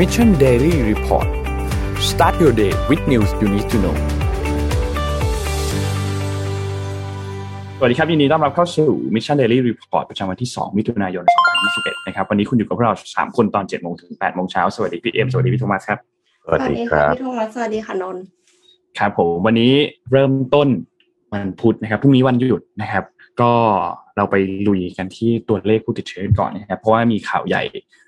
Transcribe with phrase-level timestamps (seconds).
[0.00, 1.28] Mission Daily Report
[2.10, 3.96] start your day with news you need to know
[7.78, 11.24] สวัสดีครับ ยินดีต้อนรับเข้าสู่ Mission Daily Report ประจำวันที่ 2 มิถุนายน
[11.64, 15.98] 2021 นะครับ วันนี้คุณอยู่กับพวกเรา 3 คนตอน 7 โมงถึง 8 โมงเช้า สวัสดีพี่เอ็มสวัสดีพี่โทมัสครับ
[16.44, 18.22] สวัสดีครับพี่โทมัสสวัสดีค่ะนนท์
[18.98, 19.72] ครับผมวันนี้
[20.10, 20.68] เริ่มต้น
[21.32, 23.04] วันพุธนะครับพรุ่งนี้วันหยุดนะครับ
[23.40, 23.52] ก็
[24.20, 27.62] เราไปลุยกันที่ตัวเลขผู้ติดเชื้อก่อนนะครับเพราะว่ามีข่าวใหญ่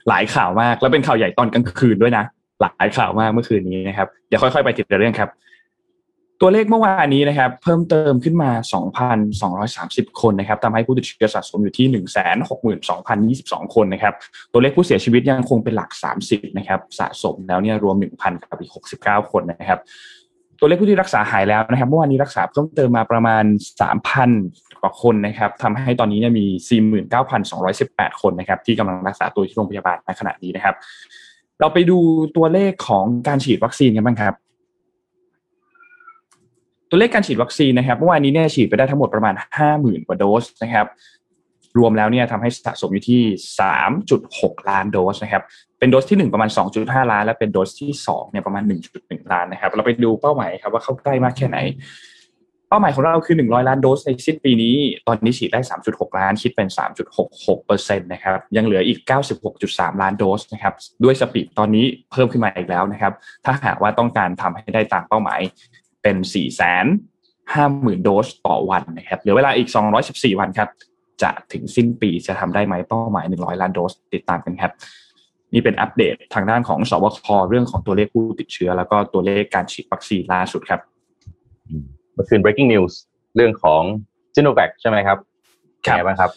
[0.09, 2.25] หลายข่าวมาก แล้วเป็นข่าวใหญ่ตอนกลางคืนด้วยนะ
[2.63, 5.31] หลายข่าวมากเมื่อคืนนี้นะครับเดี๋ยวค่อยๆไปติดเรื่องครับ
[6.41, 8.51] ตัวเลขเมื่อวานนี้นะครับ เพิ่มเติมขึ้นมา
[9.15, 11.87] 2,230 คนนะครับทำให้ผู้ติดเชื้อสะสมอยู่ที่
[13.41, 14.15] 162,022 คนนะครับ
[14.53, 15.91] ตัวเลขผู้เสียชีวิตยังคงเป็นหลัก
[16.25, 19.81] 30 นะครับ สะสมแล้วเนี่ยรวม 1,000กับอีก69 คนนะครับ
[20.63, 23.45] ตัวเลขผู้ที่รักษาหายแล้วนะครับเมื่อวานนี้รักษาเพิ่มเติมมาประมาณ
[24.13, 26.47] 3,000 กว่าคนนะครับทำให้ตอนนี้เนี่ยมี
[27.53, 30.75] 49,218 คนนะครับ ที่กำลังรักษาตัวที่โรงพยาบาลในขณะนี้นะครับ
[31.61, 31.99] เราไปดู
[32.37, 34.35] ตัวเลขของการฉีดวัคซีนกันบ้างครับ
[36.91, 39.35] ตัวเลขการฉีดวัคซีนนะครับเมื่อวานนี้เนี่ยฉีดไปได้ทั้งหมดประมาณ
[39.71, 40.87] 50,000 กว่าโดสนะครับ
[41.79, 43.23] รวมแล้วเนี่ยทำให้สะสมอยู่ที่
[43.95, 45.43] 3.6 ล้านโดสนะครับ
[45.83, 48.63] เป็นโดสที่ 1 ประมาณ 2.5 ล้าน และเป็นโดสที่2เนี่ยประมาณ
[48.97, 51.59] 1.1 ล้านนะครับ เราไปดูเป้าหมายครับว่าเข้าใกล้มากแค่ไหน
[52.69, 54.75] เป้าหมายของเราคือ 100 ล้านโดสในสิ้นปีนี้
[55.07, 56.69] ตอนนี้ฉีดได้ 3.6 ล้าน คิดเป็น
[57.21, 58.99] 3.66%นะครับ ยังเหลืออีก
[59.51, 60.75] 96.3 ล้านโดสนะครับ
[61.05, 63.13] ด้วยสปีดตอนนี้เพิ่มขึ้นมาอีกแล้วนะครับ
[63.45, 65.41] ถ้าหากว่าต้องการทำให้ได้ตามเป้าหมาย
[66.03, 66.85] เป็น4 5 0
[67.55, 69.69] 0 0 0 โดสต่อวันนะครับ เหลือเวลาอีก
[70.05, 70.69] 214 วันครับ
[71.23, 74.73] จะถึงสิ้นปีจะทำได้ไหมเป้าหมาย 100 ล้านโดสติดตามกันครับ
[75.53, 80.81] นี่เป็นอัปเดตทางด้านของสบคเรื่องของตัวเลขผู้ติดเชื้อ แล้วก็ตัวเลขการฉีดวัคซีนล่าสุดครับ
[82.15, 82.93] เมื่อคืน breaking news
[83.37, 83.83] เรื่องของ
[84.35, 85.19] s i n o v a c ใช่ไหมครับ
[85.87, 86.31] ครับบ้างครับ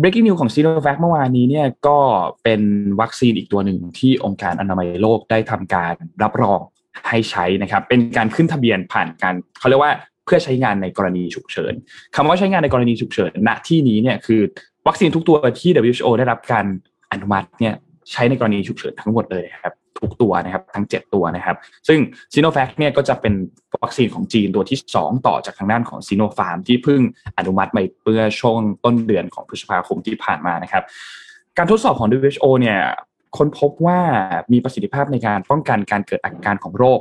[0.00, 1.98] breaking news ของ s i n o v a c เมื่อวานนี้เนี่ยก็
[2.44, 2.62] เป็น
[3.00, 6.60] วัคซีนอีกตัวหนึ่งที่องค์การอนามัยโลกได้ทำการรับรอง
[7.08, 9.92] ให้ใช้นะครับ เป็นการขึ้นทะเบียนผ่านการเขาเรียกว่า
[10.24, 11.72] เพื่อใช้งานในกรณีฉุกเฉิน
[12.16, 14.40] คำว่าใช้งานในกรณีฉุกเฉินณที่นี้เนี่ยคือ
[14.86, 16.66] วัคซีนทุกตัวที่ WHO ได้รับการ
[17.12, 17.74] อนุมัติเนี่ย
[18.12, 21.56] ใช้ในกรณีฉุกเฉินทั้งหมดเลยครับทุกตัวนะครับทั้ง 7 ตัวนะครับ
[21.88, 21.98] ซึ่ง
[22.32, 23.34] ซีโนแฟคเนี่ยก็จะเป็น
[23.82, 27.00] วัคซีนของจีนตัวที่ 2 ต่อจากทางด้านของซีโนฟาร์มที่เพิ่ง
[27.38, 30.82] อนุมัติไปเมื่อช่วงต้นเดือนของพฤษภาคมที่ผ่านมานะครับ
[31.58, 32.80] การทดสอบของ WHO เนี่ย
[33.36, 34.00] ค้นพบว่า
[34.52, 36.98] มีประสิทธิภาพในการป้องกันการเกิดอาการของโรค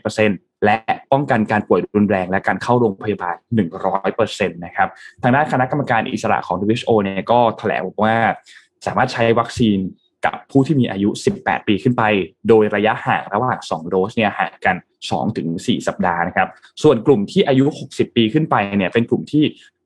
[0.00, 0.76] 51%และ
[1.12, 3.36] ป้องกันการป่วยรุนแรง และการเข้าโรงพยาบาล
[3.96, 4.88] 100%นะครับ
[5.22, 8.16] ทางด้านคณะกรรมการอิสระของ WHO เนี่ยก็แถลงว่า
[8.86, 9.78] สามารถใช้วัคซีน
[10.24, 11.08] กับผู้ที่มีอายุ
[11.40, 12.02] 18 ปีขึ้นไป
[12.48, 14.76] โดยระยะห่างระหว่าง 2 โดสเนี่ยห่างกัน
[15.32, 16.48] 2-4 สัปดาห์นะครับ
[16.82, 19.44] ส่วนกลุ่มที่อายุ 60 ปีขึ้นไปเนี่ยเป็นกลุ่มที่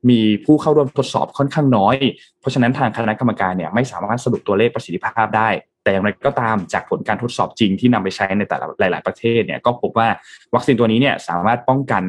[0.09, 1.95] มีผู้เข้าร่วมทดสอบค่อนข้างน้อย
[2.39, 5.49] เพราะฉะนั้นทางคณะกรรมการเนี่ยไม่สามารถสรุปตัวเลขประสิทธิภาพได้
[5.83, 10.07] แต่อย่างไรก็ตามจากผลการทดสอบจริงที่นำไปใช้ในแต่ละหลาย ๆ ประเทศเนี่ยก็พบว่า
[10.55, 12.03] วัคซีนตัวนี้เนี่ยสามารถป้องกัน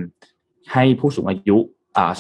[0.73, 1.59] ให้ผู้สูงอายุ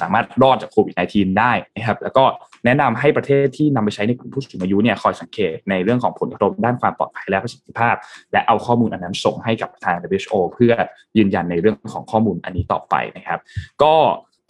[0.00, 2.24] สามารถรอดจากโควิด -19 ได้นะครับ แล้วก็
[2.64, 7.94] แนะนำให้ประเทศที่นำไปใช้ในกลุ่มผู้สูงอายุเนี่ยคอยสังเกตในเรื่องของผลกระทบด้านความปลอดภัยและประสิทธิภาพ
[8.32, 10.72] และเอาข้อมูลอันนั้นส่งให้กับทาง WHO เพื่อ
[11.18, 13.40] ยืนยันในเรื่องของข้อมูลอันนี้ต่อไปนะครับ
[13.82, 13.94] ก็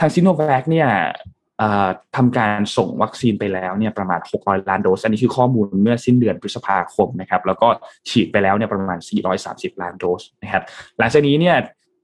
[0.01, 0.89] ทางซิโนแวคเนี่ย
[2.17, 7.69] ทำการส่งวัคซีนไปแล้วเนี่ยประมาณ 600 ล้านโดส อันนี้คือข้อมูลเมื่อสิ้นเดือนพฤษภาคมนะครับ แล้วก็
[8.11, 8.99] ฉีดไปแล้วเนี่ยประมาณ
[9.41, 10.63] 430 ล้านโดสนะครับ
[10.99, 11.57] หลังจากนี้เนี่ย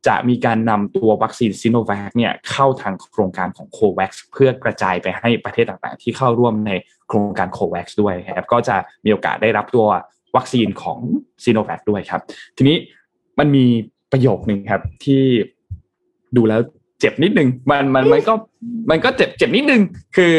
[0.06, 6.72] จะมีการนำตัววัคซีนซิโนแวคเนี่ยเข้าทางโครงการของโควัคเพื่อกระจายไปให้ประเทศต่างๆ ที่เข้าร่วมใน
[7.08, 9.86] โครงการ COVAX ด้วยครับก็จะมีโอกาสได้รับตัว
[10.36, 10.98] วัคซีนของ
[11.44, 12.20] ซิโนแวคด้วยครับ
[12.56, 12.76] ทีนี้
[13.38, 13.66] มันมี
[14.12, 15.22] ประโยคหนึ่งครับที่
[16.36, 16.60] ดูแล้ว
[17.00, 18.34] เจ็บนิดนึงมันมันมันก็
[18.90, 19.82] มันก็เจ็บเจ็บนิดนึง
[20.16, 20.34] คือ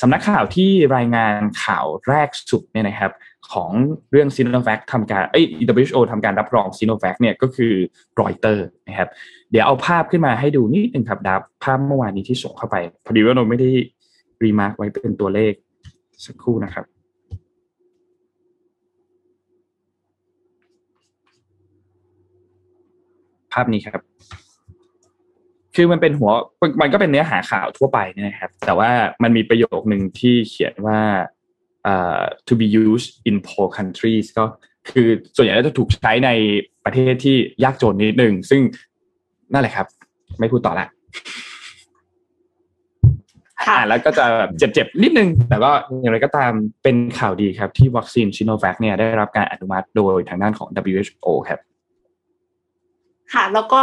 [0.00, 3.12] สำนักข่าวที่รายงานข่าวแรกสุดเนี่ยนะครับ
[3.52, 3.70] ของ
[4.10, 5.44] เรื่องซีโนแวคทำการเอ้ย
[5.76, 7.72] WHO ทำการรับรองซีโนแวคเนี่ยก็คือ
[8.20, 9.08] รอยเตอร์นะครับ
[9.50, 13.70] เดี๋ยวเอาภาพขึ้นมาให้ดูนิดนึงครับดับภาพเมื่อวานนี้ที่ส่งเข้าไป พอดีว่าเราไม่ได้
[14.42, 15.52] remark ไว้เป็นตัวเลข
[16.26, 16.84] สักครู่นะครับ
[23.52, 24.02] ภาพนี้ครับ
[25.76, 26.30] คือมันเป็นหัว
[26.80, 28.90] มันก็เป็นเนื้อหาข่าวทั่วไปนะครับ แต่ว่า
[29.22, 31.00] มันมีประโยคหนึ่งที่เขียนว่า
[32.48, 34.44] to be used in poor countries ก็
[34.90, 36.30] คือส่วนใหญ่จะถูกใช้ใน
[36.84, 38.60] ประเทศที่ยากจนนิดนึง ซึ่ง
[39.52, 39.86] นั่นแหละครับ
[40.38, 40.86] ไม่พูดต่อละ
[43.68, 44.26] อ่าแล้วก็จะ
[44.58, 51.60] เจ็บๆนิดนึง แต่ก็อย่างไรก็ตามเป็นข่าวดีครับ ที่วัคซีนซิโนแวคเนี่ยได้รับการอนุมัติโดยทางด้านของ WHO ครับ
[53.34, 53.80] ค่ะ แล้วก็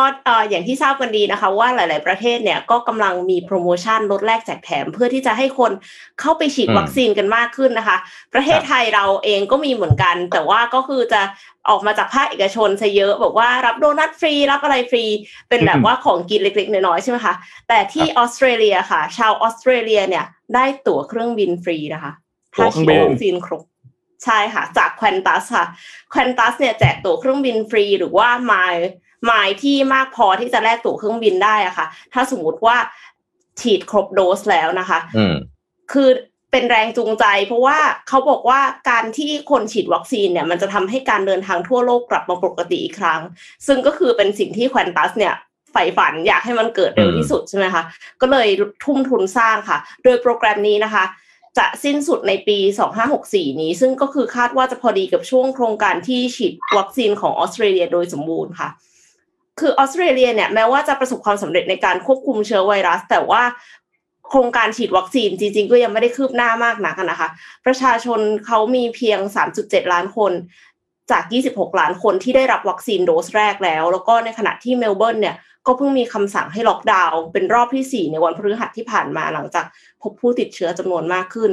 [0.50, 5.72] อย่างที่ทราบกันดีนะคะ ว่าหลาย ๆ ประเทศเนี่ยก็กำลังมีโปรโมชั่นลดแลกแจกแถม เพื่อที่จะให้คน
[6.20, 7.98] เข้าไปฉีดวัคซีนกันมากขึ้นนะคะ
[8.34, 11.22] ประเทศไทยเราเองก็มีเหมือนกัน แต่ว่าก็คือจะ
[11.70, 15.06] ออกมาจากภาคเอกชนซะเยอะ บอกว่ารับโดนัทฟรี รับอะไรฟรี
[15.50, 17.34] เป็นแบบว่าของกินเล็ก ๆ น้อย ๆ ใช่ไหมคะ
[17.68, 22.12] แต่ที่ออสเตรเลียค่ะ ชาวออสเตรเลียเนี่ยได้ตั๋วเครื่องบินฟรีนะคะ
[22.54, 23.64] ถ้าฉีดวัคซีนครบ
[24.24, 25.66] ใช่ค่ะ จากแควนตัสค่ะ
[26.10, 28.90] แควนตัสเนี่ยแจกตั๋วเครื่องบินฟรีหรือว่าไมล์
[29.25, 32.78] ไมล์ที่มากพอที่จะแลกตั๋วเครื่องบินได้อะค่ะ ถ้าสมมติว่า
[33.62, 35.25] ฉีดครบโดสแล้วนะคะอื
[35.94, 36.10] คือ
[36.52, 37.78] เป็นแรงจูงใจ เพราะว่า
[38.08, 43.22] เขาบอกว่าการที่คนฉีดวัคซีนเนี่ย มันจะทำให้การเดินทางทั่วโลกกลับมาปกติอีกครั้ง
[43.68, 45.34] ซึ่งก็คือเป็นสิ่งที่แควนตัสเนี่ย
[45.72, 47.84] ใฝ่ฝันอยากให้มันเกิดเร็วที่สุดใช่ไหมคะ
[48.22, 48.48] ก็เลย
[48.84, 51.04] ทุ่มทุนสร้างค่ะ โดยโปรแกรมนี้นะคะ
[51.58, 52.58] จะสิ้นสุดในปี
[53.10, 58.70] 2564 นี้ ซึ่งก็คือคาดว่าจะพอดีกับช่วงโครงการที่ฉีดวัคซีนของออสเตรเลียโดยสมบูรณ์ค่ะ
[59.59, 63.44] คือออสเตรเลียเนี่ยแม้ว่าจะประสบความสำเร็จในการควบคุมเชื้อไวรัส แต่ว่า
[64.30, 67.30] โครงการฉีดวัคซีนจริง ๆ ก็ยังไม่ได้คืบหน้ามากนักนะคะ
[67.65, 69.19] ประชาชนเขามีเพียง
[69.57, 70.31] 3.7 ล้านคน
[71.12, 71.24] จาก
[71.54, 75.36] 26 ล้านคนที่ได้รับวัคซีนโดสแรกแล้ว แล้วก็ในขณะที่เมลเบิร์นเนี่ย
[75.68, 79.65] ก็เพิ่งมีคำสั่งให้ล็อกดาวน์เป็นรอบที่ 4 ในวันพฤหัสที่ผ่านมาหลังจาก
[80.01, 81.51] พบผู้ติดเชื้อจำนวนมากขึ้น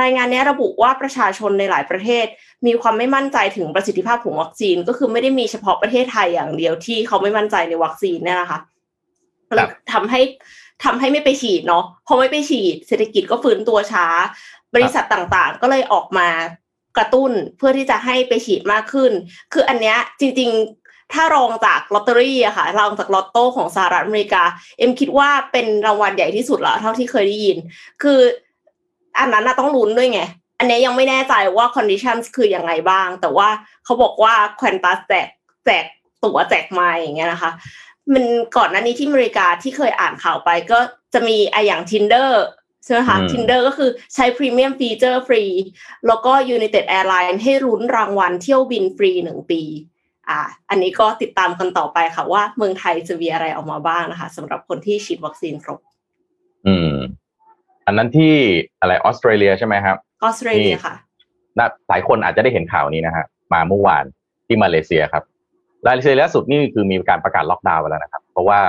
[0.00, 2.26] รายงานนี้ระบุว่าประชาชนในหลายประเทศ
[2.66, 8.58] มีความไม่มั่นใจถึงประสิทธิภาพของวัคซีน ก็คือไม่ได้มีเฉพาะประเทศไทยอย่างเดียวที่เขาไม่มั่นใจในวัคซีนเนี่ยนะคะ
[9.92, 10.20] ทำให้
[10.84, 14.06] ทำให้ไม่ไปฉีดเนาะพอไม่ไปฉีด เศรษฐกิจก็ฟื้นตัวช้า
[14.74, 16.28] บริษัทต่างๆ ก็เลยออกมา
[16.96, 19.12] กระตุ้นเพื่อที่จะให้ไปฉีดมากขึ้น
[19.52, 20.50] คืออันเนี้ยจริง
[20.82, 24.42] ๆ ถ้ารองจากลอตเตอรี่อะค่ะ รองจากลอตโต้ของสหรัฐอเมริกา
[24.78, 27.56] เอ็มคิดว่าเป็นรางวัลใหญ่ที่สุดละเท่าที่เคยได้ยิน
[28.02, 28.18] คือ
[29.18, 30.20] อันนั้นน่ะต้องลุ้นด้วยไง
[30.58, 33.48] อันนี้ยังไม่แน่ใจว่า condition คือยังไงบ้าง แต่ว่า
[33.84, 35.28] เขาบอกว่า Qantas แจก
[35.66, 35.84] แจก
[36.24, 37.50] ตั๋วแจกไม้อย่างเงี้ยนะคะ
[38.14, 38.24] มัน
[38.56, 40.78] ก่อนหน้านี้ที่อเมริกาที่เคยอ่านข่าวไปก็
[41.14, 42.30] จะมีไออย่าง Tinder
[42.84, 45.44] ใช่ไหมคะ Tinder ก็คือใช้ premium feature ฟรี
[46.06, 49.62] แล้วก็ United Airlines ให้ลุ้นรางวัลเที่ยวบินฟรีหนึ่งปี
[50.28, 50.40] อ่า
[50.70, 55.78] อันนี้ก็ติดตามกันต่อไปค่ะว่าเมืองไทยจะมีอะไรออกมาบ้างนะคะสำหรับคนที่ฉีดวัคซีนครบ
[56.66, 56.94] อืม
[57.86, 58.34] อันนั้นที่
[58.80, 60.94] อะไรออสเตรเลียใช่ไหมครับ ออสเตรเลียค่ะ
[61.58, 64.04] นะหลายคนอาจจะได้เห็นข่าวนี้นะฮะมาเมื่อวาน
[64.46, 65.22] ที่มาเลเซียครับ
[65.86, 68.60] มาเลเซียล่าสุดนี่คือมีการประกาศล็อกดาวน์ไปแล้วนะครับ เพราะว่า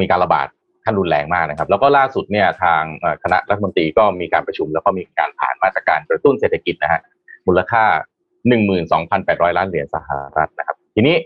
[0.00, 0.48] มีการระบาด
[0.84, 2.82] ขั้นรุนแรงมากนะครับ แล้วก็ล่าสุดเนี่ยทาง
[3.22, 7.00] คณะรัฐมนตรีก็มีการประชุม แล้วก็มีการผ่านมาตรการกระตุ้นเศรษฐกิจนะฮะ
[7.46, 7.84] มูลค่า
[8.48, 11.16] หนึ่งหมื่นสองพันแปดร้อยล้านเหรียญสหรัฐนะครับ ทีนี้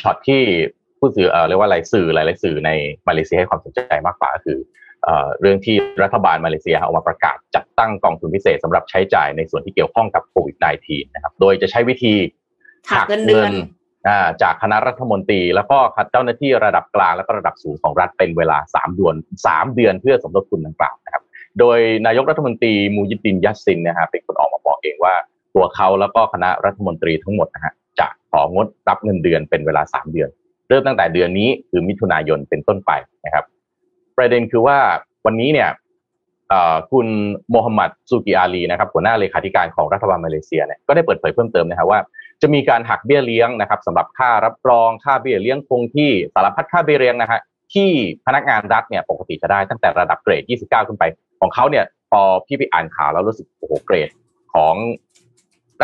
[0.00, 0.42] ช็อตที่
[0.98, 2.70] ผู้สื่อเรียกว่าอะไรสื่อหลายๆสื่อใน
[3.08, 4.58] มาเลเซียให้ความสนใจมากกว่าก็คือ
[5.40, 10.56] เรื่องที่รัฐบาลมาเลเซียออกมาประกาศจัดตั้งกองทุนพิเศษสำหรับใช้จ่ายในส่วนที่เกี่ยวข้องกับโควิด
[10.86, 12.14] -19 นะครับ โดยจะใช้วิธี
[12.90, 13.52] หักเงินเดือน
[14.42, 15.78] จากคณะรัฐมนตรี แล้วก็
[16.12, 19.14] เจ้าหน้าที่ระดับกลางและก็ระดับสูงของรัฐเป็นเวลา 3 เดือน
[19.46, 21.22] 3 เดือนเพื่อสมทบทุนดังกล่าวนะครับ
[21.58, 25.14] โดยนายกรัฐมนตรีมูยิดินยัสซินนะฮะเป็นคนออกมาบอกเองว่า
[25.54, 30.28] ตัวเขาแล้วก็คณะรัฐมนตรีทั้งหมดนะฮะจะของดรับเงินเดือนเป็นเวลาสามเดือน
[30.68, 32.92] เริ่มตั้งแต่เดือนนี้คือมิถุนายนเป็นต้นไป
[33.24, 33.44] นะครับ
[34.16, 34.78] ประเด็นคือว่า
[35.26, 35.70] วันนี้เนี่ย
[36.90, 37.06] คุณ
[37.50, 42.00] โมฮัมหมัดซูกิอาลีนะครับหัวหน้าเลขาธิการของรัฐบาลมาเลเซียเนี่ยก็ได้เปิดเผยเพิ่มเติมนะครับว่า
[42.42, 47.40] จะมีการหักเบี้ยเลี้ยงนะครับสำหรับค่ารับรองค่าเบี้ยเลี้ยงคงที่สารพัดค่าเบี้ยเลี้ยงนะฮะ
[47.74, 47.90] ที่
[48.26, 51.04] พนักงานรัฐเนี่ยปกติจะได้ตั้งแต่ระดับเกรด 29 ขึ้นไป
[51.40, 54.10] ของเขาเนี่ยพอพี่ไปอ่านข่าวแล้วรู้สึกโอ้โหเกรด
[54.54, 54.74] ของ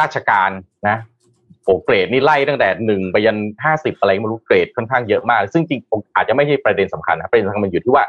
[0.00, 0.51] ราชการ
[0.89, 0.96] นะ
[1.64, 5.81] โอ้เกรดนี่ไล่ตั้งแต่หนึ่งไปยันห้าสิบอะไรไม่รู้เกรดค่อนข้างเยอะมาก ซึ่งจริง
[6.17, 8.05] อาจจะไม่ใช่ประเด็นสำคัญนะประเด็นสำคัญมันอยู่ที่ว่า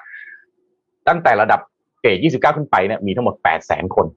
[1.08, 1.60] ตั้งแต่ระดับ
[2.02, 4.08] เกรดยี่สิบเก้าขึ้นไปเนี่ยมีทั้งหมดแปดแสนคน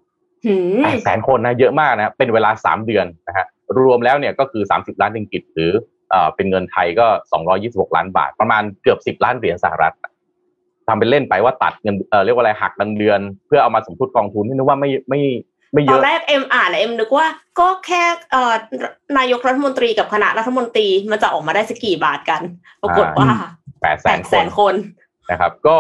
[0.85, 3.47] แปดแสนคนนะเยอะมากนะเป็นเวลาสามเดือนนะฮะ
[3.79, 5.73] รวมแล้วเนี่ยก็คือสามสิบล้านริงกิตหรือ
[6.11, 9.95] เอ่อเป็นเงินไทยก็สองรอยี่สิบหกล้านบาท ประมาณเกือบสิบล้านเหรียญสหรัฐ
[10.89, 15.21] ทำเป็นเล่นไปว่าตัดเงินเอ่อเรียกว่าอะไรหักเงินเดือน เพื่อเอามาสมทบกองทุนที่นึกว่าไม่ไม่
[15.75, 17.27] ไม่เยอะตอนแรกเอ็มอ่านเอ็มนึกว่า
[17.61, 18.55] ก็แค่เอ่อ
[19.19, 22.43] นายกรัฐมนตรีกับคณะรัฐมนตรีมันจะออกมาได้สักกี่บาทกัน
[22.83, 23.29] ปรากฏว่า
[23.83, 23.99] แปด
[24.31, 24.75] แสนคน
[25.31, 25.79] นะครับ ก็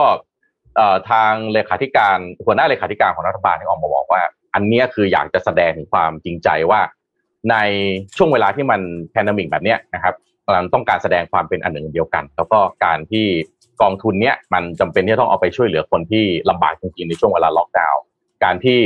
[0.76, 4.22] เอ่อทางเลขาธิการหัวหน้าเลขาธิการของรัฐบาลที่ออกมาบอกว่า
[4.54, 6.80] อันนี้คืออยากจะแสดงถึงความจริงใจว่า
[7.50, 7.56] ใน
[8.16, 8.80] ช่วงเวลาที่มัน
[9.11, 10.14] pandemic แบบนี้นะครับ
[10.52, 13.26] เราต้องการแสดงความเป็นอันหนึ่งเดียวกัน แล้วก็การที่
[13.82, 18.02] กองทุนเนี้ยมันจำเป็นที่ต้องเอาไปช่วยเหลือคนที่ลำบากจริงๆในช่วงเวลาล็อกดาวน์
[18.44, 18.80] การที่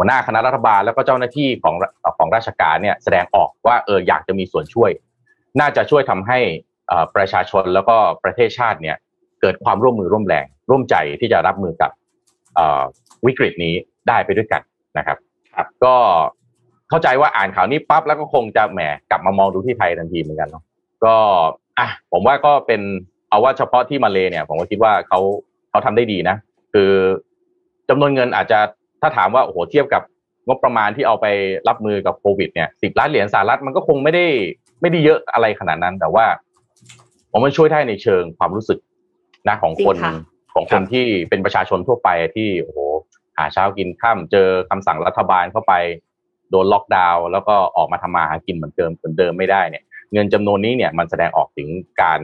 [0.00, 1.74] หัวหน้าคณะรัฐบาลแล้วก็เจ้าหน้าที่ของ
[2.18, 4.90] ของราชการเนี่ยแสดงออกว่าเอออยากจะมีส่วนช่วย
[5.60, 6.38] น่าจะช่วยทำให้
[7.16, 8.96] ประชาชนแล้วก็ประเทศชาติเนี่ย
[9.40, 11.90] เกิดความร่วมมือร่วมแรง ร่วมใจที่จะรับมือกับ
[13.26, 13.74] วิกฤตนี้
[14.08, 14.62] ได้ไปด้วยกัน
[14.98, 15.18] นะครับ
[15.54, 15.94] ครับก็
[16.88, 18.80] เข้าใจว่าอ่านข่าวนี้ปั๊บแล้วก็คงจะแหม
[19.10, 20.64] กลับมามองดูที่ไทยทันทีเหมือนกันเนาะ
[21.04, 21.14] ก็
[21.78, 22.80] อะผมว่าก็เป็น
[23.28, 25.20] เอาว่าเฉพาะที่มาเลเนี่ย ผมก็คิดว่าเขา
[25.70, 26.36] เขาทำได้ดีนะ
[26.72, 26.90] คือ
[27.88, 28.60] จำนวนเงินอาจจะ
[29.00, 30.02] ถ้าถามว่าโอ้โหเทียบกับ
[30.46, 31.26] งบประมาณที่เอาไป
[31.68, 34.26] รับมือกับโควิดเนี่ยสิบล้านเหรียญสหรัฐมันก็คงไม่ได้
[34.80, 36.26] ไม่ได้เยอะอะไรขนาดนั้น แต่ว่า
[37.30, 38.78] ผมมันช่วยได้ในเชิงความรู้สึก
[39.48, 39.96] นะของคน
[40.54, 42.78] ของคนที่เป็นประชาชนทั่วไปที่โอ้โห
[43.38, 45.74] หาเช้ากินข้ามเจอคำสั่งรัฐบาลเข้าไป
[46.50, 51.68] โดนล็อกดาวน์แล้วก็ออกมาทำมาหากินเหมือนเดิมเหมือนเดิมไม่ได้เนี่ย เงินจำนวนนี้เนี่ยมันแสดงออกถึง
[52.02, 52.20] การ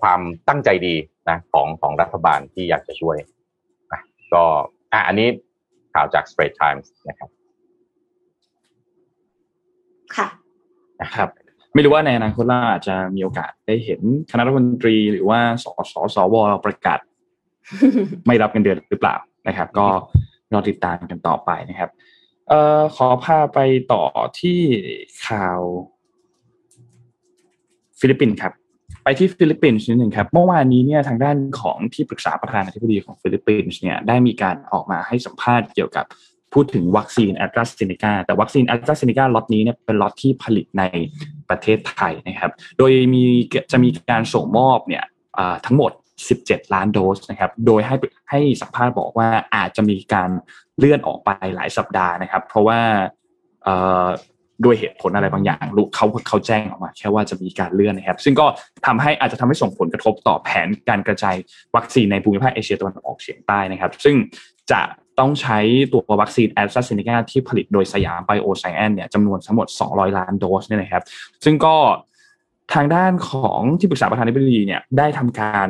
[0.00, 0.94] ความตั้งใจดี
[1.30, 3.16] นะของของรัฐบาลที่อยากจะช่วย
[3.92, 4.00] นะ
[4.34, 4.42] ก็
[4.92, 5.28] อะอันนี้
[5.92, 7.30] ข่าวจาก Straits Times นะครับ
[10.16, 10.28] ค่ะ
[11.02, 11.28] นะครับ
[11.74, 16.98] ไม่รู้ว่าในอนาคตเราอาจจะมีโอกาสได้เห็นคณะรัฐมนตรีหรือว่าสสสวประกาศ
[18.26, 19.16] ไม่รับเงินเดือนหรือเปล่า
[19.48, 19.86] นะครับ ก็
[20.52, 21.90] รอติดตามกันต่อไปนะครับ
[22.48, 23.58] เอ่อขอพาไป
[23.92, 24.02] ต่อ
[24.40, 24.60] ที่
[25.26, 25.60] ข่าว
[28.00, 28.59] ฟิลิปปินส์ครับไป
[29.18, 36.04] ที่ฟิลิปปินส์นิดหนึ่งครับเมื่อวานนี้เนี่ยทางด้านของที่ปรึกษาประธานาธิบดีของฟิลิปปินส์เนี่ยได้มีการออกมาให้สัมภาษณ์เกี่ยวกับ
[36.54, 40.82] พูดถึงวัคซีนแอสตราเซเนกาแต่วัคซีนแอสตราเซเนกาล็อตนี้เนี่ยเป็นล็อตที่ผลิตใน
[41.48, 43.24] ประเทศไทยนะครับ โดยมี
[43.72, 45.04] จะมีการส่งมอบเนี่ย
[45.66, 45.92] ทั้งหมด
[46.32, 47.94] 17 ล้านโดสนะครับ โดยให้
[48.30, 50.30] ให้สัมภาษณ์บอกว่าอาจจะมีการ
[50.78, 52.80] เลื่อนออกไปหลายสัปดาห์นะครับ เพราะว่า
[54.64, 58.46] ด้วยเหตุผลอะไรบางอย่างลูกเขาเขาแจ้งออกมา แค่ว่าจะมีการเลื่อนนะครับ ซึ่งก็
[58.86, 61.36] ทำให้อาจจะทำให้ส่งผลกระทบต่อแผนการกระจาย
[61.76, 64.16] วัคซีนในภูมิภาคเอเชียตะวันออกเฉียงใต้นะครับ ซึ่ง
[64.72, 64.80] จะ
[65.18, 65.58] ต้องใช้
[65.92, 71.02] ตัววัคซีนแอสตราเซเนกาที่ผลิตโดยสยามไบโอไซแอนซ์เนี่ยจำนวนทั้งหมด 200 ล้านโดสเนี่ยนะครับ
[71.44, 71.76] ซึ่งก็
[72.74, 75.68] ทางด้านของที่ปรึกษาประธานาธิบดีเนี่ยได้ทำการ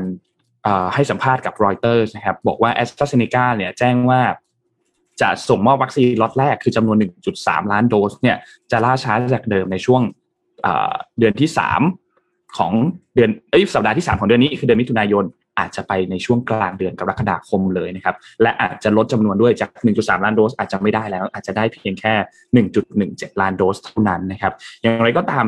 [0.95, 4.21] ให้สัมภาษณ์กับรอยเตอร์นะครับบอกว่าแอสตราเซเนกาเนี่ยแจ้งว่า
[5.21, 6.97] จะส่งมอบวัคซีนล็อตแรกคือจำนวน
[7.35, 8.37] 1.3 ล้านโดสเนี่ย
[8.71, 10.03] จะล่าช้าจากเดิมในช่วง
[11.19, 11.49] เดือนที่
[12.03, 12.73] 3 ของ
[13.15, 15.25] เดือนเอ้ยสัปดาห์ที่ 3 ของเดือนนี้คือเดือนมิถุนายน
[15.61, 22.15] อาจจะไปในช่วงกลางเดือนกรกฎาคมเลยนะครับ และอาจจะลดจำนวนด้วยจาก 1.3 ล้านโดสอาจจะไม่ได้แล้ว อาจจะได้เพียงแค่
[22.79, 24.53] 1.17 ล้านโดสเท่านั้นนะครับ
[24.83, 25.47] อย่างไรก็ตาม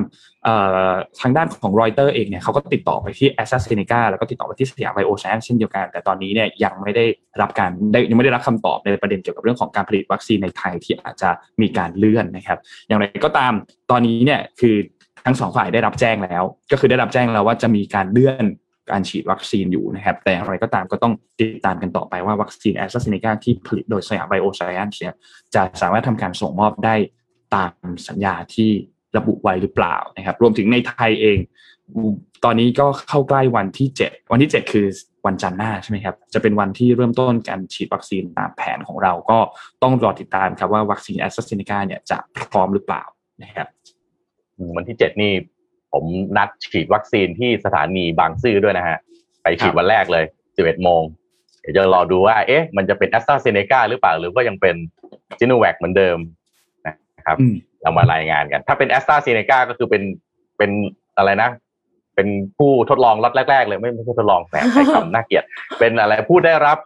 [1.21, 7.05] ทางด้านของรอยเตอร์เองเนี่ยเขาก็ติดต่อไปที่แอสตราเซเนกาแล้วก็ติดต่อไปที่สยามไบโอไซแอนซ์เช่นเดียวกัน แต่ตอนนี้เนี่ยยังไม่ได้
[7.41, 13.53] รับการได้ยังไม่ได้รับคำตอบในประเด็นเกี่ยวกับเรื่องของการผลิตวัคซีนในไทยที่อาจจะมีการเลื่อนนะครับ อย่างไรก็ตาม
[13.91, 14.77] ตอนนี้เนี่ยคือ
[15.27, 18.45] ทั้งสองฝ่ายได้รับแจ้งแล้ว ก็คือได้รับแจ้งแล้วว่าจะมีการเลื่อน
[18.91, 25.15] การฉีดวัคซีนอยู่นะครับ แต่อะไรก็ตามก็ต้องติดตามกันต่อไปว่าวัคซีนแอสตราเซเนกาที่ผลิตโดยสยามไบโอไซแอนซ์เนี่ย
[25.55, 26.95] จะสามารถทำการส่งมอบได้
[27.55, 27.73] ตาม
[28.09, 28.71] สัญญาที่
[29.17, 31.39] ระบุไว้หรือเปล่านะครับ รวมถึงในไทยเอง
[32.45, 34.87] ตอนนี้ก็เข้าใกล้วันที่ 7 วันที่ 7 คือ
[35.27, 39.39] วันจันทร์หน้าใช่ไหมครับ จะเป็นวันที่เริ่มต้นการฉีดวัคซีนตามแผนของเรา ก็
[39.83, 42.19] ต้องรอติดตามครับว่าวัคซีนแอสตราเซเนกาเนี่ยจะ
[42.51, 43.03] พร้อมหรือเปล่า
[43.43, 43.69] นะครับ
[44.77, 45.33] วันที่ 7 นี่
[45.93, 46.05] ผม
[46.37, 48.99] นัดฉีดวัคซีนที่สถานีบางซื่อด้วยนะฮะ
[49.43, 51.03] ไปฉีดวันแรกเลย 11 โมง
[51.61, 54.77] เดี๋ยวจะรอดูว่า เอ๊ะ มันจะเป็นแอสตราเซเนกาหรือเปล่า หรือว่ายังเป็น
[55.39, 56.19] ซิโนแวคเหมือนเดิม
[56.87, 57.37] นะครับ
[57.83, 60.03] เรามารายงานกัน ถ้าเป็นแอสตราเซเนกาก็คือเป็น
[60.59, 60.71] เป็น
[61.17, 61.51] อะไรนะ
[62.15, 65.45] เป็นผู้ทดลองล็อตแรก ๆ เลย ไม่ไม่ใช่ทดลองแหมใช้คำน่าเกลียด
[65.79, 66.79] เป็นอะไรผู้ได้รับ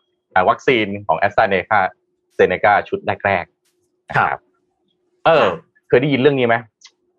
[0.49, 1.81] วัคซีนของแอสตราเนกา
[2.35, 4.39] เซเนกาชุดแรกๆครับ
[5.27, 5.47] เออ
[5.89, 6.57] เคยได้ยินเรื่องนี้ไหม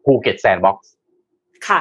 [0.05, 0.91] ภูเก็ตแซนด์บ็อกซ์
[1.67, 1.79] ค่ะ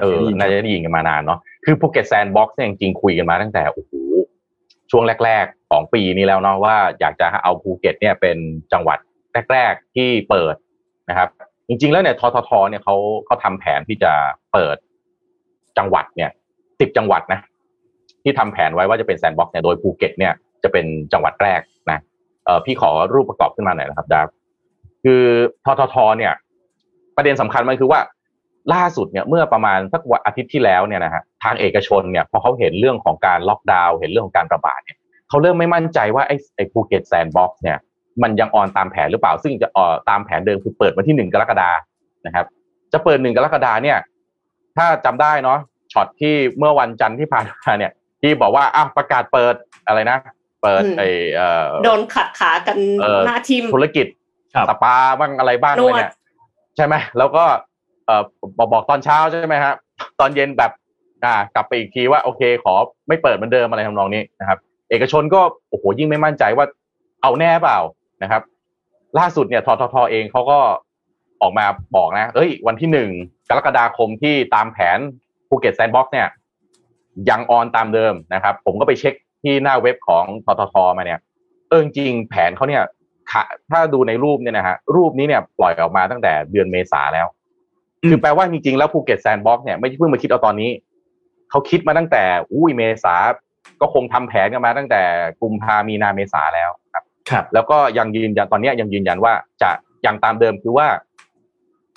[0.00, 3.92] เออน่าจะได้ยินกันมานานเนาะคือภูเก็ตแซนด์บ็อกซ์เนี่ยจริงๆคุยกันมาตั้งแต่โอ้โห
[4.90, 8.36] ช่วงแรก ๆ ของปีนี้แล้วเนาะว่าอยากจะเอาภูเก็ตเนี่ยเป็น
[8.72, 8.98] จังหวัด
[9.52, 10.54] แรก ๆ ที่เปิด
[11.10, 11.28] นะครับ
[11.68, 12.96] จริง ๆ แล้วเนี่ยทททเนี่ยเขา
[13.26, 14.12] เขาทำแผนที่จะ
[14.52, 14.76] เปิด
[15.78, 16.30] จังหวัดเนี่ย
[16.80, 17.40] สิบจังหวัดนะ
[18.22, 20.32] ที่ทำแผนไว้ว่าจะเป็นแซนด์บ็อกซ์เนี่ยโดยภูเก็ตเนี่ย
[20.62, 21.60] จะเป็นจังหวัดแรก
[21.90, 21.98] นะ
[22.44, 24.28] เออพี่ขอรูปประกอบขึ้นมาหน่อยนะครับดาบ
[25.04, 25.22] คือ
[25.64, 26.32] ทททเนี่ย
[27.16, 28.00] ประเด็นสำคัญมันคือว่า
[28.74, 34.98] ล่าสุดเนี่ยเมื่อประมาณสักวันอาทิตย์ที่แล้วเนี่ยนะฮะทางเอกชนเนี่ยพอเขาเห็นเรื่องของการล็อกดาวน์เห็นเรื่องของการระบาดเนี่ย
[35.28, 37.78] เขาเริ่มไม่มั่นใจว่าไอ้ไอ้ภูเก็ตแซนด์บ็อกซ์เนี่ย
[38.22, 41.70] มันยัง on ตามแผนหรือเปล่า ซึ่งจะออตามแผนเดิมคือเปิดวันที่หนึ่งกรกฎา
[42.26, 42.46] นะครับ
[42.92, 43.98] จะเปิดหนึ่งกรกฎาเนี่ย
[44.76, 45.58] ถ้าจำได้เนาะ
[45.92, 49.54] ช็อตที่เมื่อวันจันทร์ที่ผ่านมาเนี่ย ที่บอกว่าอ้าวประกาศเปิด
[49.86, 50.18] อะไรนะ
[50.62, 51.08] เปิดไอ้
[51.84, 52.76] โดนขัดขากัน
[53.26, 54.06] หน้าทีมธุรกิจ
[54.68, 56.12] สปาบ้างอะไรบ้างเลยเนี่ย
[56.76, 57.44] ใช่ไหมแล้วก็
[58.08, 58.22] เอ่อ
[58.58, 59.74] บอกบอกตอนเช้าใช่ไหมฮะ
[60.20, 60.72] ตอนเย็นแบบ
[61.24, 62.74] อ่ากลับไปอีกทีว่าโอเค ขอ
[63.08, 64.58] ไม่เปิดเหมือนเดิมอะไรทำนองนี้นะครับ
[64.90, 66.66] เอกชนก็โอ้โหยิ่งไม่มั่นใจว่า
[67.22, 67.78] เอาแน่เปล่า
[68.22, 68.42] นะครับ
[69.18, 70.58] ล่าสุดเนี่ยทททเองเขาก็
[71.42, 73.10] ออกมาบอกนะ เอ้ย วันที่หนึ่ง
[73.48, 74.98] กรกฎาคมที่ตามแผน
[75.48, 76.28] ภูเก็ตแซนด์บ็อกซ์เนี่ย
[77.30, 81.20] ยัง on ตามเดิมนะครับ ผมก็ไปเช็คที่หน้าเว็บของทททมาเนี่ย
[81.68, 82.82] เออจริงแผนเขาเนี่ย
[83.70, 87.26] ถ้าดูในรูปเนี่ยนะฮะรูปนี้เนี่ยปล่อยออกมาตั้งแต่เดือนเมษาแล้ว
[88.08, 90.70] คือแปลว่าจริงๆแล้วภูเก็ตแซนด์บ็อกซ์เนี่ยไม่ใช่เพิ่งมาคิดเอาตอนนี้
[91.50, 93.14] เขาคิดมาตั้งแต่อุ้ยเมษา
[93.80, 95.02] ก็คงทำแผนกันมาตั้งแต่
[95.40, 99.70] กุมภามีนาเมษาแล้วครับ ครับ แล้วก็ยังยืนยันตอนนี้ยังยืนยันว่าจะ
[100.06, 100.88] ยังตามเดิมคือว่า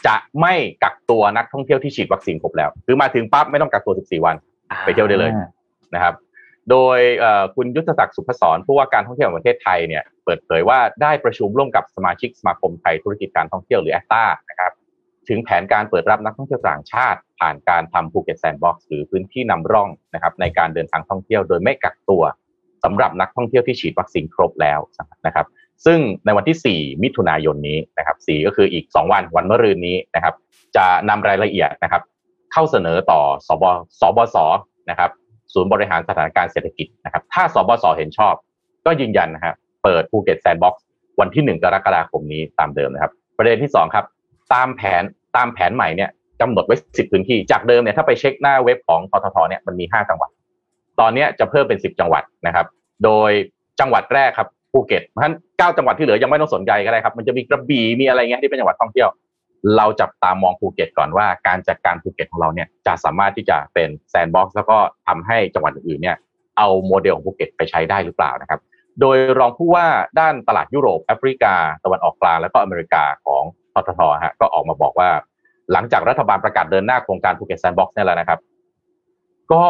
[0.07, 0.53] จะไม่
[0.83, 4.35] กักตัวนักท่องเที่ยวที่ฉีดวัคซีนครบแล้ว คือมาถึงปั๊บไม่ต้องกักตัว 14 วัน
[4.83, 5.31] ไปเที่ยวได้เลย
[5.95, 6.13] นะครับ
[6.69, 6.99] โดย
[7.55, 14.71] คุณยุทธศักดิ์สุภสรผู้ว่าการท่องเที่ยวแห่งประเทศไทยเนี่ยเปิดเผยว่าได้ประชุมร่วมกับสมาชิกสมาคมไทยธุรกิจการท่องเที่ยวหรือแอตตานะครับ
[15.29, 22.23] ถึงแผนการเปิดรับนักท่องเที่ยวต่างชาติ ผ่านการทำภูเก็ตแซนด์บ็อกซ์หรือพื้นที่นำร่องนะครับในการเดินทางท่องเที่ยวโดยไม่กักตัว
[22.83, 24.79] สำหรับนักท่องเที่ยวที่ฉีดวัคซีนครบแล้ว
[25.25, 25.45] นะครับ
[25.85, 30.35] ซึ่งในวันที่ 4 มิถุนายนนี้นะครับ4ก็คืออีก 2 วันวันมะรืนนี้นะครับ
[30.75, 32.01] จะนำรายละเอียดนะครับ
[32.51, 33.63] เข้าเสนอต่อศบ
[33.99, 34.37] ศ ศบศ
[34.89, 35.11] นะครับ
[35.53, 38.33] ศูนย์บริหารสถานการณ์เศรษฐกิจนะครับ ถ้าศบศเห็นชอบ
[38.85, 40.85] ก็ยืนยันนะครับเปิดภูเก็ตแซนด์บ็อกซ์
[41.19, 44.05] วันที่ 1 กรกฎาคมนี้ตามเดิมนะครับ ประเด็นที่ 2 ครับ
[44.53, 45.03] ตามแผน
[45.35, 46.09] ตามแผนใหม่เนี่ย
[46.41, 50.29] กำหนดไว้ 10 พื้นที่ จากเดิมเนี่ยถ้าไปเช็คหน้าเว็บของทททเนี่ยมันมี 5 จังหวัด
[50.99, 52.65] ตอนนี้จะเพิ่มเป็น 10 จังหวัดนะครับ
[53.03, 53.31] โดย
[53.79, 59.09] จังหวัดแรกครับภูเก็ตเพราะฉะนั้นเก้าจังหวัดที่เหลือยังไม่ต้องสนใจก็ได้ครับ มันจะมีกระบี่มีอะไรเงี้ยที่เป็นจังหวัดท่องเที่ยว
[59.77, 64.77] เราจับตามองภูเก็ตก่อนว่าการจัดการภูเก็ตของเราเนี่ยจะสามารถที่จะเป็นแซนด์บ็อกซ์แล้วก็
[65.07, 66.17] ทำให้จังหวัดอื่นๆเนี่ย
[66.57, 68.59] เอาโมเดลของภูเก็ตไปใช้ได้หรือเปล่านะครับ
[68.99, 69.87] โดยรองผู้ว่า
[70.19, 73.43] ด้านตลาดยุโรปแอฟริกา ตะวันออกกลางแล้วก็อเมริกาของ
[73.73, 75.09] ทททฮะก็ออกมาบอกว่า
[75.71, 78.39] หลังจากรัฐบาลประกาศเดินหน้าโครงการภูเก็ตแซนด์บ็อกซ์นี่แหละนะครับ
[79.53, 79.63] ก็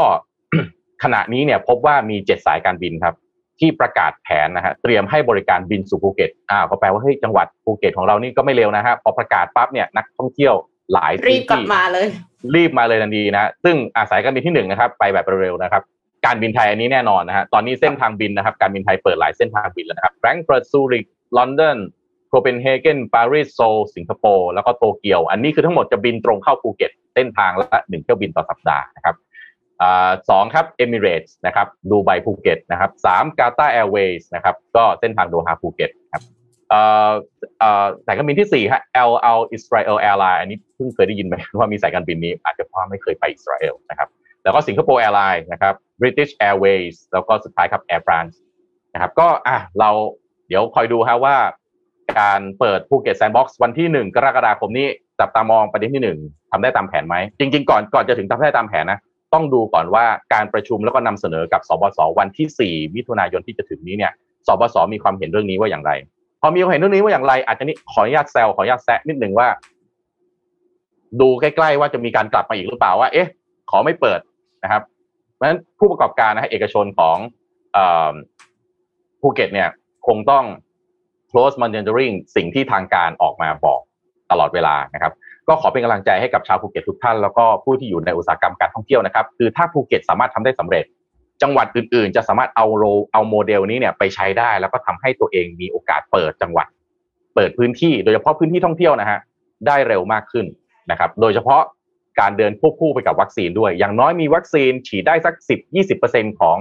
[1.03, 3.15] ขณะนี้เนี่ยพบว่ามีเจ็ดสายการบินครับ
[3.59, 10.53] ที่ประกาศแผนนะฮะเตรียมให้บริการบินสู่ภูเก็ตอ้าวก็แปลว่าเฮ้ยจังหวัดภูเก็ตของเรานี่ก็ไม่เลวนะฮะพอประกาศปั๊บเนี่ยนักท่องเที่ยว
[10.93, 12.07] หลายรีบกลับมาเลย
[12.55, 15.83] รีบมาเลยทันทีนะ ซึ่งอาศัยการบินที่หนึ่งนะครับ ไปแบบเร็วๆนะครับ
[16.25, 21.05] การบินไทยอันนี้แน่นอนนะฮะตอนนี้เส้นทางบินนะครับ การบินไทยเปิดหลายเส้นทางบินแล้วนะครับแฟรงก์เฟิร์ตซูริก
[21.37, 21.77] ลอนดอน
[22.29, 29.15] โคเปนเฮเกนปารีสโซลสิงคโปร์แล้วก็โตเกียว อันนี้คือทั้งหมดจะบินตรงเข้าภูเก็ตเส้นทางละหนึ่งเที่ยวบินต่อสัปดาห์นะครับ
[30.29, 36.23] สองครับเอมิเรตส์นะครับดูไบภูเก็ตนะครับสาม Qatar Airways นะครับก็เส้นทางโดฮาภูเก็ตครับ
[38.05, 44.09] สายการบินที่สี่ฮะ El Al Israel Airline อันนี้เพิ่งเคยได้ยินไหมว่ามีสายการบินนี้อาจจะเพราะไม่เคยไปอิสราเอลนะครับ
[44.43, 48.35] แล้วก็ Singapore Airlines นะครับ British Airways แล้วก็สุดท้ายครับ Air France
[48.93, 49.89] นะครับก็อะเรา
[50.47, 51.35] เดี๋ยวคอยดูฮะว่า
[52.19, 54.87] การเปิดภูเก็ตแซนด์บ็อกซ์วันที่หนึ่งกรกฎาคมนี้
[55.19, 56.17] จับตามองประเด็นที่หนึ่ง
[56.51, 58.99] ทำได้ตามแผนไหม จริง ๆ ก่อนก่อนจะถึงทำได้ตามแผนนะ
[59.33, 64.11] ต้องดูก่อนว่าการประชุมแล้วก็นำเสนอกับศบศวันที่ 4 มิถุนายนที่จะถึงนี้เนี่ย
[64.47, 65.91] สบสมีความเห็นเรื่องนี้ว่าอย่างไร
[66.41, 69.47] พอมีความเห็นเรื่องนี้ว่าอย่างไร อาจจะนี่ขออนุญาตแซวขออนุญาตแซะนิดหนึ่งว่า
[71.21, 73.29] ดูใกล้ ๆ ว่าจะมีการกลับมาอีกหรือเปล่าว่า เอ๊ะ
[73.71, 74.19] ขอไม่เปิด
[74.63, 74.83] นะครับ
[75.35, 77.17] เพราะฉะนั้นผู้ประกอบการนะฮะเอกชนของ
[79.21, 79.69] ภูเก็ตเนี่ย
[80.07, 80.45] คงต้อง
[81.31, 83.81] close monitoring สิ่งที่ทางการออกมาบอก
[84.31, 85.13] ตลอดเวลานะครับ
[85.47, 90.85] ก็ขอเป็นกำลังใจให้กับชาวภูเก็ตทุกท่านแล้วก็ผู้ที่อยู่ในอุตสาหกรรมการท่องเที่ยวนะครับ คือถ้าภูเก็ตสามารถทำได้สำเร็จ
[91.41, 96.67] จังหวัดอื่นๆ จะสามารถเอาโรเอาโมเดลนี้เนี่ยไปใช้ได้ แล้วก็ทำให้ตัวเองมีโอกาสเปิดจังหวัด
[97.35, 99.19] เปิดพื้นที่โดยเฉพาะพื้นที่ท่องเที่ยวนะฮะ
[99.67, 100.45] ได้เร็วมากขึ้น
[100.91, 101.61] นะครับ โดยเฉพาะ
[102.19, 105.35] การเดินควบคู่ไปกับวัคซีนด้วย อย่างน้อยมีวัคซีนฉีดได้สัก
[105.87, 106.57] 10-20%ของ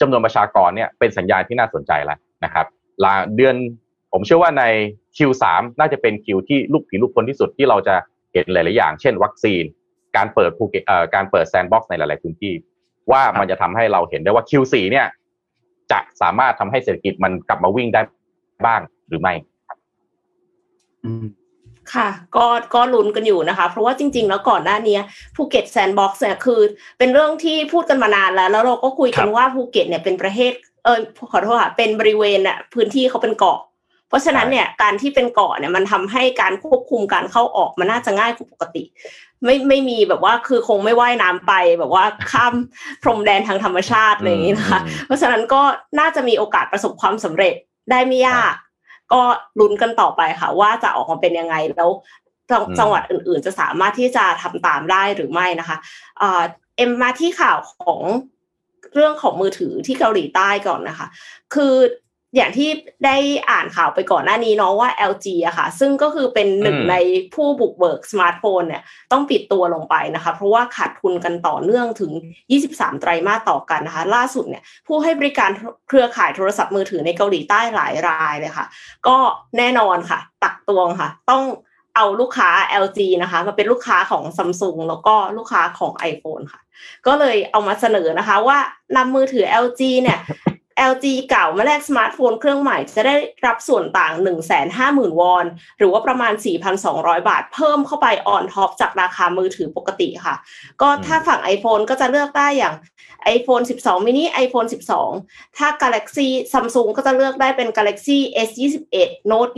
[0.00, 2.66] จำนวนประชากรเนี่ยเป็นสัญญาณที่น่าสนใจแล้วนะครับ
[3.04, 3.54] ลาเดือน
[4.12, 4.64] ผมเชื่อว่าใน
[5.16, 5.44] Q3
[5.80, 7.94] น่าจะเป็นคิวที่ลูกผีลูกคนที่สุดที่เราจะ
[8.32, 9.62] เห็นหลาย ๆ อย่าง เช่น วัคซีน
[10.16, 12.52] การเปิดภูเก็ตเอ่อการเปิดแซนด์บ็อกซ์ในหลาย ๆ พื้นที่
[13.12, 15.06] ว่ามันจะทำให้เราเห็นได้ว่า Q4 เนี่ย
[15.92, 18.00] จะสามารถทำให้เศรษฐกิจมันกลับมาวิ่งได้
[18.66, 19.34] บ้างหรือไม่
[21.94, 24.98] ค่ะ ก็ก็ลุ้นกันอยู่นะคะ เพราะว่าจริง ๆ แล้วก่อนหน้านี้
[25.36, 26.60] ภูเก็ตแซนด์บ็อกซ์เนี่ยคือ
[26.98, 30.52] เป็นเรื่องที่พูดกันมานานแล้ว แล้วเราก็คุยกันว่าภูเก็ตเนี่ยเป็นประเทศ
[30.84, 30.98] เออ
[31.32, 33.58] ขอโทษค่ะเป็นบริเวณน่ะพื้นที่เขาเป็นเกาะ
[34.08, 38.84] เพราะฉะนั้นเนี่ยการที่เป็นเกาะเนี่ยมันทำให้การควบคุมการเข้าออกมันน่าจะง่ายกว่าปกติ
[39.44, 42.54] ไม่ไม่มีแบบว่าคือคงไม่ว่ายน้ำไปแบบว่าข้าม
[43.02, 45.62] พรมแดนทางธรรมชาติอะไรอย่างนี้นะคะ เพราะฉะนั้นก็
[46.00, 47.54] น่าจะมีโอกาสประสบความสำเร็จ
[47.90, 48.54] ได้ไม่ยาก
[49.12, 49.22] ก็
[49.60, 51.90] ลุ้นกันต่อไปค่ะ ว่าจะออกมาเป็นยังไงแล้ว
[52.78, 55.76] จังหวัดอื่น ๆ จะสามารถที่จะทำตามได้หรือไม่นะคะ
[56.18, 58.00] เอ็มมาที่ข่าวของ
[58.94, 61.06] เรื่องของมือถือที่เกาหลีใต้ก่อนนะคะ
[61.54, 61.74] คือ
[62.36, 62.68] อย่างที่
[63.04, 63.16] ได้
[63.50, 66.96] อ่านข่าวไปก่อนหน้านี้เนาะว่า LG อะค่ะ ซึ่งก็คือเป็นหนึ่งใน
[67.34, 72.12] ผู้บุกเบิกสมาร์ทโฟนเนี่ยต้องปิดตัวลงไปนะคะ เพราะว่าขาดทุนกันต่อเนื่องถึง
[72.56, 75.50] 23 ไตรมาสต่อกันนะคะ ล่าสุดเนี่ยผู้ให้บริการ
[75.88, 78.66] เครือข่ายโทรศัพท์มือถือในเกาหลีใต้หลายรายเลยค่ะ
[79.08, 79.16] ก็
[79.58, 81.44] แน่นอนค่ะ ตักตวงค่ะ ต้อง
[81.96, 82.50] เอาลูกค้า
[82.84, 86.60] LG นะคะมาเป็นลูกค้าของซัมซุงแล้วก็ลูกค้าของ iPhone ค่ะ
[87.06, 88.58] ก็เลยเอามาเสนอนะคะว่า
[88.96, 90.18] นำมือถือ LG เนี่ย
[90.92, 93.14] LG เก่ามาแลกสมาร์ทโฟนเครื่องใหม่จะได้
[93.46, 95.44] รับส่วนต่าง 1 5 0 0 0 0 วอน
[95.78, 96.32] หรือว่าประมาณ
[96.80, 100.34] 4,200 บาท เพิ่มเข้าไป on top จากราคามือถือปกติค่ะ
[100.80, 102.74] ก็ถ้าฝั่ง iPhone ก็จะเลือกได้อย่าง
[103.36, 104.68] iPhone 12 mini iPhone
[105.12, 108.50] 12 ถ้า Galaxy Samsung ก็จะเลือกได้เป็น Galaxy S
[108.90, 109.52] 21 Note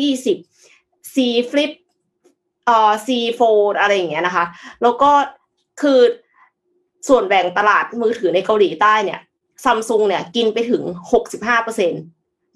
[0.54, 1.16] 20 Z
[1.50, 1.72] Flip
[2.66, 4.44] เอ่อ Z Fold อะไรอย่างเงี้ยนะคะ
[4.82, 5.10] แล้วก็
[5.80, 6.00] คือ
[7.08, 9.20] ส่วนแบ่งตลาดมือถือในเกาหลีใต้เนี่ย
[9.64, 10.82] ซัมซุงเนี่ยกินไปถึง
[11.22, 11.92] 65เปอร์เซ็น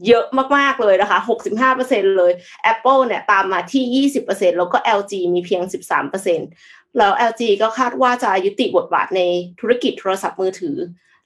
[0.07, 0.25] เยอะ
[0.57, 2.33] มาก ๆ เลยนะคะ 65เปอร์เซ็นเลย
[2.73, 6.40] Apple เนี่ยตามมาที่ 20เปอร์เซ็นแล้วก็ LG มีเพียง 13เปอร์เซ็น
[6.99, 9.21] แล้ว LG ก็คาดว่าจะยุติบทบาทใน
[9.61, 10.77] ธุรกิจโทรศัพท์มือถือ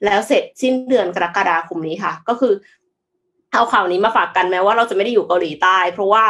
[0.05, 2.53] แล้วเสร็จสิ้นเดือนกรกฎาคมนี้ค่ะ ก็คือ
[3.53, 6.25] เอาข่าวนี้มาฝากกันแม้ว่าเราจะไม่ได้อยู่เกาหลีใต้ เพราะว่า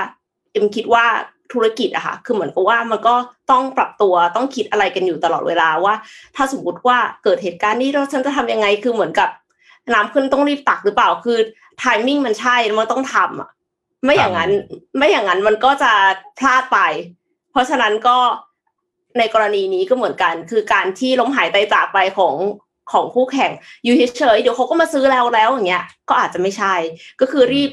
[0.51, 1.05] เอ็มคิดว่า
[1.53, 3.15] ธุรกิจอะค่ะ คือเหมือนกับว่ามันก็
[3.51, 5.93] ต้องปรับตัวต้องคิดอะไรกันอยู่ตลอดเวลาว่า
[6.35, 9.29] ถ้าสมมติว่าเกิดเหตุการณ์นี้เราฉันจะทำยังไง คือเหมือนกับ
[9.93, 11.39] น้ำขึ้นต้องรีบตักหรือเปล่า คือ
[11.79, 13.49] ไทมิ่งมันใช่ มันต้องทำอะ
[14.03, 14.51] ไม่อย่างนั้น
[14.97, 15.91] ไม่อย่างนั้นมันก็จะ
[16.39, 16.79] พลาดไป
[17.51, 18.17] เพราะฉะนั้นก็
[19.17, 22.35] ในกรณีนี้ก็เหมือนกัน คือการที่ล้มหายใจจากไปของ
[22.91, 23.51] ของคู่แข่ง
[23.83, 26.73] อยู่เฉยๆเดี๋ยวเขาก็มาซื้อแล้วแล้วอย่างเงี้ย ก็อาจจะไม่ใช่
[27.21, 27.71] ก็คือรีบ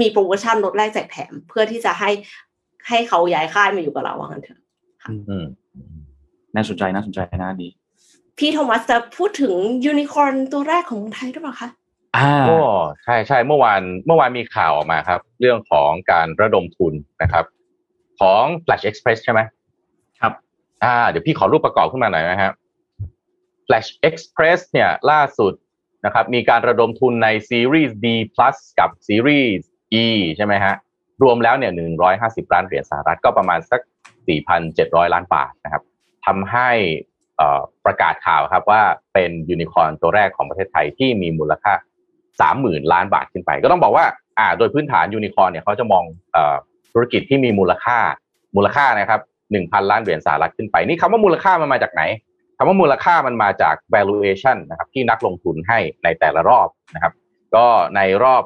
[0.00, 2.10] มีโปรโมชั่นลดแรกแจกแถมเพื่อที่จะให้
[2.88, 4.60] ให้เขาย้ายค่ายมาอยู่กับเราว่างั้นเถอะ
[5.28, 5.46] อืม
[6.54, 7.68] น่าสนใจน่าสนใจน่าดี
[8.38, 11.68] พี่โทมัสจะพูดถึงยูนิคอร์นตัวแรกของไทยหรือเปล่าคะ
[12.16, 12.56] อ่าโอ้
[13.04, 17.44] ใช่ใช่เมื่อวานเมื่อวานมีข่าวออกมาครับ เรื่องของการระดมทุนนะครับ
[18.20, 19.40] ของ Flash Express ใช่ไหม
[20.20, 20.32] ครับ
[20.84, 22.52] อ่า เดี๋ยวพี่ขอรูปประกอบขึ้นมาหน่อยนะครับ
[23.66, 25.52] Flash Express เนี่ยล่าสุด
[26.04, 29.68] นะครับ มีการระดมทุนในซีรีส์ D plus กับซีรีส์
[30.04, 30.74] E ใช่ไหมฮะ
[31.22, 31.72] รวมแล้วเนี่ย
[32.12, 33.80] 150ล้านเหรียญสหรัฐก็ประมาณสัก
[34.46, 35.82] 4,700ล้านบาทนะครับ
[36.26, 36.70] ทำให้
[37.84, 38.82] ประกาศข่าวครับว่า
[39.14, 41.72] เป็นยูนิคอร์นตัวแรกของประเทศไทยที่มีมูลค่า
[42.52, 44.04] 30,000ล้านบาทขึ้นไป ก็ต้องบอกว่า
[44.38, 46.04] อ่า โดยพื้นฐานยูนิคอร์นเนี่ยเขาจะมอง
[46.92, 47.98] ธุรกิจที่มีมูลค่า
[48.56, 49.20] มูลค่านะครับ
[49.56, 52.02] 1,000ล้านเหรียญสหรัฐขึ้นไปนี่คำว่ามูลค่ามันมาจากไหน
[52.56, 57.12] คำว่ามูลค่ามันมาจาก valuation นะครับที่นักลงทุนให้ในแต่ละรอบนะครับ
[57.54, 58.42] ก็ในรอบ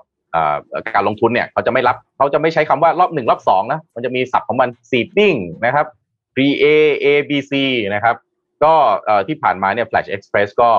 [0.95, 5.87] การลงทุนเนี่ยเขาจะไม่รับเขาจะไม่ใช้คำว่ารอบหนึ่งรอบสองนะมันจะมีศัพท์ของมัน seeding นะครับ
[6.35, 6.65] pre A
[7.05, 7.53] A B C
[7.95, 8.17] นะครับ
[8.65, 8.75] ก็
[9.29, 10.71] ที่ผ่านมาเนี่ย Flash Express ก็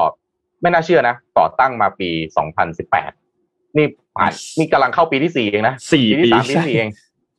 [0.61, 2.09] ไม่น่าเชื่อนะต่อตั้งมาปี
[2.93, 3.85] 2018 นี่
[4.17, 6.89] ผ่านนี่กำลังเข้าปีที่สี่เองนะสี่ปีที่สามปีที่สี่เอง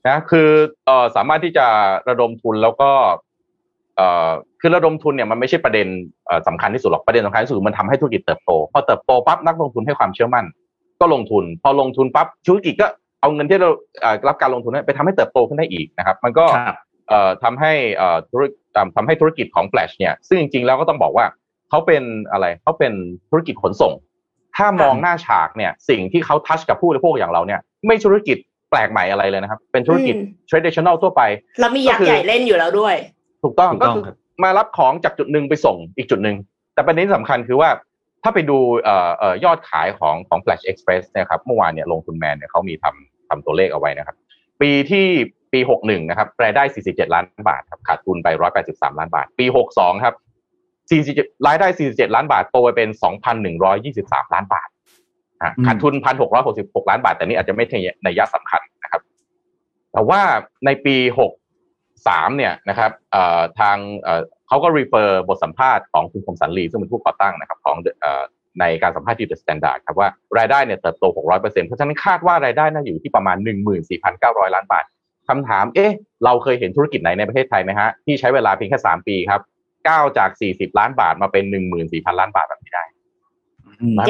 [0.08, 0.48] นะคือ
[0.86, 1.66] เอ่อสามารถที่จะ
[2.08, 2.90] ระดมทุนแล้วก็
[3.96, 5.86] เอ่อคือระดมทุนเนี่ยมันไม่ใช่ประเด็น
[6.48, 10.44] สำคัญที่สุดหรอกประเด็นสำคัญที่สุดมันทำให้ธุรกิจเติบโตพอเติบโตปั๊บนักลงทุนให้ความเชื่อมั่น
[11.02, 12.86] ก็ลงทุน พอลงทุนปั๊บธุรกิจก็
[13.20, 13.70] เอาเงินที่เรา
[14.28, 16.44] รับการลงทุนไปทำให้เติบโตขึ้นได้อีกนะครับ มันก็
[17.08, 18.42] เอ่อทำให้เอ่อธุร
[18.96, 21.26] ทำให้ธุรกิจของ Flash เนี่ย ซึ่งจริงๆแล้วก็ต้องบอกว่า
[21.68, 22.92] เขาเป็นอะไรเขาเป็น
[23.30, 23.92] ธุรกิจขนส่ง
[24.56, 28.36] ถ้ามองหน้าฉากเนี่ยสิ่งที่เขาทัชกับผู้บริโภคอย่างเราเนี่ย ไม่ธุรกิจ
[28.70, 30.14] แปลกใหม่อะไรเลยนะครับ เป็นธุรกิจ
[30.50, 31.22] traditional ทั่วไป
[31.60, 32.94] แล้วมียักษ์ใหญ่เล่นอยู่แล้วด้วย
[33.42, 34.04] ถูกต้องก็คือ
[34.42, 36.36] มารับของจากจุดหนึ่งไปส่งอีกจุดหนึ่ง
[36.74, 37.70] แต่ประเด็นสำคัญคือว่า
[38.22, 44.16] ถ้าไปดูเอ่อเอ่อยอดขายของของ Flash Express นะครับเมื่อวานเนี่ยลงทุนแมนเนี่ยเขามีทำทำตัวเลขเอาไว้นะครับ
[44.60, 45.06] ปีที่
[45.52, 48.28] ปี 61 นะครับรายได้ 47 ล้านบาทครับขาดทุนไป
[48.64, 50.14] 183 ล้านบาท ปี 62 ครับ
[50.90, 52.90] 47รายได้ 47 ล้านบาทโตไปเป็น
[53.62, 54.68] 2,123 ล้านบาท
[55.66, 55.94] ขาดทุน
[56.42, 59.02] 1,666 ล้านบาท แต่นี่อาจจะไม่ใช่ในยะสำคัญนะครับ
[59.92, 60.20] แต่ว่า
[60.66, 60.96] ในปี
[62.06, 62.90] 63เนี่ยนะครับ
[63.60, 63.76] ทาง
[64.48, 67.76] เขาก็รีเฟอร์บทสัมภาษณ์ของคุณคมสันลีซึ่งเป็นผู้ก่อตั้งนะครับของ
[68.60, 73.36] ในการสัมภาษณ์ที่ The Standard ครับว่ารายได้เนี่ยเติบโต 600%เพราะฉะนั้นคาดว่ารายได้น่าอยู่ที่ประมาณ
[73.96, 74.84] 14,900 ล้านบาท
[75.28, 75.92] คำถาม เอ๊ะ
[76.24, 79.40] เราเคยเห็นธุรกิจไหนในประเทศไทยไหมฮะ ที่ใช้เวลาเพียงแค่ 3 ปีครับ
[79.88, 81.44] ก้าวจาก 40 ล้านบาทมาเป็น
[81.82, 82.84] 14,000 ล้านบาทแบบนี้ได้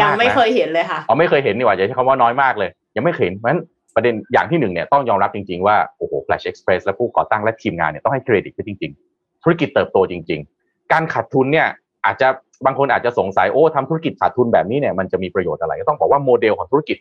[0.00, 3.62] ยังไม่เคยเห็นเลยค่ะอ๋อไม่เคยเห็นนี่หว่าจะใช้คำว่าน้อยมากเลย ยังไม่เคยเห็นเพราะฉะนั้น
[3.94, 11.68] ประเด็นอย่างที่หนึ่งเนี่ยต้องยอมรับจริง ๆ ว่าโอ้โห Flash Express และผู้ก่อตั้งและทีมงานเนี่ยต้องให้เครดิตเขาจริง ๆ ธุรกิจเติบโตจริง ๆ การขาดทุนเนี่ย
[12.07, 12.28] อาจจะ
[12.66, 16.96] บางคนอาจจะสงสัยโอ้ทำธุรกิจขาดทุนแบบนี้เนี่ยมันจะมีประโยชน์อะไรก็ต้องบอกว่าโมเดลของธุรกิจ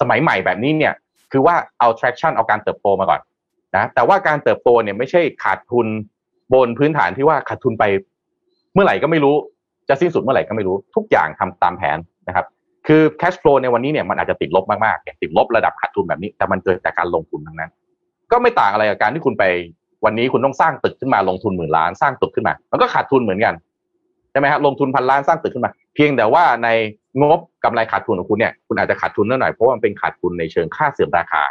[0.00, 0.94] สมัยใหม่แบบนี้เนี่ย
[1.32, 3.20] คือว่าเอา traction เอาการเติบโตมาก่อน
[3.76, 5.86] นะแต่ว่าการเติบโตเนี่ยไม่ใช่ขาดทุน
[6.54, 7.84] บนพื้นฐานที่ว่าขาดทุนไป
[8.74, 9.34] เมื่อไหร่ก็ไม่รู้
[9.88, 11.98] จะสิ้นสุดเมื่อไหร่ก็ไม่รู้ทุกอย่างทำตามแผน
[12.28, 12.46] นะครับ
[12.86, 17.70] คือ cash flow ในวันนี้เนี่ยมันอาจจะติดลบมากๆติดลบระดับขาดทุนแบบนี้ แต่มันเกิดจากการลงทุนทั้งนั้น
[18.32, 19.44] ก็ไม่ต่างอะไรกับการที่คุณไป
[20.04, 23.54] วันนี้คุณต้องสร้างตึกขึ้นมาลงทุนหมื่นล้านสร้างตึกขึ้นมา มันก็ขาดทุนเหมือนกัน
[24.30, 26.68] ใช่ไหมครับลงทุนพันล้านสร้างตึกขึ้นมา เพียงแต่ว่าใน
[27.20, 31.42] งบกำไรขาดทุนของคุณเนี่ยคุณอาจจะขาดทุนนิดหน่อยเพราะว่ามันเป็นขาดทุนในเชิงค่าเสื่อมราคา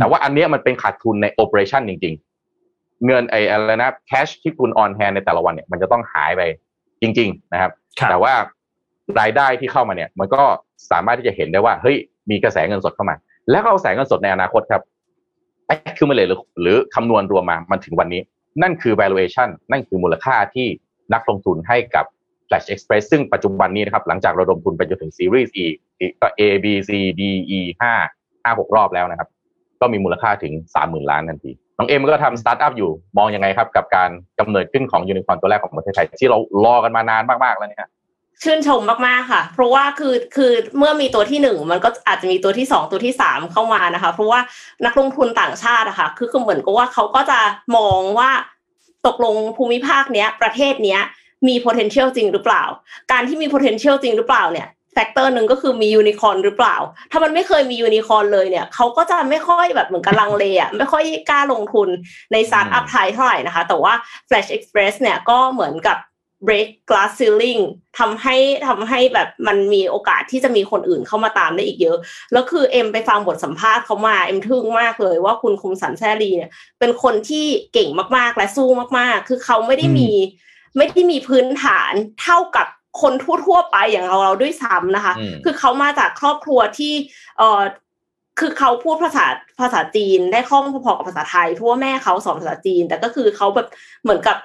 [0.00, 2.14] แต่ว่าอันนี้มันเป็นขาดทุนใน operation จริง
[2.58, 6.42] ๆ เงินไอ้อะไรนะ cash ที่คุณ on hand ในแต่ละวันเนี่ยมันจะต้องหายไป
[7.02, 7.72] จริง ๆ นะครับ
[8.10, 8.32] แต่ว่า
[9.20, 10.42] รายได้ที่เข้ามาเนี่ย มันก็
[10.90, 11.96] สามารถที่จะเห็นได้ว่าเฮ้ย
[12.30, 13.16] มีกระแสเงินสดเข้ามา
[13.50, 14.82] แล้วก็เอากระแสเงินสดในอนาคตครับ
[15.66, 18.20] ไอ้คือมาเลยหรือหรือคำนวณรวมมามันถึงวันนี้
[18.62, 20.66] นั่นคือ valuation นั่นคือมูลค่าที่
[21.14, 22.04] นักลงทุนให้กับ
[22.48, 25.66] Flash Express ซึ่งปัจจุบันนี้นะครับ หลังจากระดมทุนไปจนถึงซีรีส์ E
[26.20, 27.22] ก็ A B C D
[27.58, 27.92] E ห้า
[28.44, 29.28] ห้าหกรอบแล้วนะครับ
[29.80, 37.88] ก็มีมูลค่าถึงสามหมื่นล้านทันทีน้องเอ็มก็ทำสตาร์ทอัพอยู่มองยังไงครับ กับการกำเนิดขึ้นของยูนิคอร์นตัวแรกของประเทศไทยที่เรารอกันมานานมากๆแล้วเนี่ย
[38.42, 44.40] ชื่นชมมากๆค่ะ เพราะว่าคือคือเมื่อมีตัวที่หนึ่งมันก็อาจจะมีตัวที่สองตัวที่สามเข้ามานะคะ เพราะว่า
[44.86, 47.38] นักลงทุนต่างชาติอะค่ะคือคือเหมือนกับว่าเขาก็จะ
[47.76, 48.30] มองว่า
[49.06, 51.00] ตกลงภูมิภาคเนี้ย ประเทศเนี้ย
[51.48, 52.64] มี potential จริงหรือเปล่า
[53.12, 56.76] การที่มี potential จริงหรือเปล่าเนี่ย factor หนึ่งก็คือมียูนิคอร์นหรือเปล่า
[57.10, 61.88] ถ้ามันไม่เคยมียูนิคอร์นเลยเนี่ยเขาก็จะไม่ค่อยแบบเหมือนกับลังเลอะไม่ค่อยกล้าลงทุน
[62.32, 63.94] ในสตาร์ทอัพไทยเท่าไหร่นะคะ แต่ว่า
[64.28, 65.96] Flash Express เนี่ยก็เหมือนกับ
[66.46, 67.62] break glass ceiling
[67.98, 71.96] ทำให้ทำให้แบบมันมีโอกาสที่จะมีคนอื่นเข้ามาตามได้อีกเยอะ
[72.32, 76.50] แล้วคือเอ็มไปฟังบทสัมภาษณ์เขามาเอ็มทึ่งมากเลยว่าคุณคมสันแซ่ลีเนี่ย
[76.80, 80.10] เป็นคนที่เก่งมากๆ และสู้มากๆ คือเขาไม่ได้มี
[80.76, 82.66] ไม่ได้มีพื้นฐานเท่ากับ
[83.02, 83.12] คน
[83.46, 86.92] ทั่วๆไปอย่างเราเราด้วยซ้ำนะคะอืมคือเขามาจากครอบครัวที่
[87.38, 87.62] เออ
[88.40, 89.26] คือเขาพูดภาษา
[89.60, 93.68] ภาษาจีนได้คล่องพอๆกับภาษาไทยเพราะว่าแม่เขาสอนภาษาจีน แต่ก็คือเขาแบบ
[94.02, 94.36] เหมือนกับ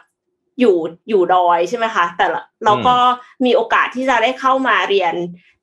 [0.59, 0.77] อยู่
[1.09, 2.95] อยู่ดอยใช่ไหมคะ แต่ละเราก็
[3.45, 5.13] มีโอกาสที่จะได้เข้ามาเรียน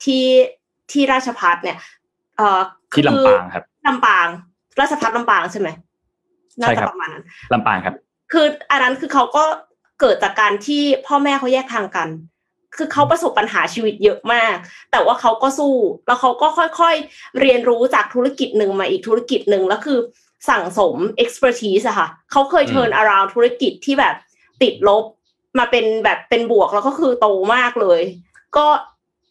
[0.05, 0.25] ที่
[0.93, 1.79] ที่ราชพัฒเนี่ย
[2.37, 4.29] เอ่อที่ลำปางครับลำปาง
[4.81, 5.69] ราชพัฒลำปางใช่ไหม
[6.61, 7.95] น่าใช่จะครับประมาณนั้นลำปางครับ
[8.33, 9.45] คืออันนั้นคือเขาก็
[10.01, 12.09] เกิดจากการที่พ่อแม่เขาแยกทางกัน
[12.77, 14.55] คือเขาประสบปัญหาชีวิตเยอะมาก
[14.93, 15.75] แต่ว่าเขาก็สู้
[16.07, 19.99] แล้วเขาก็ค่อยๆเรียนรู้จากธุรกิจหนึ่งมาอีกธุรกิจหนึ่งแล้วคือ
[20.51, 24.15] สั่งสม expertise อะค่ะ เขาเคยอืม turn around ธุรกิจที่แบบ
[24.62, 25.05] ติดลบ
[25.59, 28.01] มาเป็นแบบเป็นบวกแล้วก็คือโตมากเลย
[28.57, 28.67] ก็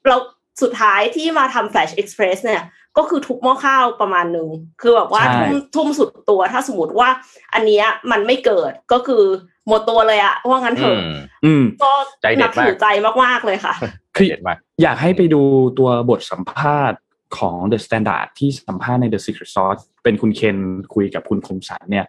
[0.08, 0.18] เรา
[0.62, 2.64] สุดท้ายที่มาทำ Flash Express เนี่ย
[2.98, 4.48] ก็คือทุบหม้อข้าวประมาณหนึ่ง
[4.82, 7.10] คือแบบว่าใช่ทุ่มทุ่มสุดตัวถ้าสมมติว่า
[7.54, 9.24] อันเนี้ยมันไม่เกิดก็คือ
[9.68, 11.14] หมดตัวเลยอะว่างั้นเถอือะม
[11.46, 12.88] อืมก็ใจเด็นัดบมากถือใจ
[13.24, 13.74] มาก ๆ เลยค่ะ
[14.16, 15.42] คือเด็ดมากอยากให้ไปดู
[15.80, 17.00] ตัวบทสัมภาษณ์
[17.38, 20.58] ของ The Standard ที่สัมภาษณ์ใน The Secret Sauce เป็นคุณเคน
[20.94, 22.06] คุยกับคุณคมสันเนี่ย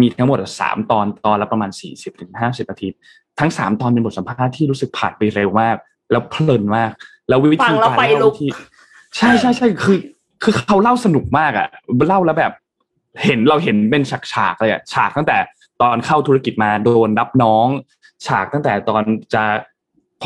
[0.00, 2.88] มีทั้งหมดสามตอนตอนละประมาณสี่สิบถึงห้าสิบนาที
[3.40, 5.76] ทั้งสามตอนเป็นบทสัมภาษณ์ที่รู้สึกผ่านไปเร็วมาก
[6.10, 6.90] แล้วเพลินมาก
[7.28, 8.48] แล้ววิฟัธีงแล้วการไฟลุเล่ากที่
[9.16, 9.98] ใช่ใช่ใช่คือ
[10.42, 11.68] คือเขาเล่าสนุกมากอะ
[12.08, 12.52] เล่าแล้วแบบ
[13.24, 15.38] เห็นเราเห็นเป็นฉากๆเลยอะฉากตั้งแต่
[15.82, 17.68] ตอนเข้าธุรกิจมาโดนรับน้อง
[18.26, 19.02] ฉากตั้งแต่ตอน
[19.34, 19.42] จะ
[19.75, 19.75] พ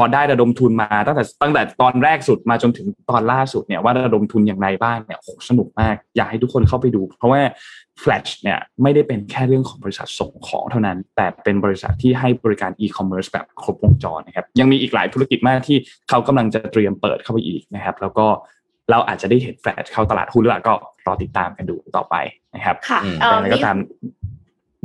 [0.01, 7.41] อได้ระดมทุนมาตั้งแต่ตั้งแต่ตอนแรกสุดมาจนถึงตอนล่าสุดเนี่ยว่าระดมทุนอย่างไรบ้างเนี่ยโอ้โหสนุกมาก อยากให้ทุกคนเข้าไปดู เพราะว่า
[8.03, 18.27] Flash เนี่ยไม่ได้เป็นแค่เรื่องของบริษัทส่งของเท่านั้น แต่เป็นบริษัทที่ให้บริการ e-commerce แบบครบวงจรนะครับยังมีอีกหลายธุรกิจมากที่เขากำลังจะเตรียมเปิดเข้าไปอีกนะครับ แล้วก็
[18.91, 20.75] เราอาจจะได้เห็น Flash เข้าตลาดหุ้นหรือเปล่าก็
[21.07, 22.15] รอติดตามกันดูต่อไป
[22.55, 23.77] นะครับค่ะอืมเอแต่ออะไรมีก็ตาม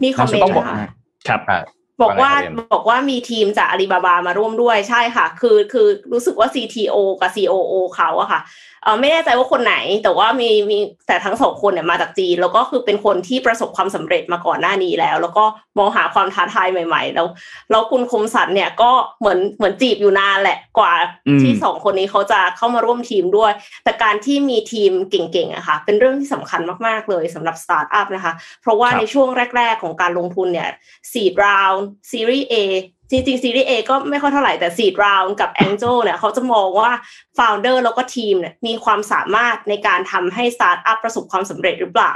[0.04, 0.90] มีคอมเมนต้องต์บอกนะคะ
[1.28, 1.62] ครับอ่า
[2.02, 8.42] บอกว่าว่าไงครับเรียนบอกว่ามีทีมจากอาลีบาบามาร่วมด้วยใช่ค่ะ คือคือรู้สึกว่า CTO กับ COO เขาอะค่ะ
[8.84, 10.78] เออไม่แน่ใจว่าคนไหน แต่ว่ามีมี
[11.08, 15.46] แต่ทั้งสองคนเนี่ยมาจากจีน แล้วก็คือเป็นคนที่ประสบความสำเร็จมาก่อนหน้านี้แล้ว แล้วก็
[15.78, 17.28] มองหาความท้าทายใหม่ ๆ แล้ว
[17.72, 20.94] แล้วคุณคมสันเนี่ยก็เหมือนเหมือนจีบอยู่นานแหละกว่า
[21.28, 23.52] อืมที่สองคนนี้เขาจะเข้ามาร่วมทีมด้วย
[23.84, 30.70] แต่การที่มีทีมเก่งๆอะค่ะเป็นเรื่องที่สำคัญมากๆเลยสำหรับสตาร์ทอัพนะคะ เพราะว่าครับในช่วงแรก ๆ ของการลงทุนเนี่ย
[32.10, 32.56] seed round series A
[33.12, 36.92] จริงๆซีรีส์ A ก็ไม่ค่อยเท่าไหร่แต่ seed round กับ angel เนี่ยเขาจะมองว่า
[37.38, 42.14] founder แล้วก็ทีมเนี่ยมีความสามารถในการทำให้ startup ประสบความสำเร็จหรือเปล่า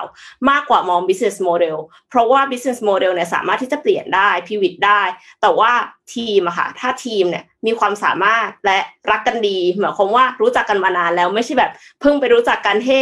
[0.50, 1.78] มากกว่ามอง business model
[2.10, 5.02] เพราะว่า business model เนี่ยสามารถที่จะเปลี่ยนได้ pivot ได้
[5.42, 5.72] แต่ว่า
[6.16, 8.80] ทีมอะค่ะ ถ้าทีมเนี่ยมีความสามารถและ
[9.12, 13.02] รักกันดีหมายความว่ารู้จักกันมานานแล้วไม่ใช่แบบเพิ่งไปรู้จักกันเท่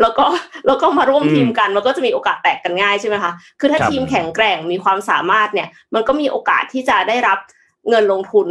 [0.00, 0.24] แล้วก็
[0.66, 7.38] แล้วก็มาร่วมทีมกันมันก็จะมีโอกาสแตกกันง่ายใช่ไหมคะคือถ้าทีมแข็งแกร่งมีความสามารถเนี่ยมันก็มีโอกาสที่จะได้รับ
[7.88, 8.48] เงินลงทุน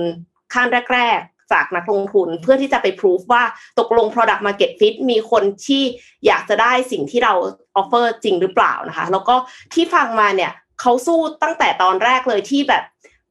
[0.53, 3.43] ขั้นแรกๆ จากนักลงทุนเพื่อที่จะไปพิสูจว่า
[3.79, 5.83] ตกลง product market fit มีคนที่
[6.25, 7.33] อยากจะได้สิ่งที่เรา
[7.81, 9.35] offer จริงหรือเปล่านะคะ แล้วก็
[9.73, 12.83] ที่ฟังมาเนี่ยเขาสู้ตั้งแต่ตอนแรกเลยที่แบบ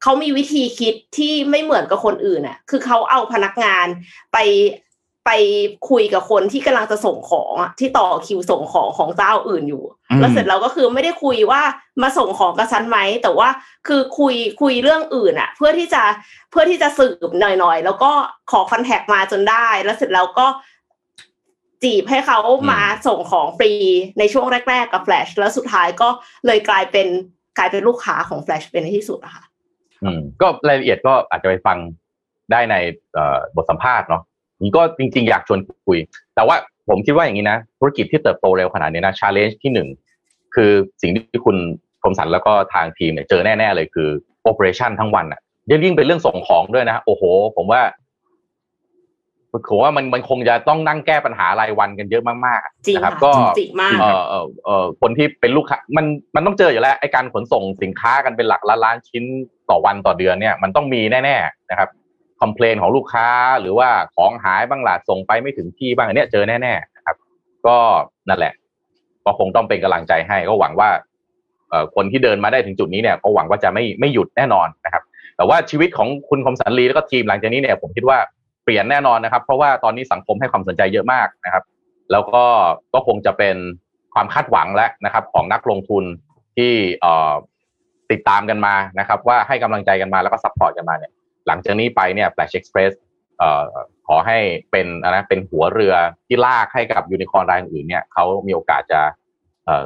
[0.03, 3.87] เขามีวิธีคิดที่ไม่เหมือนกับคนอื่นอะ คือเขาเอาพนักงาน
[4.33, 4.37] ไป
[5.25, 5.31] ไป
[5.89, 11.61] คุยกับคนที่กำลังจะส่งของอะที่ต่อคิวส่งของของเจ้าอื่นอยู่อืมแล้วเสร็จแล้วก็คือไม่ได้คุยว่า
[12.01, 13.49] มาส่งของกับฉันไหม แต่ว่า
[13.87, 16.03] คือคุยคุยเรื่องอื่นอะเพื่อที่จะ
[16.51, 18.11] เพื่อที่จะสืบหน่อยๆ แล้วก็
[18.51, 20.47] ขอคอนแทคมาจนได้ แล้วเสร็จแล้วก็
[21.83, 22.39] จีบให้เขา
[22.71, 23.71] มาส่งของฟรี
[24.19, 26.09] ในช่วงแรก ๆ กับ Flash แล้วสุดท้ายก็
[26.45, 27.07] เลยกลายเป็น
[27.57, 29.46] กลายเป็นลูกค้าของ Flash เป็นในที่สุดอะค่ะอืม
[30.41, 31.77] ก็รายละเอียดก็อาจจะไปฟัง
[32.51, 32.75] ได้ใน
[33.55, 34.21] บทสัมภาษณ์เนาะ
[34.61, 35.97] นี่ก็จริง ๆ อยากชวนคุย
[36.35, 36.55] แต่ว่า
[36.89, 39.87] ผมคิดว่าอย่างนี้นะ ธุรกิจที่เติบโตเร็วขนาดนี้นะชาเลนจ์ที่หนึ่ง
[40.55, 41.57] คือสิ่งที่คุณ
[42.03, 44.09] คมสันแล้วก็ทางทีมเนี่ยเจอแน่ ๆ เลยคือ
[44.43, 47.23] โอเปอเรชันทั้งวันอะยิ่งเป็นเรื่องส่งของด้วยนะ โอ้โห
[47.55, 47.81] ผมว่า
[49.69, 53.31] ผมว่ามันมันคงจะต้องนั่งแก้ปัญหารายวันกันเยอะมากๆนะครับ ก็
[54.01, 59.23] เออเออเออคนที่เป็นลูกค้ามันมันต้องเจออยู่แล้วไอ้การขนส่งสินค้ากันเป็นหลักล้านล้านชิ้น
[59.69, 61.89] ต่อวันต่อเดือนเนี่ยมันต้องมีแน่ๆนะครับ
[62.41, 63.27] คอมเพลนของลูกค้า
[63.61, 67.15] หรือว่าของหายบ้างหลาส่งไปไม่ถึงที่บ้างอันนี้เจอแน่ๆนะครับ
[67.67, 67.77] ก็
[68.29, 68.53] นั่นแหละ
[69.25, 70.89] ก็คงต้องเป็นกำลังใจให้ก็หวังว่า
[71.69, 75.03] เอ่อคนที่เดินมาได้ถึงจุดนี้เนี่ยก็หวังว่าจะไม่ไม่หยุดแน่นอนนะครับ
[75.37, 78.17] แต่ว่าชีวิตของคุณคมสันลีแล้วก็ทีมหลังจากนี้เนี่ยผมคิดว่า
[78.67, 81.63] เปลี่ยนแน่นอนนะครับ เพราะว่าตอนนี้สังคมให้ความสนใจเยอะมากนะครับ
[82.11, 82.45] แล้วก็
[82.93, 83.55] ก็คงจะเป็น
[84.13, 86.03] ความคาดหวังแล้วนะครับ ของนักลงทุน
[86.57, 86.73] ที่
[88.11, 91.11] ติดตามกันมานะครับ ว่าให้กำลังใจกันมาแล้วก็ support กันมาเนี่ย
[91.47, 92.93] หลังจากนี้ไปเนี่ย Flash Express
[93.37, 93.65] เอ่อ
[94.07, 94.37] ขอให้
[94.71, 95.95] เป็นนะเป็นหัวเรือ
[96.27, 99.01] ที่ลากให้กับยูนิคอร์นรายอื่นเนี่ยเขามีโอกาสจะ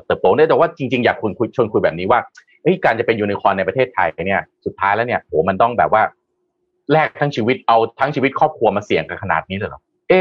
[0.05, 2.19] เติบโตได้แต่ว่าจริงๆ อยากคุณคุยชวนคุยแบบนี้ว่า
[2.85, 6.03] การจะเป็นยูนิคอร์นในประเทศไทยเนี่ยสุดท้ายแล้วเนี่ยโหมันต้องแบบว่า
[6.91, 10.19] แลกทั้งชีวิตเอาทั้งชีวิตครอบครัวมาเสี่ยงกันขนาดนี้เลยเหรอเอ๊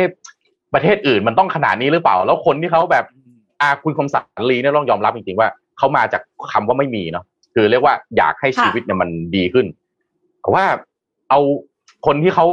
[0.75, 3.05] ประเทศอื่นมันต้องขนาดนี้หรือเปล่า แล้วคนที่เขาแบบ
[3.61, 9.67] อาคุณคมสันลีเนี่ยต้องยอมรับจริงๆว่าเขามาจากคำว่าไม่มีเนาะคือเรียกว่าอยากให้ชีวิตเนี่ยมันดีขึ้น
[10.41, 10.65] แต่ว่า
[11.31, 11.41] เอา
[12.07, 12.47] คนที่เขา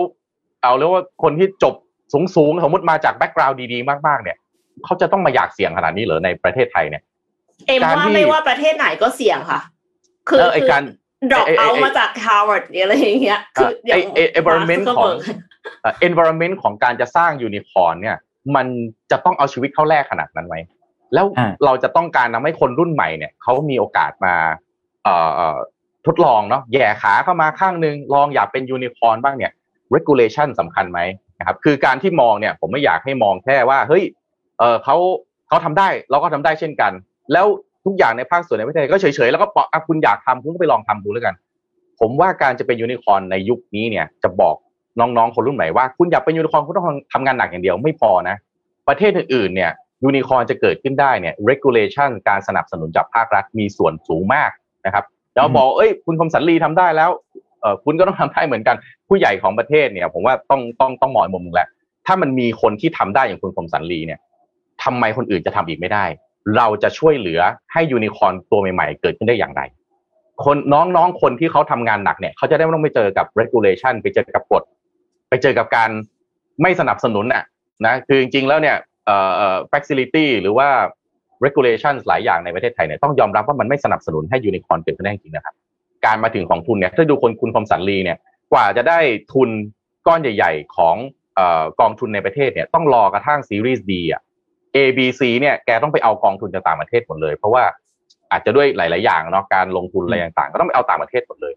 [0.64, 1.76] เอาเรียกว่าคนที่จบ
[2.14, 4.38] สูงสูงสมมติมาจากแบ็กกราวด์ดีๆ มากๆ เนี่ย
[4.86, 7.04] เขาจะต้องมาอยากเสี่ยงขนาดนี้เหรอในประเทศไทยเนี่ย
[7.68, 9.62] เอ็มว่าไม่ว่าประเทศไหนก็เสี่ยงค่ะ
[10.30, 10.84] คือไอการ
[11.32, 14.02] ดรอปเอามาจากฮาร์วาร์ดอะไรอย่างเงี้ยคืออย่าง
[14.40, 15.12] environment ของ
[16.08, 18.18] environment ของการจะสร้างยูนิคอร์นเนี่ย
[18.56, 18.68] มัน
[19.12, 20.56] จะต้องเอาชีวิตเข้าแลกขนาดนั้นไหม
[21.14, 21.26] แล้ว
[21.66, 24.36] เราจะต้องการทำให้คนรุ่นใหม่เนี่ยเขามีโอกาสมา
[25.04, 25.16] เอ่
[25.54, 25.56] อ
[26.08, 29.52] ทดลองเนาะแย่ขาเข้ามาข้างนึง ลองอยากเป็นยูนิคอร์นบ้างเนี่ย
[29.96, 31.00] regulation สำคัญไหม
[31.40, 34.04] นะครับคือการที่มองเนี่ยผมไม่อยากให้มองแค่ว่า เฮ้ย
[34.60, 34.96] เออเขา
[35.48, 36.92] เขาทำได้เราก็ทำได้เช่นกัน
[37.34, 37.46] แล้ว
[37.88, 41.36] ทุกอย่างในภาคส่วนในประเทศก็เฉยๆแล้วก็ปอะคุณอยากทำคุณก็ไปลองทำดูแล้วกัน
[42.00, 44.56] ผมว่าการจะเป็นยูนิคอร์นในยุคนี้เนี่ย จะบอก
[45.00, 48.36] น้องๆคนรุ่นใหม่ว่าคุณอยากเป็นยูนิคอร์นคุณต้องทำงานหนักอย่างเดียวไม่พอนะ
[48.88, 49.71] ประเทศอื่นๆเนี่ย
[50.04, 54.52] ยูนิคอร์นจะเกิดขึ้นได้เนี่ย regulation การสนับสนุนจากภาครัฐมีส่วนสูงมาก
[54.86, 55.04] นะครับ
[55.36, 57.10] แล้วบอกเอ้ย คุณคมสันลีทำได้แล้ว
[57.62, 58.76] เออคุณก็ต้องทำได้เหมือนกัน
[59.08, 61.67] ผู้ใหญ่ของประเทศเนี่ย ผมว่าต้องต้องต้องมองมุมนึงแหละ
[62.06, 64.19] ถ้ามันมีคนที่ทำได้อย่างคุณคมสันลีเนี่ย
[64.84, 66.06] ทำไมคนอื่นจะทำอีกไม่ได้
[66.56, 67.42] เราจะช่วยเหลือ
[67.74, 69.62] ให้ยูนิคอร์นตัวใหม่ๆ เกิดขึ้นได้อย่างไร
[70.46, 74.64] คนน้องๆคนที่เขาทำงานหนักเนี่ยเขาจะได้ไม่ต้องไปเจอกับ regulation ไปเจอกับกฎ
[75.30, 75.90] ไปเจอกับการ
[76.62, 77.44] ไม่สนับสนุนอะ
[77.86, 79.18] นะคือจริงๆแล้วเนี่ยเอ่
[79.56, 80.68] อ facility หรือว่า
[81.46, 85.56] regulation หลายอย่างในประเทศไทยเนี่ยต้องยอมรับว่ามันไม่สนับสนุนให้ยูนิคอร์นเกิดขึ้นได้จริงนะครับ
[86.06, 88.18] การมาถึงของทุนเนี่ยถ้าดูคนคุณคมสันลีเนี่ย
[88.54, 89.00] กว่าจะได้
[89.34, 89.50] ทุน
[90.08, 90.96] ก้อนใหญ่ ๆ ของ
[91.80, 94.22] กองทุนในประเทศเนี่ยต้องรอกระทั่งซีรีส์ D อะ
[94.78, 97.63] A B C เนี่ยแกต้องไปเอากองทุนจากต่างประเทศหมดเลย เพราะว่า
[98.32, 101.54] อาจจะด้วยหลาย ๆ อย่างเนาะการลงทุนอะไรต่างๆ ก็ต้องไปเอาต่างประเทศหมดเลย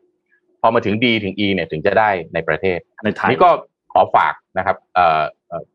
[0.61, 3.51] พอมาถึง D ถึง E เนี่ยถึงจะได้ในประเทศในไทยนี่ก็
[3.93, 5.21] ขอฝากนะครับเอ่อ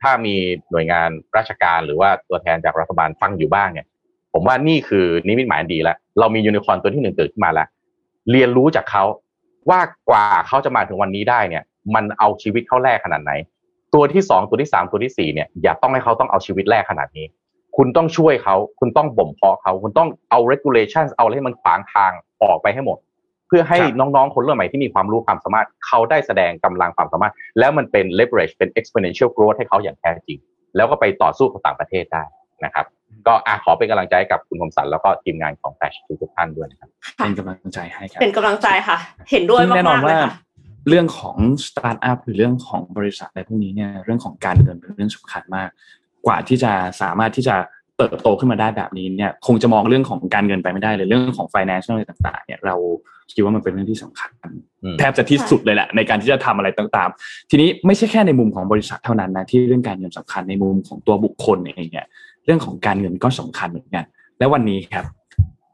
[0.01, 0.35] ถ้ามี
[0.71, 3.85] หน่วยงานราชการหรือว่าตัวแทนจากรัฐบาลฟังอยู่บ้างเนี่ย
[4.33, 7.67] ผมว่านี่คือนิมิตหมายดีแล้วเรามียูนิคอร์นตัวที่หนึ่งเกิดขึ้นมาแล้ว
[8.31, 9.03] เรียนรู้จากเขา
[9.69, 11.63] ว่ากว่าเขาจะมาถึงวันนี้ได้เนี่ย
[11.95, 13.31] มันเอาชีวิตเข้าแลกขนาดไหน
[13.95, 17.25] ตัวที่สองตัวที่สามตัวที่สี่เนี่ยอย่าต้องให้เขาต้องเอาชีวิตแลกขนาดนี้
[17.77, 22.11] คุณต้องช่วยเขาคุณต้องบ่มเพาะเขาคุณต้องเอา regulation เอาอะไรให้มันขวางทาง
[22.43, 22.97] ออกไปให้หมด
[23.47, 30.39] เพื่อให้น้องๆคนรุ่นใหม่ที่มีความรู้ความสามารถเขาได้แสดงกำลังความสามารถ แล้วมันเป็น leverage เป็น exponential growth ให้เขาอย่างแท้จริง
[30.75, 32.23] แล้วก็ไปต่อสู้กับต่างประเทศได้
[32.65, 32.85] นะครับ
[33.27, 38.97] ก็อะขอเป็นกำลังใจกับคุณคมสันแล้วก็ทีมงานของแฟชทุกท่านด้วยนะครับ เป็นกำลังใจให้ครับเป็นกำลังใจค่ะ
[39.31, 40.17] เห็นด้วยมากๆแน่นอนว่า
[40.87, 45.69] เรื่องของสตาร์ทอัพหรือเรื่องของบริษัทอะไรพวกนี้เนี่ยเรื่องของการเงินเป็นเรื่องสำคัญมาก
[46.25, 46.71] กว่าที่จะ
[47.01, 47.55] สามารถที่จะ
[47.97, 52.75] เติบโตขึ้นมาได้แบบนี้เนี่ยคงจะมองเรื่องของการเงินไปไม่ได้เลยเรื่องของ financial อะไรต่าง ๆ เนี่ยเรา
[53.31, 54.29] คิดว่ามันเป็นเรื่องที่สำคัญ
[54.99, 62.07] แทบจะที่สุดเลยแหละในการที่จะทำอะไรต่างๆ ทีนี้ไม่ใช่แค่ในมุมของบริษัทเท่านั้นนะที่เรื่องการเงินสำคัญในมุมของตัวบุคคลเองเนี่ย
[62.45, 64.05] เรื่องของการเงินก็สำคัญเหมือนกัน
[64.39, 65.05] และวันนี้ครับ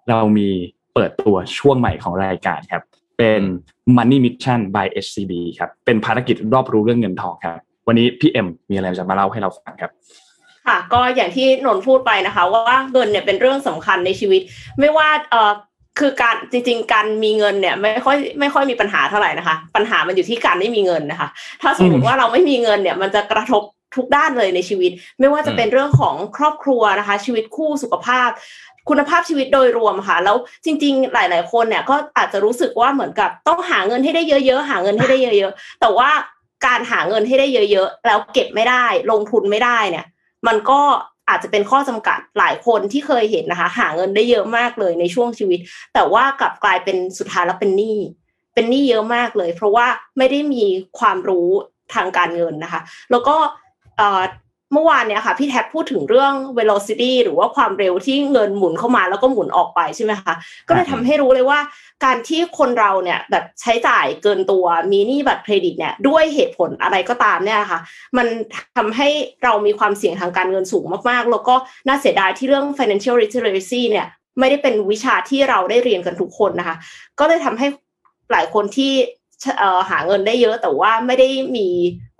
[0.09, 0.49] เรามี
[0.93, 2.83] เปิดตัวช่วงใหม่ของรายการครับ
[3.21, 3.43] เป็น
[3.97, 9.91] Money Mission by SCB ครับ เป็นภารกิจรอบรู้เรื่องเงินทองครับ วันนี้พี่เอ็มมีอะไรจะมาเล่าให้เราฟังครับ
[10.67, 14.41] ค่ะก็อย่างที่นนพูดไปนะคะ ว่าเงินเนี่ยเป็นเรื่องสำคัญในชีวิต
[14.79, 15.51] ไม่ว่าเอ่อ
[15.99, 21.29] คือการจริงๆ การมีเงินเนี่ยไม่ค่อยไม่ค่อยมีปัญหาเท่าไหร่นะคะ ปัญหามันอยู่ที่การไม่มีเงินนะคะ
[21.61, 23.63] ถ้าสมมติว่าเราไม่มีเงินเนี่ยมันจะกระทบ
[23.95, 28.29] ทุกด้านเลยในชีวิต ไม่ว่าจะเป็นเรื่องของครอบครัวนะคะ ชีวิตคู่สุขภาพ
[28.89, 36.09] คุณภาพชีวิตโดยรวมค่ะ แล้วจริง ๆ หลาย ๆ คนเนี่ยก็อาจจะรู้สึกว่าเหมือนกับต้องหาเงินให้ได้เยอะ ๆ หาเงินให้ได้เยอะ ๆ แต่ว่า
[36.65, 40.05] การหาเงินให้ได้เยอะ ๆ แล้วเก็บไม่ได้ ลงทุนไม่ได้เนี่ย
[40.47, 40.81] มันก็
[41.29, 45.59] อาจจะเป็นข้อจำกัดหลายคนที่เคยเห็นนะคะ หาเงินได้เยอะมากเลยในช่วงชีวิต
[45.93, 47.97] แต่ว่ากลับกลายเป็นสุดท้ายแล้วเป็นหนี้
[48.53, 50.63] เป็นหนี้เยอะมากเลย เพราะว่าไม่ได้มี
[50.99, 51.49] ความรู้
[51.93, 53.35] ทางการเงินนะคะ แล้วก็
[54.73, 60.33] เมื่อวานเนี่ยค่ะพี่แท็บพูดถึงเรื่อง velocity หรือว่าความเร็วที่เงินหมุนเข้ามาแล้วก็หมุนออกไปใช่ไหมคะ
[60.67, 61.59] ก็เลยทำให้รู้เลยว่า
[62.05, 67.79] การที่คนเราเนี่ยแบบใช้จ่ายเกินตัวมีหนี้บัตรเครดิตเนี่ยด้วยเหตุผลอะไรก็ตามเนี่ยค่ะ
[68.17, 68.27] มัน
[68.77, 69.07] ทำให้
[69.43, 71.55] เรามีความเสี่ยงทางการเงินสูงมากๆ แล้วก็
[71.87, 74.07] น่าเสียดายที่เรื่อง financial literacy เนี่ย
[74.39, 76.75] ไม่ได้เป็นวิชาที่เราได้เรียนกันทุกคนนะคะ
[77.19, 77.67] ก็เลยทำให้
[78.31, 78.91] หลายคนที่
[79.89, 81.67] หาเงินได้เยอะแต่ว่าไม่ได้มี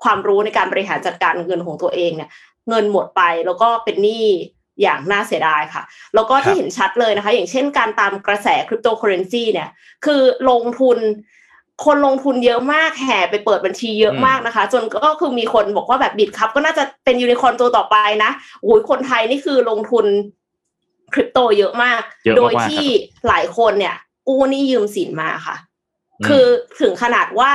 [0.03, 2.29] ความรู้ในการบริหารจัดการเงินของตัวเองเนี่ย
[2.69, 4.25] เงินหมดไปแล้วก็เป็นหนี้
[4.81, 5.83] อย่างน่าเสียดายค่ะ
[6.15, 9.69] แล้วก็ที่เห็นชัดเลยนะคะ อย่างเช่นการตามกระแสคริปโตเคอเรนซีเนี่ย
[10.05, 10.97] คือลงทุน
[11.85, 20.05] คนลงทุนเยอะมากแห่ไปเปิดบัญชีเยอะมากนะคะ จนก็คือมีคนบอกว่าแบบบิตครับ ก็น่าจะเป็นยูนิคอนตัวต่อไปนะโอ้ยคนไทยนี่คือลงทุน
[21.13, 22.01] คริปโตเยอะมาก
[22.37, 22.85] โดยที่
[23.27, 23.95] หลายคนเนี่ย
[24.27, 25.55] กู้นี่ยืมสินมาค่ะ
[26.27, 26.45] คือ
[26.81, 27.49] ถึงขนาดว่า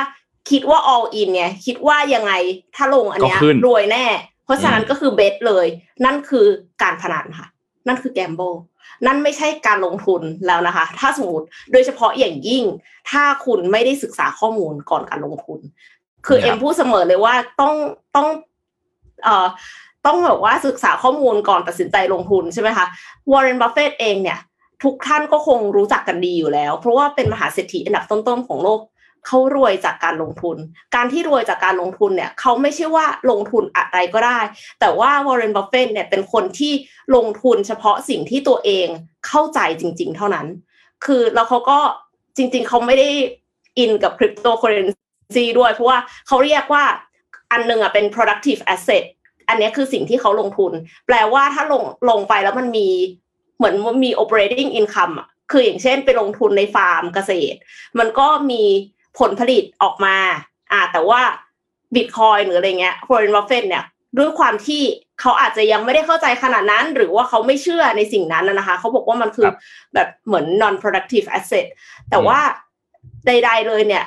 [0.51, 2.33] คิดว่า all in ไงคิดว่ายังไง
[2.77, 4.07] ถ้าลงอันเนี้ยรวยแน่
[4.45, 5.67] เพราะฉะนั้นก็คือเบสเลย
[6.05, 6.47] นั่นคือ
[6.83, 7.47] การพนันค่ะ
[7.87, 8.41] นั่นคือแกมโบ
[9.07, 12.65] นั่นไม่ใช่การลงทุนแล้วนะคะ ถ้าสมมติโดยเฉพาะอย่างยิ่ง
[13.11, 15.61] ถ้าคุณไม่ได้ศึกษาข้อมูลก่อนการลงทุน
[16.27, 17.75] คือเอ็มพูดเสมอเลยว่าต้อง
[18.17, 18.29] ต้อง
[19.25, 19.47] เอ่อ
[20.07, 22.87] ต้องแบบว่าศึกษาข้อมูลก่อนตัดสินใจลงทุนใช่ไหมคะ
[23.31, 24.39] วอร์เรนบัฟเฟตเองเนี่ย
[24.83, 28.81] ทุกท่านก็คงรู้จักกันดีอยู่แล้ว เพราะว่าเป็นมหาเศรษฐีอันดับต้นๆของโลก
[29.27, 30.57] เขารวยจากการลงทุน
[30.95, 34.41] การที่รวยจากการลงทุนเนี่ยเขาไม่ใช่ว่าลงทุนอะไรก็ได้
[34.81, 36.73] แต่ว่าวอร์เรนบัฟเฟตเนี่ยเป็นคนที่
[37.17, 38.87] ลงทุนเฉพาะสิ่งที่ตัวเอง
[39.27, 40.47] เข้าใจจริง ๆ เท่านั้น
[41.05, 41.79] คือแล้วเขาก็
[42.37, 43.09] จริง ๆเขาไม่ได้
[43.79, 44.89] อินกับคริปโตเคอเรน
[45.35, 46.85] ซีด้วย เพราะว่าเขาเรียกว่า
[47.53, 49.05] อันหนึ่งอะเป็น productive asset
[49.49, 50.73] อันนี้คือสิ่งที่เขาลงทุน
[51.07, 52.89] แปลว่าถ้าลงลงไปแล้วมันมี
[53.57, 57.59] เหมือนมี operating income อะคืออย่างเช่นไปลงทุนในฟาร์มเกษตร
[57.99, 58.63] มันก็มี
[59.19, 60.17] ผลผลิตออกมา
[60.73, 61.21] อ่า แต่ว่า
[61.95, 63.85] บิตคอยน์หรืออะไรเงี้ยวอร์เรนบัฟเฟตเนี่ย
[64.19, 64.83] ด้วยความที่
[65.21, 69.49] เขาอาจจะยังไม่ได้เข้าใจขนาดนั้น หรือว่าเขาไม่เชื่อในสิ่งนั้นนะคะ เขาบอกว่ามันคือ
[69.95, 71.67] แบบเหมือน non productive asset
[72.11, 72.39] แต่ว่า
[73.27, 74.05] ใด ๆ เลยเนี่ย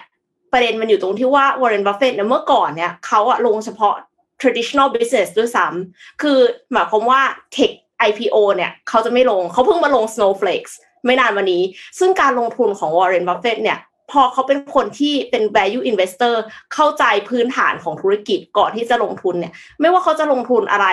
[0.51, 3.95] ประเด็นมันอยู่ตรงที่ว่าวอร์เรนบัฟเฟตเนี่ยเมื่อก่อนเนี่ยเขาอะลงเฉพาะ
[4.41, 6.39] traditional business ด้วยซ้ำคือ
[6.71, 7.21] หมายความว่า
[7.55, 7.73] tech
[8.07, 10.73] IPO เนี่ยเขาจะไม่ลงเขาเพิ่งมาลง Snowflake
[11.05, 11.63] ไม่นานมานี้
[11.99, 13.77] ซึ่งการลงทุนของวอร์เรนบัฟเฟตเนี่ย
[14.11, 16.35] พอเขาเป็นคนที่เป็น value investor
[16.73, 20.87] เข้าใจพื้นฐานของธุรกิจก่อนที่จะลงทุนเนี่ย ไม่ว่าเขาจะลงทุนอะไร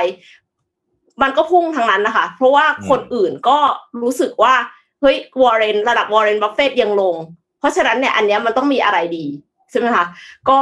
[1.23, 3.59] มันก็พุ่งทางนั้นนะคะ เพราะว่าคนอื่นก็
[4.03, 4.55] รู้สึกว่า
[5.01, 7.15] เฮ้ยวอร์เรนระดับวอร์เรนบัฟเฟตยังลง
[7.59, 9.27] เพราะฉะนั้นเนี่ย อันนี้มันต้องมีอะไรดี
[9.71, 10.05] ใช่ไหมคะ
[10.49, 10.59] ก็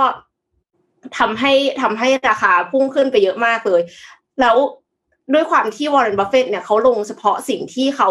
[1.19, 3.81] ทำให้ทำให้ราคาพุ่งขึ้นไปเยอะมากเลย
[4.41, 4.57] แล้ว
[5.33, 8.11] ด้วยความที่วอร์เรนบัฟเฟตเนี่ยเขาลงเฉพาะสิ่งที่เขา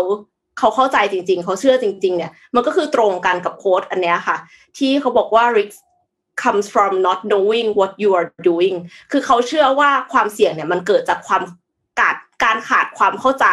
[0.60, 4.38] เขาเข้าใจจริง ๆ เขาเชื่อจริง ๆ เนี่ย มันก็คือตรงกันกับ quote อันนี้ค่ะ
[4.78, 5.78] ที่เขาบอกว่า risk
[6.42, 8.76] comes from not knowing what you are doing
[9.12, 11.44] คือเขาเชื่อว่าความเสี่ยงเนี่ยมันเกิดจากความ
[12.00, 13.48] กาดการขาดความเข้าใจ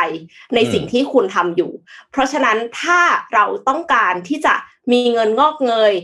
[0.54, 1.72] ในสิ่งที่คุณทำอยู่
[2.10, 3.00] เพราะฉะนั้นถ้า
[3.34, 4.54] เราต้องการที่จะ
[4.92, 5.94] มีเงินงอกเงย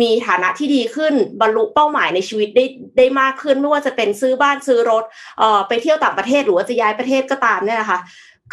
[0.00, 2.64] มีฐานะที่ดีขึ้นบรรลุเป้าหมายในชีวิตได้
[2.96, 5.04] ได้มากขึ้น ไม่ว่าจะเป็นซื้อบ้านซื้อรถ
[5.38, 7.98] เอ่อไปเที่ยวต่างประเทศหรือว่าจะย้ายประเทศก็ตามเนี่ยนะคะ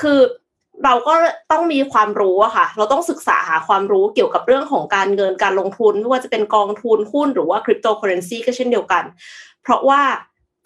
[0.02, 0.20] คือ
[0.86, 1.14] เราก็
[1.52, 9.04] ต้องมีความรู้อะค่ะ เราต้องศึกษาหาความรู้เกี่ยวกับเรื่องของการเงินการลงทุนไม่ว่าจะเป็นกองทุนหุ้นหรือว่าคริปโตเคอเรนซีก็เช่นเดียวกัน
[9.64, 10.02] เพราะว่า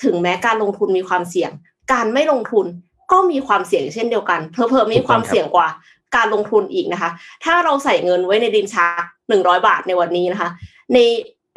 [0.03, 1.51] ถึงแม้การลงทุนมีความเสี่ยง
[1.91, 2.65] การไม่ลงทุน
[3.11, 5.67] ก็มีความเสี่ยงเช่นเดียวกัน เพอเพอมีความเสี่ยงกว่า
[6.15, 7.11] การลงทุนอีกนะคะ
[7.43, 10.49] ถ้าเราใส่เงินไว้ในดินชักหนึ่งร้อยบาทในวันนี้นะคะ
[10.93, 10.97] ใน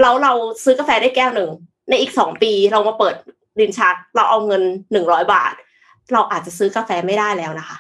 [0.01, 0.33] เราเรา
[0.65, 1.51] ซื้อกาแฟได้แก้วหนึ่ง
[1.91, 3.15] ในอีกสองปีเรามาเปิด
[3.61, 5.53] ดินชัก เราเอาเงินหนึ่งร้อยบาท
[6.13, 7.77] เราอาจจะซื้อกาแฟไม่ได้แล้วนะคะ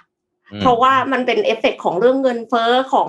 [0.61, 3.09] เพราะว่ามันเป็นเอฟเฟกของเรื่องเงินเฟ้อของ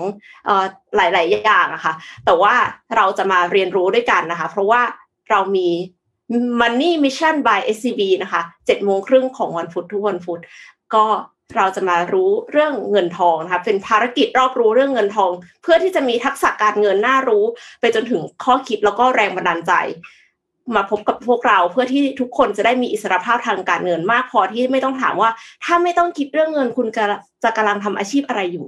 [0.95, 1.93] หลาย ๆ อย่างอะค่ะ
[2.25, 2.53] แต่ว่า
[2.95, 4.81] เราจะมาเรียนรู้ด้วยกันนะคะ เพราะว่า
[5.29, 5.69] เรามี
[6.61, 10.41] Money Mission by SCB นะคะเจ็ดโมงครึ่งของวันพุธทุกวันพุธ
[10.95, 11.05] ก็
[11.57, 15.31] เราจะมารู้เรื่องเงินทองนะคะเป็นภารกิจรอบรู้เรื่องเงินทอง
[15.63, 17.43] เพื่อที่จะมีทักษะการเงินน่ารู้
[17.79, 19.73] ไปจนถึงข้อคิดแล้วก็แรงบันดาลใจ
[20.75, 25.29] มาพบกับพวกเราเพื่อที่ทุกคนจะได้มีอิสรภาพทางการเงินมากพอที่ไม่ต้องถามว่า
[25.63, 26.87] ถ้าไม่ต้องคิดเรื่องเงินคุณ
[27.43, 28.65] จะกำลังทำอาชีพอะไรอยู่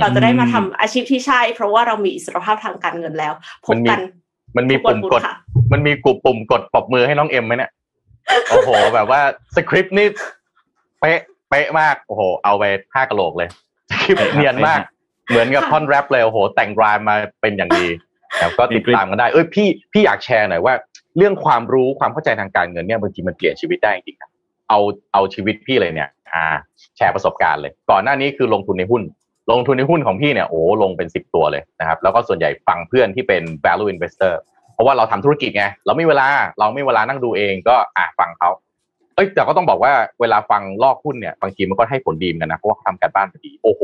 [0.00, 3.32] เราจะได้มาทำอาชีพที่ใช่ เพราะว่าเรามีอิสรภาพทางการเงินแล้ว
[3.66, 3.98] พบกัน
[4.56, 5.22] มันมีปุ่มกด
[5.72, 7.70] มันมีกุปุ่มกดปรบมือให้น้องเอ็มไหมเนี่ย
[8.50, 9.20] โอ้โห แบบว่า
[9.56, 10.06] สคริปต์นี่
[11.00, 11.20] เป๊ะ
[11.50, 13.48] เป๊ะมากโอ้โหเอาไปห้ากะโหลกเลย
[13.90, 14.80] สคริปต์เนียนมาก
[15.28, 17.86] เหมือนกับท่อนแรปเลยโอ้โห แต่งรายมาเป็นอย่างดี
[18.40, 20.74] แล้วก็ติดตามกันได้เอ้ยพี่พี่อยากแชร์หน่อยว่า
[21.16, 24.30] เรื่องความรู้ความเข้าใจทางการเงินเนี่ยบางทีมันเปลี่ยนชีวิตได้จริงครับ
[24.68, 24.78] เอา
[25.12, 26.44] เอาชีวิตพี่เลยเนี่ย อ่า
[26.96, 29.02] แชร์ประสบการณ์เลย ก่อนหน้านี้คือลงทุนในหุ้น
[29.52, 34.34] ลงทุนในหุ้นของพี่เนี่ยโอ้ลงเป็นสิบตัวเลยนะครับ แล้วก็ส่วนใหญ่ฟังเพื่อนที่เป็น value investor
[34.74, 36.28] เพราะว่าเราทำธุรกิจไงเราไม่เวลา
[36.58, 43.82] เราไม่เวลานั่งดูเองก็อะฟังเขาเอ้ยแต่ก็ต้องบอกว่าเวลาฟังลอกหุ้นเนี่ยบางทีมันก็ให้ผลดีเหมือนกันนะเพราะว่าเขาทำการบ้านพอดีโอ้โห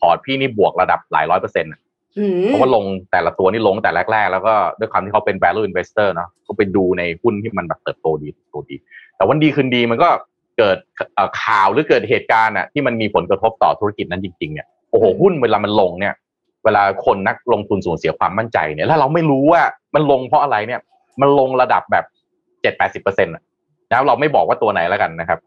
[0.00, 1.70] พอร์ตพี่นี่บวกระดับหลายร้อยเปอร์เซ็นต์
[2.18, 8.76] อืมเพราะว่าลงแต่ละตัวนี่ลงแต่แรกๆ แล้วก็ด้วยความที่เขาเป็น value investor เนาะเขาไปดูในหุ้นที่มันแบบเติบโตดีเติบโตดี
[9.16, 10.08] แต่วันดีคืนดีมันก็
[10.58, 10.78] เกิด
[11.14, 16.14] เอ่อข่าวหรือเกิดเหตุการณ์อะที่มันมีผลกระทบต่อธุรกิจนั้นจริงๆเนี่ยโอ้โหหุ้นเวลามันลงเนี่ย
[16.64, 19.62] เวลาคนนักลงทุนสูญเสียความมั่นใจเนี่ยแล้วเราไม่รู้ว่า
[19.94, 20.80] มันลงเพราะอะไรเนี่ย
[21.20, 22.04] มันลงระดับแบบ
[22.62, 23.42] เจ็ดแปดสิบเปอร์เซ็นต์นะ
[23.96, 25.38] ครับเราไม่บอกว่าตัวไหนแล้วกันนะครับ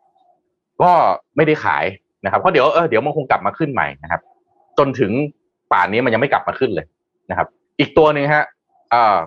[0.81, 0.91] ก็
[1.35, 1.85] ไม่ได้ขาย
[2.25, 4.21] นะครับเพราะเดี๋ยวเออเดี๋ยวมันคงกลับมาขึ้นใหม่นะครับ
[4.77, 5.11] จนถึง
[5.71, 6.85] ป่านนี้มันยังไม่กลับมาขึ้นเลย
[7.29, 7.47] นะครับ
[7.79, 8.45] อีกตัวหนึ่งฮะ
[8.93, 9.17] อ่า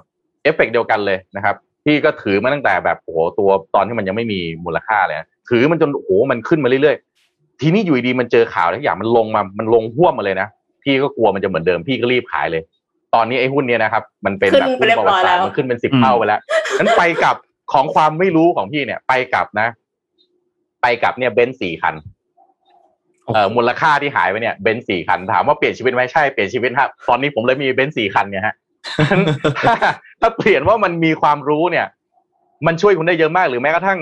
[0.43, 1.55] เอฟเฟกเดียวกันเลยนะครับ
[1.85, 10.49] พี่ก็ถือมาตั้งแต่แบบโอ้โหตัวตอนที่มันยังไม่มีมูลค่าเลยนะถือมันจนโอ้โหมันขึ้นมาเรื่อยๆ ทีนี้อยู่ดีๆมันเจอข่าวทุกอย่างมันลงมามันลงห่วมมาเลยนะ
[10.83, 12.63] พี่ก็กลัวมันจะเหมือนเดิมพี่ก็รีบขายเลย
[13.15, 16.41] ตอนนี้ไอ้หุ้นเนี่ยนะครับ มันเป็นขึ้นแบบไปเรียบร้อยแล้วมันขึ้นเป็นสิบอืมเท่าไปแล้ว
[16.79, 17.37] นั้นไปกับ
[17.73, 19.69] ของความไม่รู้ของพี่เนี่ย ไปกับนะ
[20.83, 21.95] ไปกับเนี่ยเบนซ์สี่คัน
[23.33, 28.55] เอ่อมูลค่าที่หายไปเนี่ยเบนซ์สี่คันถามว่าเปลี่ยนชีวิตไหมใช่เปลี่ยนชีวิตครับตอนนี้ผมเลยมีเบนซ์สี่คันเนี่ยฮะ
[29.67, 29.75] ถ้า
[30.21, 31.87] ถ้าเปลี่ยนว่ามันมีความรู้เนี่ย
[32.67, 33.99] มันช่วยคุณได้เยอะมากหรือแม้กระทั่ง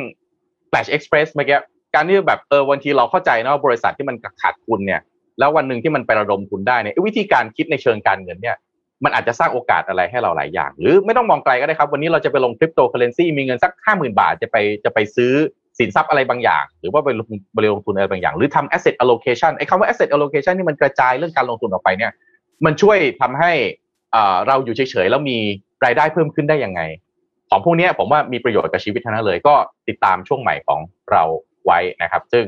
[0.70, 1.58] Flash Express เมื่อกี้
[1.94, 5.00] การที่แบบเออวันทีเราเข้าใจนะว่าบริษัทที่มันขาดทุนเนี่ย
[5.38, 8.56] แล้ววันหนึ่งที่มันไประดมทุนได้เนี่ยวิธีการคิดในเชิงการเงินเนี่ย
[9.04, 15.32] มันอาจจะสร้างโอกาสอะไรให้เราหลายอย่าง หรือไม่ต้องมองไกลก็ได้ครับ วันนี้เราจะไปลงคริปโตเคอร์เรนซีมีเงินสักห้าหมื่นบาทจะไปจะไปซื้อ
[15.78, 22.12] สินทรัพย์อะไรบางอย่าง หรือว่าไปลงไปลงทุนอะไรบางอย่าง หรือทำ asset allocation ไอ้คำว่า asset allocation นี่มันกระจายเรื่องการลงทุนออกไปเนี่ย
[22.64, 23.52] มันช่วยทำให้
[24.14, 25.38] อ่าเราอยู่เฉยๆแล้วมี
[25.84, 26.80] รายได้เพิ่มขึ้นได้ยังไง
[27.50, 29.54] ของพวกนี้ผมว่ามีประโยชน์กับชีวิตทั้งนั้นเลย ก็
[29.88, 30.80] ติดตามช่วงใหม่ของ
[31.12, 31.22] เรา
[31.66, 32.46] ไว้นะครับ ซึ่ง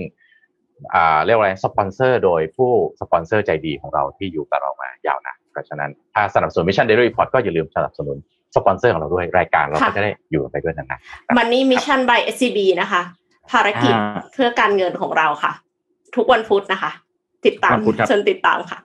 [0.94, 8.16] อ่าเรียกว่าอะไรสปอนเซอร์โดยผู้สปอนเซอร์ใจดีของเราที่อยู่กับเรามายาวนาน เพราะฉะนั้นถ้าสนับสนุน Mission Daily Report ก็อย่าลืมสนับสนุน
[8.56, 13.02] สปอนเซอร์ของเราด้วยรายการเราก็จะได้อยู่กันไปด้วยนาน Money Mission by SCB นะคะ
[13.50, 15.52] ภารกิจอ่าเพื่อการเงินของเราค่ะ
[16.16, 16.90] ทุกวันพุธนะคะ
[17.46, 18.78] ติดตามวันพุธครับเชิญติดตามค่ะ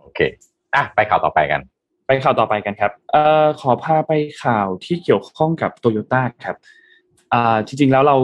[0.00, 0.20] โอเค
[0.74, 1.60] อะไปข่าวต่อไปกัน
[2.06, 4.12] ไปข่าวต่อไปกันครับเอ่อขอพาไป
[4.44, 6.56] ข่าวที่เกี่ยวข้องกับโตโยต้าครับ
[7.32, 8.16] อ่าจริงๆแล้วเรา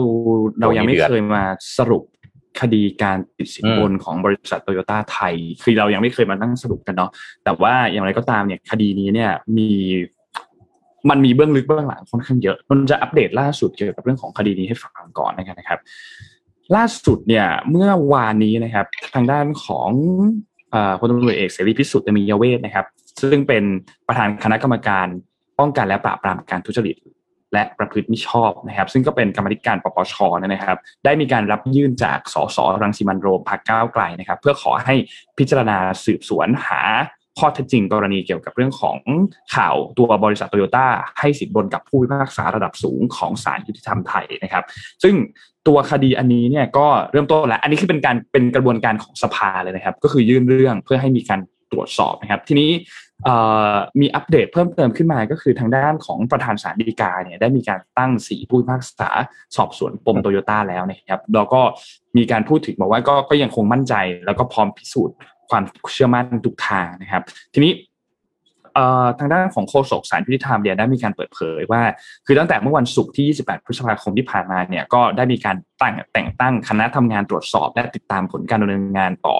[0.61, 1.43] เรายังไม่โอ้ยเดือดเคยมา
[1.77, 2.03] สรุป
[2.59, 7.11] คดีการติดสินบนของบริษัทโตโยต้าไทย คือเรายังไม่เคยมานั่งสรุปกันเนาะ
[7.43, 9.69] แต่ว่าอย่างไรก็ตามเนี่ยคดีนี้เนี่ยมี
[11.09, 15.79] มันมีเบื้องลึกเบื้องหลังค่อนข้างเยอะนนจะอัปเดตล่าสุดเกี่ยวกับเรื่องของคดีนี้ให้ฟังก่อนนะครับ
[16.75, 19.89] ล่าสุดเนี่ยเมื่อวานนี้นะครับ ทางด้านของ
[20.71, 22.85] เอ่อพลตำรวจเอกเสรีพิสุทธิ์เตมียเวทนะครับ
[23.21, 23.63] ซึ่งเป็น
[24.07, 25.07] ประธานคณะกรรมการ
[25.59, 26.95] ป้องกันและปราบปรามการทุจริต
[27.53, 34.95] และประพฤติมิชอบนะครับ ซึ่งก็เป็นกรรมธิการปปชนะครับ ได้มีการรับยื่นจากสสรังสิมันโรมพรรคก้าวไกลนะครับ เพื่อขอให้
[35.37, 36.81] พิจารณาสืบสวนหา
[37.39, 38.97] ข้อเท็จจริงกรณีเกี่ยวกับเรื่องของ
[39.55, 40.87] ข่าวตัวบริษัทโตโยต้า
[41.19, 44.63] ให้สินบนกับผู้พิพากษาระดับสูงของศาลยุติธรรมไทยนะครับ
[45.03, 45.15] ซึ่ง
[45.67, 51.39] ตัวคดีอันนี้เนี่ยก็เริ่มต้นแล้ว อันนี้คือเป็นการเป็นกระบวนการของสภาเลยนะครับ ก็คือยื่นเรื่องเพื่อให้มีการ
[51.71, 52.71] ตรวจสอบนะครับทีนี้
[53.99, 59.09] มีอัปเดตเพิ่มเติมขึ้นมาก็คือทางด้านของประธานศาลฎีกาเนี่ยได้มีการตั้งสีผู้พิพากษา
[59.55, 61.61] สอบสวนปมโตโยต้าแล้วนะครับแล้วก็
[62.17, 63.93] มีการพูดถึงบอกว่าก็ก็ยังคงมั่นใจ
[64.25, 65.15] แล้วก็พร้อมพิสูจน์
[65.49, 65.63] ความ
[65.93, 67.73] เชื่อมั่นทุกทางนะครับ ทีนี้
[69.19, 71.81] ทางด้านของโฆษกสารยุติธรรมเนี่ยได้มีการเปิดเผยว่า
[72.25, 79.37] คือตั้งแต่เมื่อวันศุกร์ที่ 28 พฤษภาคมที่ผ่านมาเนี่ยก็ได้มีการตั้งแต่งตั้งคณะทำงานตรวจสอบ และติดตามผลการดำเนินงานต่อ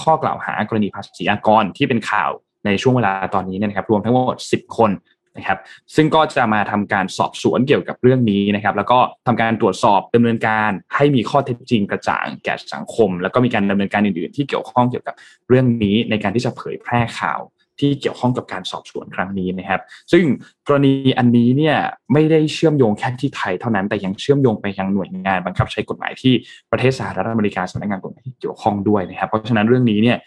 [0.00, 2.30] ข้อกล่าวหากรณีภาษีอากรที่เป็นข่าว
[2.66, 4.90] ในช่วงเวลาตอนนี้เนี่ยนะครับรวมทั้งหมด 10 คน
[5.36, 5.58] นะครับ
[5.94, 15.14] ซึ่งก็จะมาทำการสอบสวนเกี่ยวกับเรื่องนี้นะครับแล้วก็ทำการตรวจสอบดำเนินการให้มีข้อเท็จจริงกระจ่างแก่สังคม แล้วก็มีการดำเนินการอื่นๆ ที่เกี่ยวข้องเกี่ยวกับ
[15.48, 17.40] เรื่องนี้ในการที่จะเผยแพร่ข่าว
[17.80, 19.80] ที่เกี่ยวข้องกับการสอบสวนครั้งนี้นะครับ
[20.12, 20.24] ซึ่ง
[20.66, 21.76] กรณีอันนี้เนี่ย
[22.12, 26.34] ไม่ได้เชื่อมโยงแค่ที่ไทยเท่านั้นแต่ยังเชื่อมโยงไปยังหน่วยงานบังคับใช้กฎหมายที่
[26.72, 30.18] ประเทศสหรัฐอเมริกาสำนักงานกฎหมายที่เกี่ยวข้องด้วยนะครับ เพราะฉะนั้นเรื่องนี้เนี่ย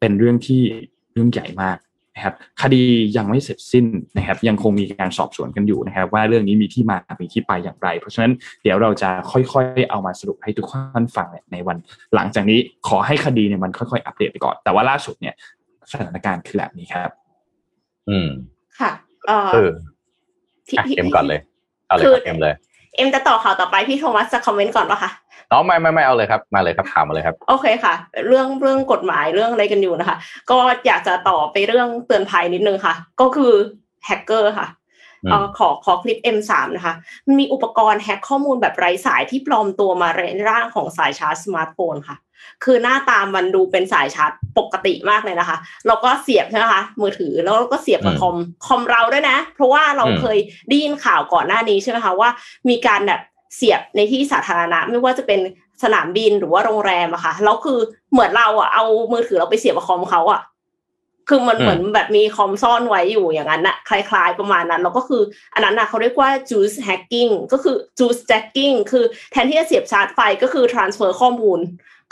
[0.00, 0.62] เป็นเรื่องที่
[1.12, 1.78] เรื่องใหญ่มาก
[2.16, 2.82] นะครับคดี
[3.16, 3.86] ยังไม่เสร็จสิ้น
[4.16, 8.32] นะครับ ยังคงมีการสอบสวนกันอยู่นะครับ ว่าเรื่องนี้มีที่มามีที่ไปอย่างไร เพราะฉะนั้น
[8.62, 11.76] เดี๋ยวเราจะค่อยๆ เอามาสรุปให้ทุกท่านฟังในวัน
[12.14, 15.34] หลังจากนี้ขอให้คดีเนี่ยมันค่อยๆ อัปเดตไปก่อน แต่ว่าล่าสุดเนี่ย
[15.92, 17.10] สถานการณ์คือแบบนี้ครับ
[18.10, 18.28] อืม
[18.80, 18.90] ค่ะ
[19.26, 19.70] เอ่อเออ
[20.68, 21.40] ที่อะที่เอ็มก่อนเลย
[21.86, 22.54] เอาเลยคือครับเอ็มเลย
[22.96, 25.10] เอ็มจะต่อข่าวต่อไปพี่โทมัสจะคอมเมนต์ก่อนปะคะ
[25.50, 27.94] น้องไม่ไม่ไม่เอาเลยครับมาเลยครับถามมาเลยครับ โอเคค่ะ
[28.26, 30.16] เรื่องเรื่องกฎหมายเรื่องอะไรกันอยู่นะคะ
[30.50, 33.52] ก็อยากจะต่อไปเรื่องเตือนภัยนิดนึงค่ะ ก็คือ
[34.06, 34.68] แฮกเกอร์ค่ะ
[35.30, 36.94] เออขอขอคลิป M3 นะคะ
[37.26, 42.16] มันมีอุปกรณ์แฮ็กข้อมูลแบบไร้สายที่ปลอมตัวมาในร่างของสายชาร์จสมาร์ทโฟนค่ะ
[42.64, 48.36] คือหน้าตามันดูเป็นสายชาร์จปกติมากเลยนะคะแล้วก็เสียบใช่ไหมคะมือถือแล้วก็เสียบกับคอม
[48.66, 50.38] คอมเราด้วยนะ เพราะว่าเราเคย
[50.68, 52.28] ได้ยินข่าวก่อนหน้านี้ใช่ไหมคะว่า
[52.68, 53.20] มีการแบบ
[53.56, 55.40] เสียบในที่สาธารณะ ไม่ว่าจะเป็น
[55.82, 57.78] สนามบินหรือว่าโรงแรมอะค่ะแล้วคือ
[58.12, 60.42] เหมือนเราอะเอามือถือเราไปเสียบกับคอมเขาอะ
[61.28, 65.22] คือมันเหมือนแบบมีคอมซ่อนไว้อยู่อย่างนั้นนะคล้ายๆประมาณนั้น แล้วก็คือ
[65.54, 71.58] อันนั้นนะเขาเรียกว่า juice hacking ก็คือ juice jacking คือแทนที่จะเสียบชาร์จไฟก็คือ transfer ข้อมูล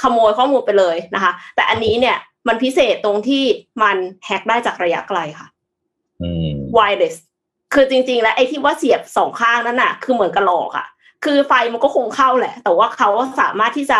[0.02, 2.16] ขโมยข้อมูลไปเลยนะคะ แต่อันนี้เนี่ย
[2.48, 3.42] มันพิเศษตรงที่
[3.82, 5.46] มันแฮกได้จากระยะไกลค่ะ
[6.76, 7.16] wireless
[7.74, 10.86] คือจริง ๆ แล้วไอ้ที่ว่าเสียบสองข้างนั่นน่ะ คือเหมือนกระหลอกอะ
[11.24, 13.98] คือไฟมันก็คงเข้าแหละ แต่ว่าเขาสามารถที่จะ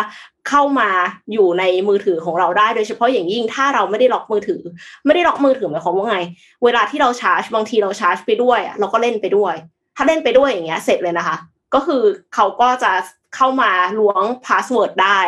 [0.49, 0.89] เข้ามา
[1.33, 4.61] อยู่ในมือถือของเราได้ โดยเฉพาะอย่างยิ่งถ้าเราไม่ได้ล็อกมือถือ
[5.05, 6.17] ไม่ได้ล็อกมือถือหมายความว่าไง
[6.63, 9.53] เวลาที่เราชาร์จ บางทีเราชาร์จไปด้วยเราก็เล่นไปด้วย
[9.95, 11.35] ถ้าเล่นไปด้วยอย่างเงี้ยเสร็จเลยนะคะ
[11.73, 12.03] ก็คือ
[12.35, 12.91] เขาก็จะ
[13.35, 15.19] เข้ามาล้วง password ได้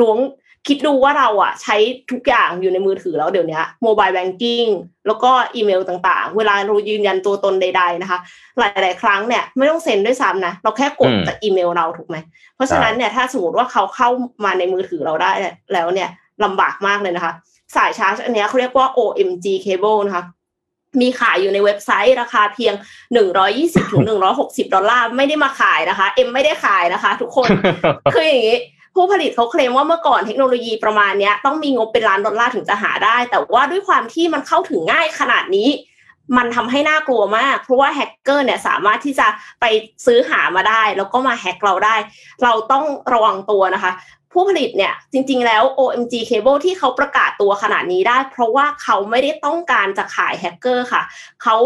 [0.00, 0.18] ล้วง
[0.68, 1.76] คิดดูว่าเราอะใช้
[2.10, 4.64] ทุกอย่างอยู่ในมือถือแล้วเดี๋ยวนี้โมบายแบงกิ้ง
[5.06, 8.18] แล้วก็อีเมลต่างๆ เวลาเรายืนยันตัวตนใด ๆนะคะ
[8.58, 12.16] หลาย ๆ ครั้งเนี่ยไม่ต้องเซ็นด้วยซ้ำนะเราแค่กดจากอีเมลเราถูกไหม
[12.54, 14.08] เพราะฉะนั้นเนี่ยถ้าสมมติว่าเขาเข้า
[14.44, 15.30] มาในมือถือเราได้
[15.72, 16.08] แล้วเนี่ย
[16.44, 17.32] ลำบากมากเลยนะคะ
[17.76, 20.24] สายชาร์จอันนี้เขาเรียกว่า OMG cable นะคะ
[21.00, 22.74] มีขายอยู่ในเว็บไซต์ราคาเพียง
[23.34, 27.48] 120ถึง160 ดอลลาร์ไม่ได้มาขายนะคะ เอ็มไม่ได้ขายนะคะ ทุกคน
[28.14, 28.58] คืออย่างนี้
[28.94, 35.68] ผู้ผลิตเขาเคลมว่าเมื่อก่อนเทคโนโลยีประมาณนี้ต้องมีงบเป็นล้านดอลลาร์ถึงจะหาได้ แต่ว่าด้วยความที่มันเข้าถึงง่ายขนาดนี้
[36.36, 39.26] มันทำให้น่ากลัวมาก เพราะว่าแฮกเกอร์เนี่ยสามารถที่จะ
[39.60, 39.64] ไป
[40.06, 41.96] ซื้อหามาได้ แล้วก็มาแฮกเราได้
[42.42, 43.92] เราต้องระวังตัวนะคะ
[44.32, 51.02] ผู้ผลิตเนี่ยจริง ๆ แล้ว OMG Cable ที่เขาประกาศตัวขนาดนี้ได้ เพราะว่าเขาไม่ได้ต้องการจะขายแฮกเกอร์ค่ะ
[51.42, 51.56] เขา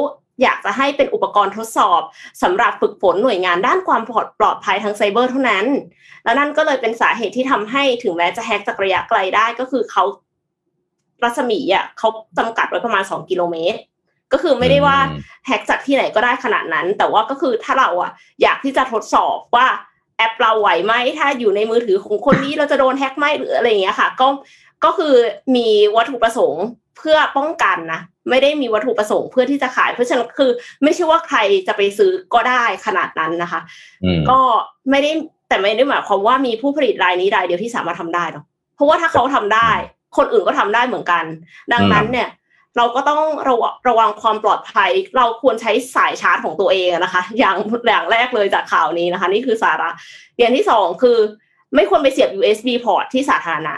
[0.43, 2.01] อยากจะให้เป็นอุปกรณ์ทดสอบ
[2.43, 4.03] สำหรับฝึกฝนหน่วยงานด้านความ
[4.41, 5.67] ปลอดภัยทางไซเบอร์เท่านั้น
[6.25, 10.05] แล้วนั่นก็เลยเป็นสาเหตุที่ทำให้ถึงแม้จะแฮกจากระยะไกลได้ก็คือเขา
[11.23, 12.09] รัศมีอะเขา
[12.39, 13.79] จำกัดไว้ประมาณสองกิโลเมตร
[14.33, 14.99] ก็คือไม่ได้ว่า
[15.47, 18.11] แฮกจากที่ไหนก็ได้ขนาดนั้น แต่ว่าก็คือถ้าเราอะ
[18.43, 19.67] อยากที่จะทดสอบว่า
[20.17, 24.29] แอปเราไหวไหมถ้าอยู่ในมือถือของคนนี้เราจะโดนแฮกไหมหรืออะไรอย่างเงี้ยค่ะ ก็
[24.85, 25.15] ก็คือ
[25.57, 25.67] มี
[25.97, 26.65] วัตถุประสงค์
[26.99, 30.51] เพื่อป้องกันนะไม่ได้มีวัตถุประสงค์เพื่อที่จะขาย เพราะฉะนั้นคือ
[30.83, 33.61] ไม่ใช่ว่าใครจะไปซื้อก็ได้ขนาดนั้นนะคะ
[34.31, 34.41] ก็
[34.91, 35.11] ไม่ได้
[35.49, 38.45] แต่ไม่ได้หมายความว่ามีผู้ผลิตรายนี้รายเดียวที่สามารถทำได้หรอก
[38.75, 39.71] เพราะว่าถ้าเขาทำได้
[40.17, 41.25] คนอื่นก็ทำได้เหมือนกัน
[41.73, 42.29] ดังนั้นเนี่ย
[42.77, 43.57] เราก็ต้องระ
[43.89, 47.57] ระวังความปลอดภัย เราควรใช้สายชาร์จของตัวเองนะคะ อย่าง
[47.89, 49.91] อย่างแรกเลยจากข่าวนี้นะคะ นี่คือสาระ
[50.39, 51.19] อย่างที่สองคือ
[51.75, 53.75] ไม่ควรไปเสียบ USB port ที่สาธารณะ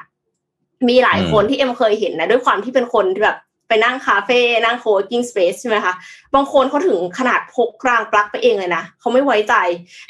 [0.89, 3.39] มีหลายคนที่เอ็มเคยเห็นนะด้วยความที่เป็นคนที่แบบ
[3.71, 5.95] ไปนั่งคาเฟ่นั่งโคกิ้งสเปซใช่ไหมคะ
[6.35, 9.55] บางคนเขาถึงขนาดพกกลางปลั๊กไปเองเลยนะเขาไม่ไว้ใจ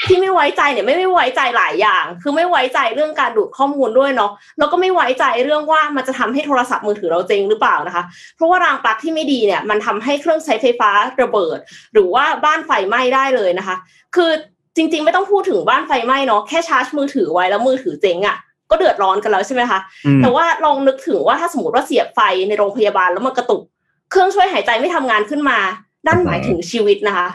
[0.07, 8.05] ที่ไม่ไว้ใจเนี่ยไม่ไม่ไว้ใจหลายอย่าง คือไม่ไว้ใจเรื่องการดูดข้อมูลด้วยเนาะแล้วก็ไม่ไว้ใจเรื่องว่ามันจะทำให้โทรศัพท์มือถือเราเจงหรือเปล่านะคะ
[8.37, 10.91] เพราะว่ารางปลั๊กที่ไม่ดีเนี่ยมันทำให้เครื่องใช้ไฟฟ้า
[11.23, 11.59] ระเบิด
[11.93, 13.77] หรือว่าบ้านไฟไหม้ได้เลยนะคะ
[14.17, 14.31] คือ
[14.77, 18.37] จริง ๆ ไม่ต้องพูดถึงบ้านไฟไหม้เนาะแค่ชาร์จมือถือไว้แล้วมือถือเจ๊งอะ่ะ
[18.71, 19.81] ก็เดือดร้อนกันแล้วใช่ไหมคะ
[20.23, 23.63] แต่ว่าลองนึกถึงว่าถ้าสมมติว่าเสียบไฟในโรงพยาบาลแล้วมันกระตุก
[24.11, 25.59] เครื่องช่วยหายใจไม่ทำงานขึ้นมา
[26.07, 27.29] นั่นหมายถึงชีวิตนะคะ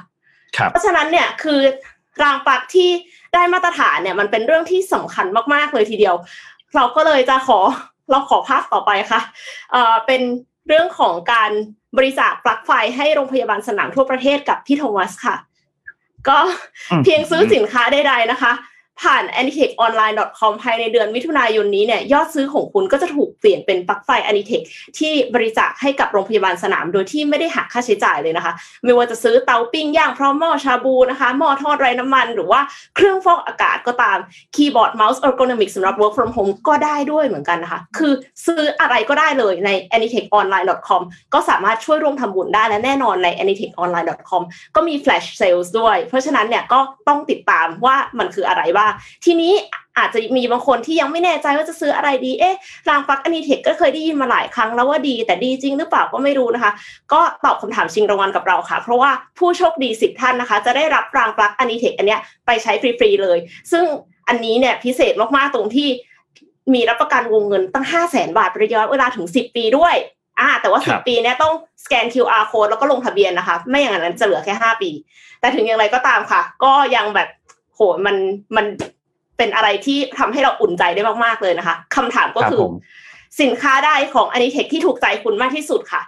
[0.69, 1.59] เพราะฉะนั้นเนี่ยคือ
[2.23, 2.89] รางปลั๊กที่
[3.33, 6.15] ได้มาตรฐานเนี่ย มันเป็นเรื่องที่สำคัญมากๆเลยทีเดียว
[6.75, 7.59] เราก็เลยจะขอ
[8.11, 9.21] เราขอภาพต่อไปค่ะ
[9.71, 10.21] เอ่อเป็น
[10.67, 11.51] เรื่องของการ
[11.97, 15.35] บริจาคปลั๊กไฟให้โรงพยาบาลสนามทั่วประเทศกับพี่โทมัสค่ะ
[16.27, 16.37] ก็
[17.03, 18.51] เพียงซื้อสินค้าใดๆนะคะ
[19.01, 24.65] ผ่าน anitechonline.com ภายในเดือนมิถุนายนนี้เนี่ยยอดซื้อของคุณก็จะถูกเปลี่ยนเป็นปลั๊กไฟ Anitech
[24.97, 32.61] ที่บริจาคให้กับโรงพยาบาลสนามโดยที่ไม่ได้หักค่าใช้จ่ายเลยนะคะ ไม่ว่าจะซื้อเตาปิ้งย่างพร้อมหม้อชาบูนะคะหม้อทอดไร้น้ำมัน หรือว่า
[32.95, 34.17] เครื่องฟอกอากาศก็ตาม
[34.55, 38.13] คีย์บอร์ดเมาส์ ergonomic สำหรับ work from home ก็ได้ด้วยเหมือนกันนะคะ คือ
[38.45, 41.01] ซื้ออะไรก็ได้เลยใน anitechonline.com
[41.33, 44.41] ก็สามารถช่วยร่วมทำบุญได้และแน่นอนใน anitechonline.com
[44.75, 48.84] ก็มี flash sales ด้วย เพราะฉะนั้นเนี่ยก็ต้องติดตามว่ามันคืออะไรบ้าง
[49.25, 49.53] ทีนี้
[49.97, 52.57] อาจจะมีบางคนที่ยังไม่แน่ใจว่าจะซื้ออะไรดี เอ๊ะ
[52.89, 56.71] รางฟักอนิเทคก็เคยได้ยินมาหลายครั้งแล้วว่าดี แต่ดีจริงหรือเปล่าก็ไม่รู้นะคะ
[57.13, 63.37] ก็ตอบคำถามชิงรางวัลกับเราค่ะ เพราะว่าผู้โชคดีสิบท่านนะคะ จะได้รับรางฟักอนิเทคอันเนี้ยไปใช้ฟรีๆเลย
[63.71, 63.83] ซึ่ง
[64.27, 65.89] อันนี้เนี่ยพิเศษมากๆตรงที่
[66.73, 69.95] มีรับประกันวงเงินตั้งห้าแสนบาทระยะเวลาถึงสิบปีด้วย
[70.39, 74.89] อ่าแต่ว่าสิบปีเนี้ยต้องสแกน QR code แล้วก็ลงทะเบียนนะคะ ไม่อย่างนั้นจะเหลือแค่ห้าปี
[75.39, 77.27] แต่ถึงอย่างไรก็ตามค่ะ ก็ยังแบบ
[77.75, 78.15] โหมัน
[78.55, 78.65] มัน
[79.37, 82.61] เป็นอะไรที่ทำให้เราอุ่นใจได้มากๆเลยนะคะคำถามก็คือ
[83.41, 86.01] สินค้าได้ของอนิเทคที่ถูกใจคุณมากที่สุดค่ะ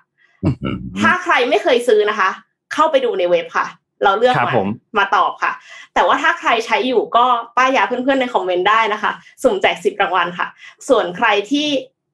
[1.01, 2.29] ถ้าใครไม่เคยซื้อนะคะ
[2.73, 3.65] เข้าไปดูในเว็บค่ะ
[4.03, 4.67] เราเลือกครับมาผม
[4.99, 5.51] มาตอบค่ะ
[5.93, 7.25] แต่ว่าถ้าใครใช้อยู่ก็
[7.57, 9.11] ป้ายยาเพื่อนๆในคอมเมนต์ได้นะคะ
[9.43, 10.47] สุ่มแจกสิบรางวัลค่ะ
[10.89, 11.67] ส่วนใครที่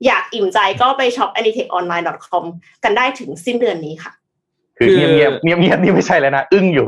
[0.05, 2.43] อยากอิ่มใจก็ไปช็อป anitechonline.com
[2.83, 4.11] กันได้ถึงสิ้นเดือนนี้ค่ะ
[4.77, 6.87] คือคือเงียบเงียบเงียบๆนี่ไม่ใช่เลยนะ อึ้งอยู่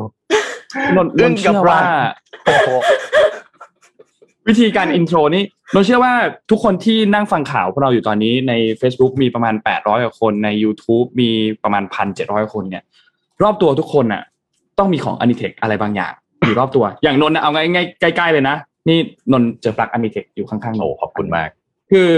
[0.96, 1.84] นนท์อึ้ง นนท์กับเชื่อว่าร้าน
[2.46, 2.70] โอ้โห
[4.48, 6.14] วิธีการ intro นี่นนท์เชื่อว่า
[6.52, 11.30] ทุกคนที่นั่งฟังข่าวพวกเราอยู่ตอนนี้ใน Facebook มีประมาณ 800กว่าคนใน YouTube มี
[11.64, 11.84] ประมาณ
[12.18, 12.84] 1,700 คนเนี่ย
[13.44, 14.24] รอบตัวทุกคนน่ะ
[14.80, 16.14] ต้องมีของ Anitech อะไรบางอย่าง
[16.46, 18.56] อยู่รอบตัว อย่างนนท์น่ะเอาง่ายๆใกล้ๆเลยนะ
[18.90, 18.98] นี่
[19.32, 21.50] นนท์เจอปลั๊ก Anitech อยู่ข้างๆนโอ้นท์ขอบคุณมาก
[21.92, 22.10] คือ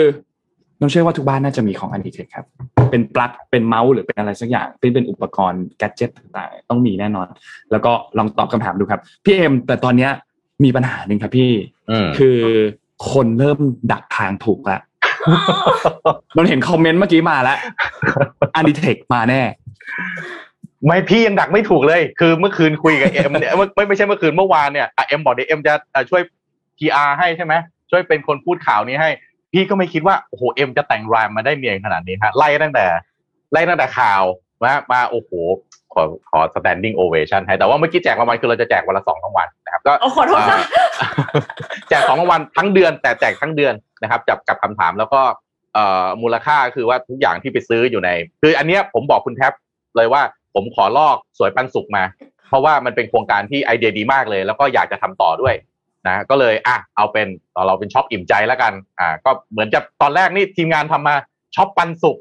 [0.79, 2.45] นนท์เชื่อว่าทุกบ้านน่าจะมีของ Anitech ครับ
[2.91, 7.27] เป็นปลั๊กเป็นเมาส์หรือเป็นอะไรสักอย่างเป็นเป็นอุปกรณ์แกดเจิตต่างๆ ต้องมีแน่นอน
[7.71, 10.11] แล้วก็ลองตอบคำถามดูครับพี่เอ็มแต่ตอนเนี้ย
[10.63, 11.51] มีปัญหาหนึ่งครับพี่
[11.91, 12.39] อืมคือ
[13.11, 13.59] คนเริ่ม
[13.91, 14.81] ดักทางถูกแล้ว
[16.35, 17.57] นนท์เห็นคอมเมนต์เมื่อกี้มาแล้ว
[18.59, 19.41] Anitech มาแน่
[20.85, 26.21] ไม่พี่ยังดักไม่ถูกเลย คือเมื่อคืนคุยกับเอ็มเนี่ยไม่ไม่ไม่ใช่เมื่อคืนเมื่อวานเนี่ยอะเอ็มบอกเดี๋ยวเอ็มจะเอ่อช่วย
[26.77, 27.53] PR ให้ใช่ไหม
[27.91, 29.09] ช่วยเป็นคนพูดข่าวนี้ให้
[29.53, 32.85] พี่ก็ไม่คิดว่าโอ้โหเอ็มจะแต่งรายมาได้เนียนขนาดนี้ฮะไล่ตั้งแต่
[33.51, 34.23] ไล่ตั้งแต่ข่าว
[34.63, 35.31] มามาโอ้โห
[35.93, 40.59] ขอขอ standing ovation ให้แต่ว่าเมื่อกี้แจกรางวัลคือเราจะแจกวันละสองรางวัลนะครับ ก็โอ้ขอโทษค่ะ
[41.01, 41.09] อ่า
[41.89, 45.21] แจกสองรางวัลทั้งเดือน แต่แจกทั้งเดือนนะครับจับกับคำถามแล้วก็
[45.73, 48.09] เอ่อมูลค่าคือว่าทุกอย่างที่ไปซื้ออยู่ใน
[48.41, 49.53] คืออันเนี้ยผมบอกคุณแท็บ
[49.97, 50.21] เลยว่า
[50.55, 52.03] ผมขอลอกสวยปันสุขมา
[52.49, 55.55] เพราะว่ามันเป็นโครงการที่ไอเดียดีมากเลย แล้วก็อยากจะทำต่อด้วย
[56.07, 57.27] นะก็เลยอะเอาเป็น
[57.67, 61.15] เราเป็นช็อปอิ่มใจแล้วกันอ่าก็เหมือนจะตอนแรกนี่ทีมงานทำมา
[61.55, 62.17] ช็อปปันสุข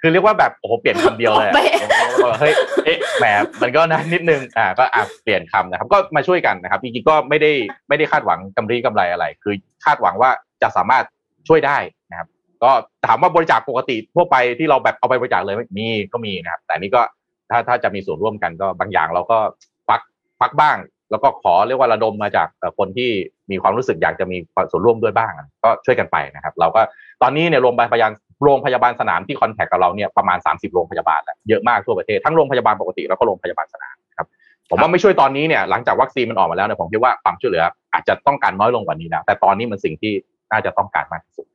[0.00, 1.70] คือเรียกว่าแบบโอ้โหเปลี่ยนคำเดียวเลยอะเป๊ะ
[2.22, 3.24] เออเฮ้ยเอ๊ะแหม
[3.62, 7.52] มันก็นะนิดนึงอ่าก็อะเปลี่ยนคำนะครับ ก็มาช่วยกันนะครับจริงๆก็ไม่ได้
[7.88, 10.30] ไม่ได้คาดหวังกำไรกำไรอะไร คือคาดหวังว่า
[10.62, 11.04] จะสามารถ
[11.48, 11.78] ช่วยได้
[12.10, 12.28] นะครับ
[12.64, 12.70] ก็
[13.06, 17.02] ถามว่าบริจาคปกติทั่วไปที่เราแบบเอาไปบริจาคเลยไหมมีก็มีนะครับ แต่อันนี้ก็
[17.50, 19.38] ถ้าถ้าจะมีส่วนร่วมกันก็บางอย่างเราก็
[19.88, 20.00] ฟัก
[20.40, 20.76] ฟักบ้าง
[21.10, 23.10] แล้วก็ขอเรียกว่าระดมมาจากเอ่อคนที่
[23.50, 24.36] มีความรู้สึกอยากจะมี
[24.70, 26.80] ส่วนร่วมด้วยบ้างอะก็ช่วยกันไปนะครับ เราก็
[27.22, 28.12] ตอนนี้เนี่ยโรงพยาบาล
[28.44, 34.26] โรงพยาบาลสนามที่คอนแทคกับเราเนี่ยประมาณ 30 โรงพยาบาลแล้วเยอะมากทั่วประเทศทั้งโรงพยาบาลปกติแล้วก็โรงพยาบาลสนามครับ
[34.70, 40.12] ผมว่าไม่ช่วยตอนนี้เนี่ยหลังจากวัคซีนมันออกมาแล้วเนี่ยผมคิดว่าความช่วยเหลือ อาจจะต้องการน้อยลงกว่านี้แล้วแต่ตอนนี้มันสิ่งที่
[40.52, 41.46] น่าจะต้องการมากที่สุด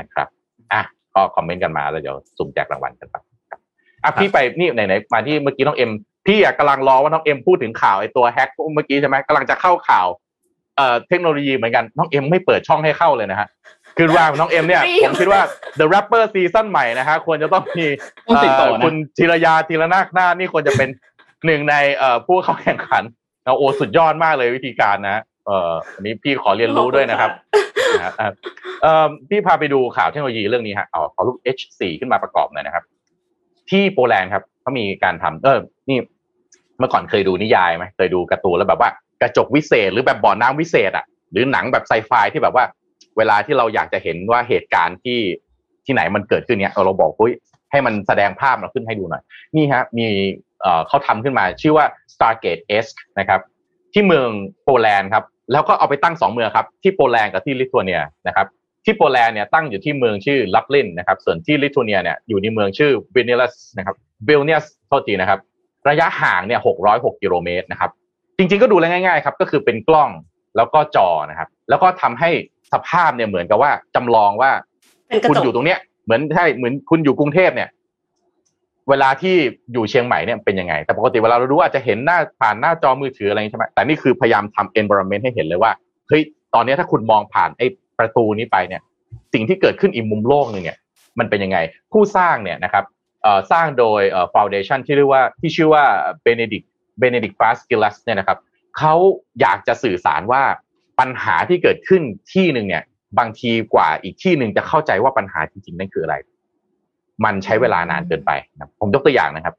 [0.00, 0.28] นะครับ
[0.72, 0.82] อะ
[1.14, 3.16] ก็คอมเมนต์กันมาแล้วเดี๋ยวสุ่มแจกรางวัลกันไป
[3.50, 3.60] ครับ
[4.04, 5.90] อะพี่ไปนี่ไหนๆมาที่เมื่อกี้น้องเอ็ม
[6.26, 10.06] พี่อะกำลังรอว่าน้องเอ็มพูดถึงข่าวไอ้ตัวแฮกเมื่อกี้ใช่ไหมกำลังจะเข้าข่าว
[10.76, 13.48] เอ่อเทคโนโลยีเหมือนกันน้องเอ็มไม่เปิดช่องให้เข้าเลยนะฮะ
[13.96, 15.42] คือว่าน้องเอ็มเนี่ยรีบผมคิดว่า
[15.78, 17.86] The Rapper ซีซั่นใหม่นะฮะควรจะต้องมี
[18.26, 20.88] ต้องติดต่อนะเคุณธีรยาธีรนาคหน้านี่ควรจะเป็น
[21.46, 23.02] หนึ่งในเอ่อผู้เข้าแข่งขัน
[23.44, 27.30] เอาโอสุดยอดมากเลยวิธีการนะเอ่ออันนี้พี่ขอเรียนรู้ด้วยนะครับ
[27.98, 28.32] นะฮะอะ
[28.82, 32.84] เอ่อพี่พาไปดูข่าวเทคโนโลยีเรื่องนี้ฮะเอาขอรูป H4 ขึ้นมาประกอบหน่อยนะครับ
[33.70, 35.58] ที่โปแลนด์ครับเขามีการทำเออ
[35.90, 35.98] นี่
[36.78, 38.90] เมื่อก่อนเคยดูนิยายไหมเคยดูการ์ตูนแล้วแบบว่า
[39.22, 42.64] กระจกวิเศษ หรือแบบบ่อน้ำวิเศษอะหรือหนังแบบไซไฟที่แบบว่า
[43.16, 45.20] เวลาที่เราอยากจะเห็นว่าเหตุการณ์ที่
[45.86, 47.32] ที่ไหนมันเกิดขึ้นเนี้ยเราบอกเฮ้ย
[47.70, 49.22] ให้มันแสดงภาพเราขึ้นให้ดูหน่อย
[49.56, 50.06] นี่ฮะมี
[50.88, 52.86] เขาทำขึ้นมาชื่อว่า Stargate S
[53.18, 53.40] นะครับ
[53.92, 54.28] ที่เมือง
[54.64, 58.46] โปแลนด์ครับ แล้วก็เอาไปตั้งสองเมืองครับ ที่โปแลนด์กับที่ลิทัวเนียนะครับ
[58.84, 65.40] ที่โปแลนด์เนี่ยตั้งอยู่ที่เมืองชื่อลูบลินนะครับ ส่วนที่ลิทัวเนียเนี่ยอยู่ในเมืองชื่อวินิลัสนะครับวิลเนียสโทษทีนะครับ
[65.88, 66.60] ระยะห่างเนี่ย
[66.90, 67.90] 606กิโลเมตรนะครับ
[68.38, 70.10] จริง ๆก็ดูแลง่ายๆครับก็คือเป็นกล้อง
[70.56, 72.30] แล้วก็จอนะครับ แล้วก็ทำให้
[72.72, 74.50] สภาพเนี่ยเหมือนกับว่าจำลองว่า
[75.08, 77.68] เป็นกระคุณจกอยู่ตรงเนี้ย เหมือนใช่เหมือนคุณอยู่กรุงเทพเนี่ย
[78.88, 79.34] เวลาที่
[79.72, 85.72] อยู่เชียงใหม่เนี่ยเป็นยังไง แต่ปกติเวลาเราดูอาจจะเห็นหน้าผ่านหน้าจอมือถืออะไรอย่างนี้ใช่ไหมแต่นี่คือพยายามทำ environment ให้เห็นเลยว่า
[86.08, 86.22] เฮ้ย
[86.54, 87.66] ตอนเนี้ยถ้าคุณมองผ่านไอ้
[87.98, 88.82] ประตูนี้ไปเนี่ย
[89.34, 90.78] สิ่งที่เกิดขึ้นอีกมุมโลกหนึ่งเนี่ย
[91.18, 91.58] มันเป็นยังไง
[91.92, 92.99] ผู้สร้างเนี่ยนะครับเอ่อ
[93.52, 95.84] สร้างโดยเอ่อ foundation ที่เรียกว่าที่ชื่อว่า
[96.26, 96.66] Benedict
[97.02, 98.38] Benedict f a s k i l a s เนี่ยนะครับ
[98.78, 98.94] เขา
[99.40, 100.42] อยากจะสื่อสารว่า
[101.00, 102.02] ปัญหาที่เกิดขึ้น
[102.32, 102.84] ที่หนึ่งเนี่ย
[103.18, 106.16] บางทีกว่าอีกที่หนึ่งจะเข้าใจว่าปัญหาจริงๆนั่นคืออะไร
[107.24, 109.54] มันใช้เวลานานเกินไปนะผมยกตัวอย่างนะครับ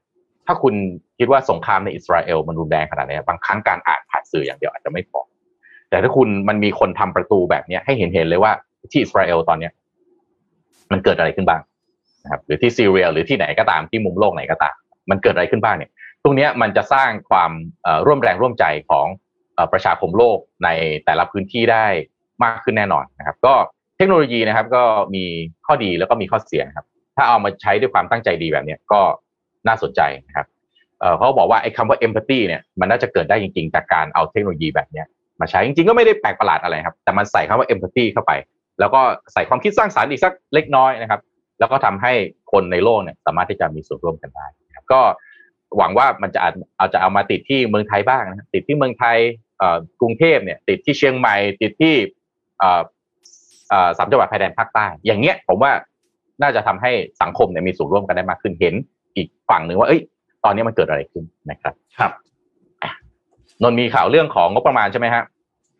[0.46, 0.74] ถ้าคุณ
[1.18, 5.20] คิดว่าสงครามในอิสราเอลมันรุนแรงขนาดนี้บางครั้งการอ่านผ่านสื่ออย่างเดียวอาจจะไม่พอ
[5.90, 8.52] แต่ถ้าคุณมันมีคนทำประตูแบบเนี้ยให้เห็นเห็นเลยว่า
[8.90, 9.72] ที่อิสราเอลตอนเนี้ย
[10.92, 11.60] มันเกิดอะไรขึ้นบ้าง
[12.22, 14.74] นะครับหรือที่ซีเรียลหรือที่ไหนก็ตามที่มุมโลกไหนก็ตาม
[15.10, 15.90] มันเกิดอะไรขึ้นบ้างเนี่ย
[16.24, 17.52] ตรงนี้มันจะสร้างความ
[18.06, 19.06] ร่วมแรงร่วมใจของ
[19.58, 20.68] อประชาคมโลกใน
[21.04, 21.86] แต่ละพื้นที่ได้
[22.44, 23.54] มากขึ้นแน่นอนนะครับ ก็
[23.96, 24.82] เทคโนโลยีนะครับก็
[25.14, 25.24] มี
[25.66, 29.00] ข้อดีแล้วก็มีข้อเสียครับ ถ้าเอามาใช้ด้วยความตั้งใจดีแบบนี้ก็
[29.68, 30.46] น่าสนใจนะครับ
[31.18, 35.02] เขาบอกว่าไอ้คำว่า empathy เนี่ยมันน่าจะเกิดได้จริงๆ จากการเอาเทคโนโลยีแบบนี้
[35.40, 38.32] มาใช้จริงๆ ก็ไม่ได้แปลกประหลาดอะไรครับ แต่มันใส่คำว่า empathy เข้าไป
[38.80, 39.00] แล้วก็
[39.32, 41.20] ใส่ความคิดสร้างสรรค์อีกสักเล็กน้อยนะครับ
[41.62, 42.12] แล้วก็ทำให้
[42.52, 45.00] คนในโลกเนี่ยสามารถที่จะมีส่วนร่วมกันได้นะครับก็
[45.76, 49.18] หวังว่ามันจะอาจจะเอามาติดที่เมืองไทยบ้างนะติดที่เมืองไทย
[50.00, 51.94] กรุงเทพเนี่ย ติดที่เชียงใหม่ ติดที่
[53.98, 55.72] สามจังหวัดภายแดนภาคใต้ อย่างเงี้ยผมว่า
[56.42, 56.92] น่าจะทำให้
[57.22, 58.74] สังคมเนี่ยมีส่วนร่วมกันได้มากขึ้นเห็น
[59.16, 60.00] อีกฝั่งหนึ่งว่าเอ้ย
[60.44, 62.12] ตอนนี้มันเกิดอะไรขึ้นนะครับครับ
[63.62, 65.22] นนมีข่าวเรื่องของงบประมาณใช่ไหมฮะ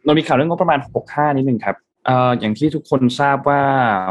[0.05, 0.79] นนมีข่าวเรื่องงบประมาณ
[1.09, 1.77] 65 นิดนึงครับ
[2.07, 3.63] เอ่ออย่างที่ทุกคนทราบว่า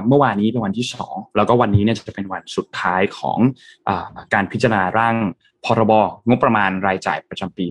[0.08, 3.38] เมื่อวานนี้เป็นวันที่สองแล้วก็วันนี้เนี่ยจะเป็นวันสุดท้ายของ
[3.88, 3.90] อ
[4.34, 5.16] การพิจารณาร่าง
[5.66, 5.94] พรบ
[6.28, 7.66] งบประมาณรายจ่ายประจำปี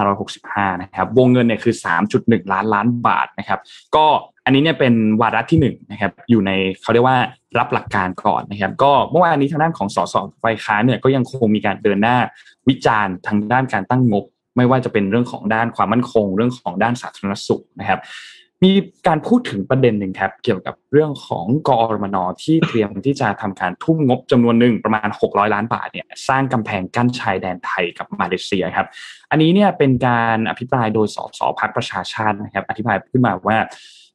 [0.00, 1.74] 2565 นะครับ วงเงินเนี่ยคือ
[2.12, 3.60] 3.1 ล้านล้านบาทนะครับ
[3.96, 4.06] ก็
[4.44, 6.50] อันนี้เนี่ยเป็นวาระที่1นะครับ อยู่ใน
[6.82, 7.18] เขาเรียกว่า
[7.58, 12.16] รับหลักการก่อนนะครับ ก็เมื่อวานนี้ทางด้านของสสไฟค้านเนี่ยก็ยังคงมีการเดินหน้า
[12.68, 14.24] วิจารณ์ทางด้านการตั้งงบ
[14.56, 18.00] ไม่ว่าจะเป็นเรื่องของด้านความมั่นคง เรื่องของด้านสาธารณสุขนะครับ
[18.64, 18.72] มี
[19.06, 28.86] การพูดถึงประเด็นหนึ่งครับ เกี่ยวกับเรื่องของกอรมนที่เตรียมที่จะทำการทุ่มงบจำนวนหนึ่งประมาณ 600 ล้านบาทเนี่ยสร้างกำแพงกั้นชายแดนไทยกับมาเลเซียครับ
[29.30, 33.58] อันนี้เนี่ยเป็นการอภิปรายโดยสสพักประชาชาตินะครับ อธิบายขึ้นมาว่า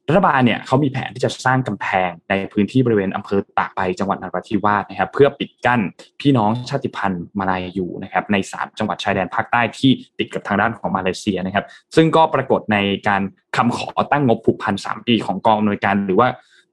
[0.08, 5.80] รัฐบาลเนี่ยเขามีแผนที่จะสร้างกำแพงในพื้นที่บริเวณอำเภอตากใบจังหวัดนราธิวาสนะครับ เพื่อปิดกั้น
[6.20, 11.64] พี่น้องชาติพันธุ์มาลายอยู่นะครับใน 3 จังหวัดชายแดนภาคใต้ที่ติดกับทางด้านของมาเลเซียนะครับ
[11.96, 12.76] ซึ่งก็ปรากฏใน
[13.08, 13.22] การ
[13.56, 16.28] คำขอตั้งงบผูกพันสามปีของกองอำนวยการหรือว่า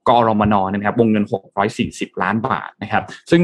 [0.08, 1.24] กอรมนนะครับวงเงิน
[1.72, 3.42] 640 ล้านบาทนะครับ ซึ่ง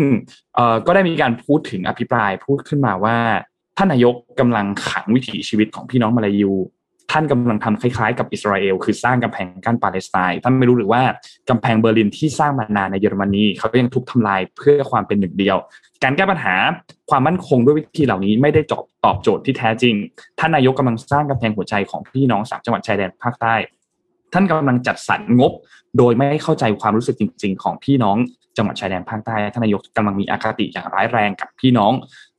[0.87, 3.17] ก็ได้มีการพูดถึงอภิปรายพูดขึ้นมาว่า
[3.77, 6.53] ท่านนายกกำลังขังวิถีชีวิตของพี่น้องมาลายู
[7.11, 11.03] ท่านกำลังทำคล้ายๆกับอิสราเอลคือสร้างกำแพงกั้นปาเลสไตน์ท่านไม่รู้หรือว่า
[11.51, 15.57] กำแพงเบอร์ลินที่สร้างมานานในเยอรมนีเขาก็ยังทุบทำลายเพื่อความเป็นหนึ่งเดียว
[16.03, 16.55] การแก้ปัญหา
[17.11, 19.95] ความมั่นคงด้วยวิธีเหล่านี้ไม่ได้จบตอบโจทย์ที่แท้จริง
[20.39, 23.55] ท่านนายกกำลังสร้างกำแพงหัวใจของพี่น้องสามจังหวัดชายแดนภาคใต้
[24.33, 25.53] ท่านกำลังจัดสรรงบ
[25.99, 28.17] โดยไม่เข้าใจความรู้สึกจริง ๆ ของพี่น้อง
[28.57, 31.93] จังหวัดชายแดนภาคใต้ท่านนายกกำลังมีอคติอย่างร้ายแรงกับพี่น้อง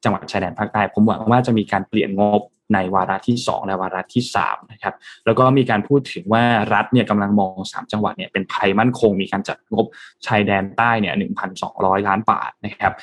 [0.04, 2.42] จังหวัดชายแดนภาคใต้ ผมหวังว่าจะมีการเปลี่ยนงบ
[2.74, 4.94] ในวาระที่ 2 และวาระที่3นะครับ
[5.26, 6.44] แล้วก็มีการพูดถึงว่า
[6.74, 9.86] รัฐเนี่ยกำลังมอง 3 จังหวัดเนี่ยเป็นภัยมั่นคง มีการจัดงบ
[10.26, 11.14] ชายแดนใต้เนี่ย
[11.62, 12.94] 1,200 ล้านบาทนะครับ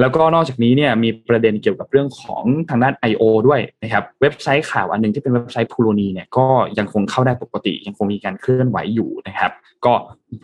[0.00, 3.22] แล้วก็นอกจากนี้เนี่ยมีประเด็นเกี่ยวกับเรื่องของทางด้าน I.O.
[3.48, 6.46] ด้วยนะครับเว็บไซต์ข่าวอันหนึ่งที่เป็นเว็บไซต์พูโรนีเนี่ยก็
[6.78, 9.52] ยังคงเข้าได้ปกติ ยังคงมีการเคลื่อนไหวอยู่นะครับ
[9.84, 9.92] ก็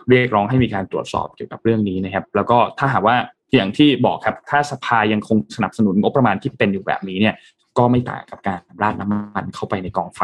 [0.09, 3.17] เรียกร้องให้มีการตรวจสอบเกี่ยวกับเรื่องนี้นะครับ แล้วก็ถ้าหากว่า
[3.55, 7.35] อย่างที่บอกครับถ้าสภายังคงสนับสนุนงบประมาณที่เป็นอยู่แบบนี้เนี่ย
[7.79, 10.21] ก็ไม่ต่างกับการราดน้ำมันเข้าไปในกองไฟ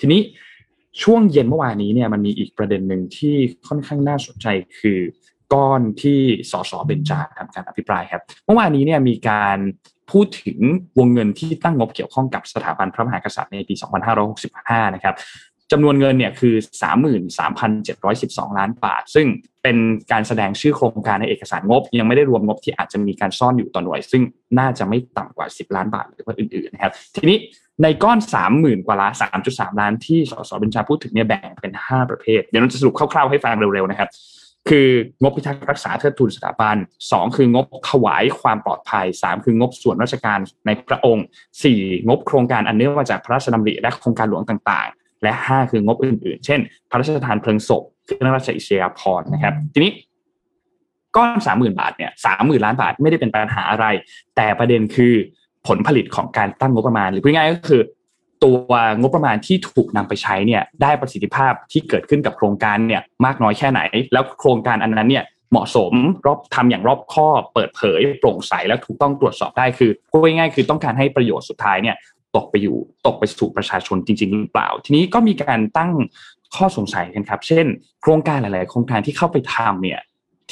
[0.00, 0.20] ทีนี้
[1.02, 3.34] ช่วงเย็นเมื่อวานนี้เนี่ยมันมีอีกประเด็นหนึ่งที่
[3.68, 4.46] ค่อนข้างน่าสนใจ
[4.78, 4.98] คือ
[5.52, 6.20] ก้อนที่
[6.50, 9.58] สสเบญจาทำการอภิปรายครับเมื่อวานนี้เนี่ยมีการ
[10.10, 10.58] พูดถึง
[10.98, 13.74] วงเงินที่ตั้งงบเกี่ยวข้องกับสถาบันพระมหากษัตริย์ในปี
[14.34, 15.14] 2565 นะครับ
[15.72, 16.54] จำนวนเงินเนี่ยคือ
[17.36, 19.26] 33,712 ล้านบาท ซึ่ง
[19.62, 19.76] เป็น
[20.12, 24.22] การแสดงชื่อโครงการในเอกสารงบ ยังไม่ได้รวมงบที่อาจจะมีการซ่อนอยู่ต่อหน่วย ซึ่ง
[24.58, 27.38] น่าจะไม่ต่ำกว่า 10 ล้านบาทหรือว่าอื่นๆนะครับ ทีนี้
[27.82, 28.18] ในก้อน
[28.52, 29.12] 30,000 กว่าล้าน
[29.46, 34.08] 3.3 ล้านที่สสเบญจาพูดถึงเนี่ยแบ่งเป็น 5 ประเภท เดี๋ยวเราจะสรุปคร่าวๆให้ฟังเร็วๆนะครับ
[34.68, 34.88] คือ
[35.22, 41.26] งบพิทักษ์รักษาเทิดทูนสถาบัน2 คืองบถวายความปลอดภัย 3 คืองบส่วนราชการในพระองค์
[41.66, 44.88] 4 งบโครงการอันเนื่องมาจากพระราชดำริและโครงการหลวงต่าง
[45.22, 46.60] และ 5 คืองบอื่นๆ เช่น
[46.90, 49.92] พระราชทานเพลิงศพเครื่องราชอิสริยาภรณ์นะครับ ทีนี้
[51.16, 53.86] ก้อนสามหมื่นบาทเนี่ยสามหมื่นล้านบาทไม่ได้เป็นปัญหาอะไร
[54.36, 55.14] แต่ประเด็นคือ
[55.66, 57.82] ผลผลิตของการตั้งงบประมาณ หรือพูดง่ายก็คือ
[58.44, 63.80] ตัวงบประมาณที่ถูกนำไปใช้เนี่ยได้ประสิทธิภาพที่เกิดขึ้นกับโครงการเนี่ยมากน้อยแค่ไหน
[64.12, 65.92] แล้วโครงการอันนั้นเนี่ยเหมาะสม
[66.26, 71.96] รอบทำอย่างรอบคอบเปิดเผย โปร่งใสและถูกต้องตรวจสอบได้คือพูดง่ายๆคือต้องการให้ประโยชน์สุดท้ายเนี่ย
[72.36, 72.76] ตกไปอยู่
[73.06, 75.92] ตกไปสู่ประชาชนจริง ๆ หรือเปล่า ทีนี้ก็มีการตั้ง
[76.56, 77.66] ข้อสงสัยกันครับ เช่น
[78.02, 80.00] โครงการหลาย ๆ โครงการที่เข้าไปทำเนี่ย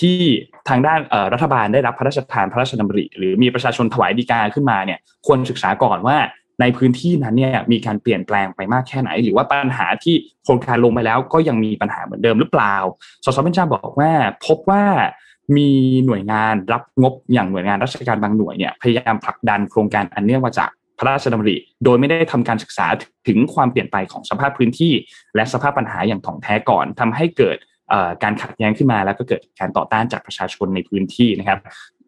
[0.01, 0.21] ที่
[0.69, 1.01] ทางด้าน
[1.33, 6.17] รัฐบาลได้รับพระราชทานพระราชดำริ หรือมีประชาชนถวายดีกาขึ้นมาเนี่ยควรศึกษาก่อนว่า
[6.61, 10.15] ในพื้นที่นั้นเนี่ยมีการเปลี่ยนแปลงไปมากแค่ไหน หรือว่าปัญหาที่
[10.45, 12.77] โครงการลงไปแล้วก็ยังมีปัญหาเหมือนเดิมหรือเปล่า
[13.25, 14.11] สสเบญจาบอกว่า
[14.47, 14.85] พบว่า
[15.57, 15.71] มี
[16.07, 22.87] หน่วยงานรับงบอย่างหน่วยงานราชการบางหน่วยเนี่ยพยายามผลักดันโครงการอันเนื่องมาจาก พระราชดำริ โดยไม่ได้ทำการศึกษา
[23.29, 24.93] ถึงความเปลี่ยนไปของสภาพพื้นที่
[25.37, 27.57] และสภาพปัญหาอย่างถ่องแท้ก่อนทำให้เกิด
[28.23, 31.59] การขัดแย้งขึ้นมาแล้วก็เกิดการต่อต้านจากประชาชนในพื้นที่นะครับ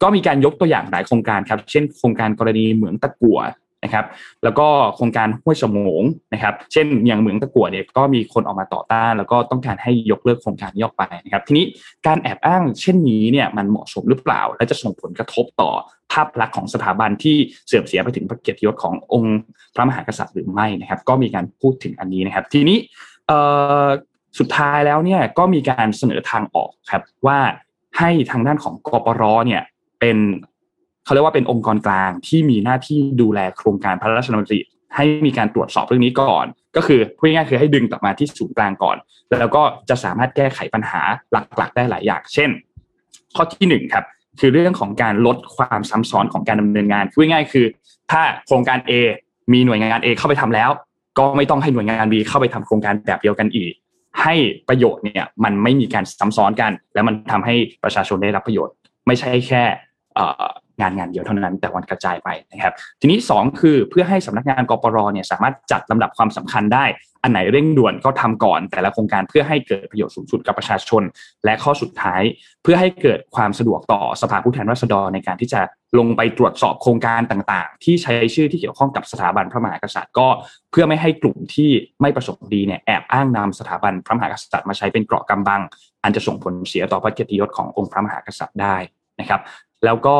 [0.03, 3.39] ก็มีการยกตัวอย่างหลายโครงการครับ เช่นโครงการกรณีเหมืองตะกัว
[3.85, 4.05] นะครับ
[4.45, 4.67] แล้วก็
[4.97, 6.03] โครงการห้วยสมง
[6.35, 11.65] นะครับ เช่นอย่างเหมืองตะกั่วเนี่ยก็มีคนออกมาต่อต้าน แล้วก็ต้องการให้ยกเลิกโครงการนี้ออกไปนะครับ ทีนี้
[12.07, 15.71] การแอบอ้างเช่นนี้เนี่ยมันเหมาะสมหรือเปล่า และจะส่งผลกระทบต่อ
[16.13, 19.41] ภาพลักษณ์ของสถาบันที่เสื่อมเสียไปถึงพระเกียรติยศขององค์
[19.75, 22.79] พระมหากษัตริย์หรือไม่นะครับ ก็มีการพูดถึงอันนี้นะครับ ทีนี้
[24.39, 27.39] สุดท้ายแล้วเนี่ยก็มีการเสนอทางออกครับว่า
[27.99, 29.63] ให้ทางด้านของกปรเนี่ย
[30.01, 30.17] เป็น
[31.05, 34.61] เขาเรียกว่าเป็นองค์กรกลางที่มีหน้าที่ดูแลโครงการพระราชดำริ
[34.97, 36.45] ให้มีการตรวจสอบเรื่องนี้ก่อน
[36.77, 38.97] ก็คือพูดง่ายๆคือให้ดึงกลับมาที่ศูนย์กลางก่อน
[39.41, 41.01] แล้วก็จะสามารถแก้ไขปัญหา
[41.57, 42.51] หลักๆ ได้หลายอย่าง เช่น
[43.37, 44.05] ข้อที่หนึ่งครับ
[44.41, 47.67] คือเรื่องของการลดความซ้ำซ้อนของการดำเนินงานพูดง่ายๆคือ
[48.11, 48.93] ถ้าโครงการ A
[49.53, 50.71] มีหน่วยงาน A เข้าไปทำแล้ว
[51.19, 53.73] ก็ไม่ต้องให้หน่วยงาน B เข้าไปทำโครงการแบบเดียวกันอีก
[54.23, 54.35] ให้
[54.69, 58.75] ประโยชน์เนี่ยมันไม่มีการซ้ำซ้อนกัน แล้วมันทำให้ประชาชนได้รับประโยชน์
[59.07, 59.63] ไม่ใช่แค่
[60.81, 66.87] งานงานเดียวเท่านั้นแต่วันกระจายไปนะครับ ทีนี้ 2 คือเพื่อให้สำนักงานกปรเนี่ยสามารถจัดลำดับความสำคัญได้
[67.23, 71.03] อันไหนเร่งด่วนก็ทำก่อน แต่ละโครงการเพื่อให้เกิดประโยชน์สูงสุดกับประชาชน
[71.45, 72.23] และข้อสุดท้าย
[72.63, 75.61] เพื่อให้เกิดความสะดวกต่อสภาผู้แทนราษฎรในการที่จะ
[75.99, 80.29] ลงไปตรวจสอบโครงการต่างๆ ที่ใช้ชื่อที่เกี่ยวข้องกับสถาบันพระมหากษัตริย์ก็
[80.71, 81.71] เพื่อไม่ให้กลุ่มที่
[82.01, 85.61] ไม่ประสงค์ดีเนี่ยแอบอ้างนำสถาบันพระมหากษัตริย์มาใช้เป็นเกราะกำบัง
[86.03, 88.77] อันจะส่งผลเสียต่อพระเกียรติยศขององค์พระมหากษัตริย์ได้
[89.21, 89.41] นะครับ
[89.85, 90.17] แล้วก็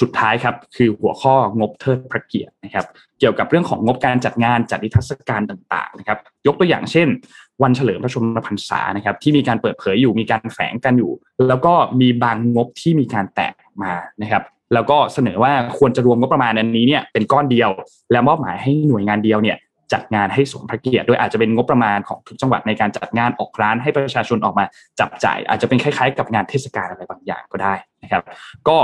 [0.00, 2.86] สุดท้ายครับคือหัวข้องบเทิดพระเกียรตินะครับ
[3.18, 7.08] เกี่ยวกับเรื่องของงบการจัดงานจัดนิทรรศการต่างๆนะครับ ยกตัวอย่างเช่น
[7.62, 11.12] วันเฉลิมพระชนมพรรษานะครับ ที่มีการเปิดเผยอยู่มีการแฝงกันอยู่
[11.48, 14.42] แล้วก็มีบางงบที่มีการแตกมานะครับ
[14.74, 17.70] แล้วก็เสนอว่าควรจะรวมงบประมาณอันนี้เนี่ยเป็นก้อนเดียว
[18.12, 19.56] แล้วมอบหมายให้หน่วยงานเดียวเนี่ย
[19.92, 24.64] จัดงานให้สมพระเกียรติโดยอาจจะเป็นงบประมาณของทุกจังหวัดในการจัดงานออกร้านให้ประชาชนออกมา
[25.00, 28.22] จับจ่าย อาจจะเป็นคล้ายๆ กับงานเทศกาลอะไรบางอย่างก็ได้นะครับ
[28.68, 28.78] ก็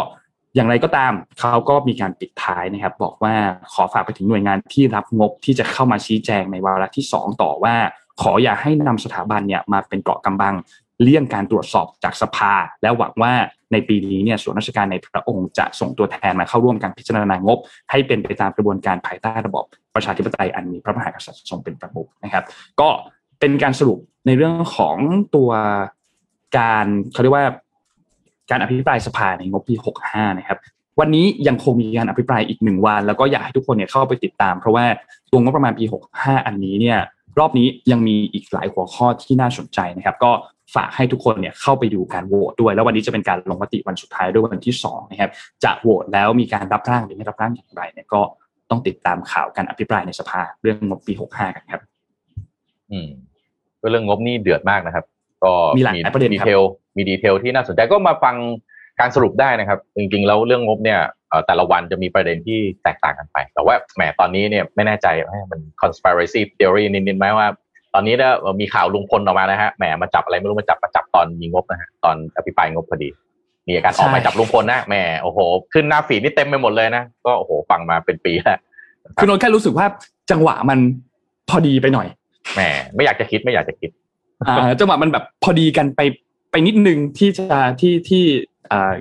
[0.55, 3.35] อย่างไรก็ตามเขาก็มีการปิดท้ายนะครับ บอกว่า
[3.73, 7.75] ขอฝากไปถึงหน่วยงานที่รับงบที่จะเข้ามาชี้แจงในวาระที่ 2 ต่อว่า
[8.23, 10.55] ขออย่าให้นำสถาบันเนี่ยมาเป็นเกราะกำบัง
[11.03, 13.33] เลี่ยงการตรวจสอบจากสภา และหวังว่า
[13.73, 17.59] ในปีนี้เนี่ยส่วนราชการในพระองค์จะส่งตัวแทนมาเข้าร่วมการพิจารณางบ
[17.91, 22.45] ให้เป็นไปตามกระบวนการภายใต้ระบบประชาธิปไตยอันมีพระมหากษัตริย์ทรงเป็นประมุขนะครับ
[22.81, 22.89] ก็
[23.41, 24.97] เป็นการสรุปในเรื่องของ
[25.37, 25.51] ตัว
[26.59, 27.47] การเขาเรียกว่า
[28.53, 29.75] การอภิปรายสภาในงบปี
[30.07, 30.59] 65 นะครับ
[31.01, 34.85] วันนี้ยังคงมีการอภิปรายอีกหนึ่งวัน แล้วก็อยากให้ทุกคนเนี่ยเข้าไปติดตาม เพราะว่า
[35.31, 35.85] ตัวงบประมาณปี
[36.17, 36.99] 65 อันนี้เนี่ย
[37.39, 40.33] รอบนี้ยังมีอีกหลายหัวข้อที่น่าสนใจนะครับ ก็
[40.75, 45.31] ฝากให้ทุกคนเนี่ยเข้าไปดูการโหวตด้วย แล้ววันนี้จะเป็นการลงมติวันสุดท้ายด้วยวันที่2นะครับ
[45.65, 48.21] จะโหวตแล้วมีการรับร่างหรือไม่รับร่างอย่างไรเนี่ยก็
[48.71, 51.83] ต้องติดตามข่าวการอภิปรายในสภาเรื่องงบปี 65 กันครับ
[52.91, 53.11] อืม
[53.91, 55.05] เรื่องงบนี่เดือดมากนะครับ
[55.45, 56.61] ก็มีหลายประเด็นดีเทล
[56.97, 58.37] มีดีเทลที่น่าสนใจก็มาฟัง
[59.01, 61.01] การสรุปได้นะครับ จริงๆ แล้วเรื่องงบเนี่ย
[61.47, 67.49] แต่ละวันจะมีประเด็นที่แตกต่างกันไป แต่ว่าแหมตอนนี้เนี่ยไม่แน่ใจว่ามัน conspiracy theory นิดๆไหมว่า
[67.95, 73.11] ตอนนี้เนี่ยมีข่าวลุงพลออกมานะฮะแหมมาจับอะไรไม่รู้มาจับมาจับตอนมีงบนะฮะตอนอภิปรายงบพอดี
[73.67, 75.39] มีการออกมาจับลุงพลนะแหมโอ้โห
[75.73, 78.59] ขึ้นหน้าฝีนี่เต็มไปหมดเลยนะ ก็โอ้โหฟังมาเป็นปีแล้ว
[79.17, 79.87] คือนนแค่รู้สึกว่า
[80.31, 80.79] จังหวะมัน
[81.49, 82.09] พอดีไปหน่อย
[82.55, 82.61] แหม
[82.95, 84.02] ไม่อยากจะคิดไม่อยากจะคิดอ่า
[84.81, 86.01] จังหวะมันแบบพอดีกันไป
[86.51, 88.25] ไปนิดนึงที่จะที่ที่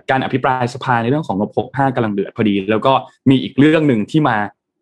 [0.10, 2.94] การอภิปรายสภาในเรื่องของงบ65กำลังเดือดพอดี แล้วก็
[3.30, 4.38] มีอีกเรื่องหนึ่งที่มา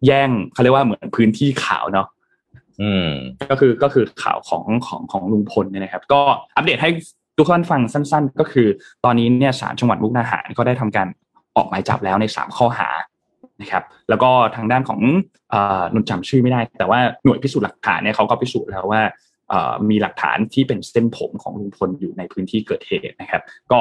[0.05, 2.07] แย่งเขาเรียกว่าเหมือนพื้นที่ข่าวเนาะ
[2.82, 3.10] อืม
[3.49, 6.22] ก็คือก็คือข่าวของของของลุงพลเนี่ยนะครับ ก็
[6.55, 6.89] อัปเดตให้
[7.38, 8.68] ทุกท่านฟังสั้น ๆ ก็คือ
[9.05, 11.07] ตอนนี้เนี่ยศาลจังหวัดมุกดาหารก็ได้ทำการ
[11.55, 12.89] ออกหมายจับแล้วในสามข้อหา
[13.62, 14.99] นะครับ แล้วก็ทางด้านของ
[15.93, 19.01] นนจำชื่อไม่ได้ แต่ว่าหน่วยพิสูจน์หลักฐานเนี่ยเขาก็พิสูจน์แล้วว่า
[19.89, 23.41] มีหลักฐานที่เป็นเส้นผมของลุงพลอยู่ในพื้นที่เกิดเหตุนะครับ
[23.72, 23.80] ก็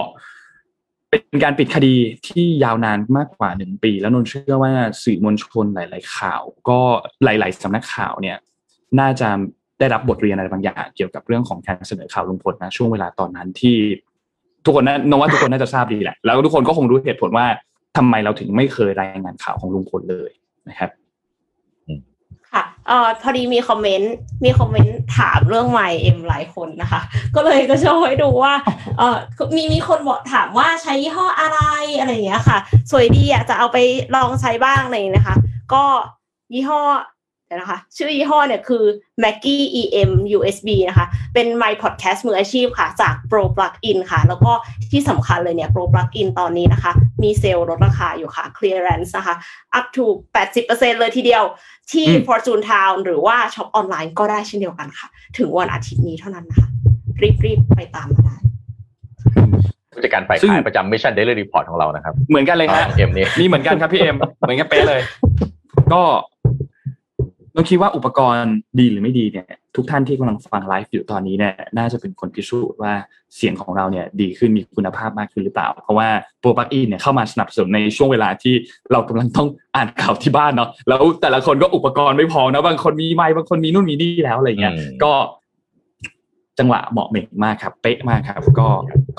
[1.11, 1.95] เป็นการปิดคดี
[2.29, 6.81] ที่ยาวนานมากกว่าหนึ่งปี แล้วนนเชื่อว่าสื่อมวลชนหลาย ๆ ข่าว ก็
[7.25, 8.37] หลาย ๆสำนักข่าวเนี่ย
[9.01, 9.29] น่าจะ
[9.79, 13.77] ได้รับบทเรียนอะไรบางอย่างเกี่ยวกับเรื่องของการเสนอข่าวลุงพลนะช่วงเวลาตอนนั้นที่
[14.65, 17.47] ทุกคนนะนว่าทุกคนน่าจะทราบดีแหละ แล้วทุกคนก็คงรู้เหตุผลว่า
[17.97, 20.31] ทำไมเราถึงไม่เคยรายงานข่าวของลุงพลเลย
[20.69, 20.91] นะครับ
[22.59, 24.13] ค่ะเอ่อพอดีมีคอมเมนต์
[24.45, 27.01] มีคอมเมนต์ถามเรื่องไมเอ็มหลายคนนะคะ
[27.35, 28.55] ก็เลยก็โชว์ให้ดูว่า
[28.99, 29.17] เอ่อ
[29.57, 31.61] มีมีคนบอกถามว่าใช้ยี่ห้ออะไร
[31.99, 32.59] อะไรอย่างเงี้ยค่ะ
[32.91, 33.79] สวยดีอะจะเอาไป
[34.15, 35.37] ลองใช้บ้างเลยนะคะ
[35.73, 35.85] ก็
[36.55, 36.83] ยี่ห้อ
[37.57, 38.85] นะคะ ชื่อยี่ห้อเนี่ยคือ
[39.23, 44.53] Mackie EM USB นะคะ เป็น My Podcast มืออาชีพค่ะ จาก Pro Plugin ค่ะ แล้วก็
[44.93, 46.93] ที่สำคัญเลยเนี่ย Pro Plugin ตอนนี้นะคะ
[47.23, 49.35] มีเซลล์ลดราคาอยู่ค่ะ Clearance นะคะ
[49.79, 50.05] up to
[50.55, 51.45] 80%เลยทีเดียว
[51.93, 56.69] ที่ Fortune Town หรือว่าช็อปออนไลน์ก็ได้เช่นเดียวกันค่ะ ถึงวันอาทิตย์นี้เท่านั้นนะคะ
[57.45, 58.37] รีบๆไปตามมาได้
[59.95, 65.01] ผู้จัดการฝ่ายขายประจำ Mission Daily Report ของเรานะครับ เหมือนกันเลยฮะเอ็มนี่นี่เหมือนกันครับพี่เอ็มเหมือนกันเป๊ะเลย
[65.93, 66.03] ก็
[67.59, 69.47] เราคิดว่าอุปกรณ์ดีหรือไม่ดีเนี่ย
[69.77, 72.93] ทุกท่านที่กำลังฟังไลฟ์อยู่ตอนนี้เนี่ยน่าจะเป็นคนพิสูจน์ว่า
[73.37, 76.09] เสียงของเราเนี่ยดีขึ้นมีคุณภาพมากขึ้นหรือเปล่า เพราะว่า
[76.41, 78.55] ProPlugin เนี่ยเข้ามาสนับสนุนในช่วงเวลาที่
[78.93, 85.13] เรากำลังต้องอ่านข่าวที่บ้านเนาะแล้วแต่ละคนก็อุปกรณ์ไม่พอนะบางคนมีไมค์บางคนมีนู่นมีนี่แล้วอะไรเงี้ยก็
[86.59, 88.69] จังหวะเหมาะเหม่งมากครับ เป๊ะมากครับ ก็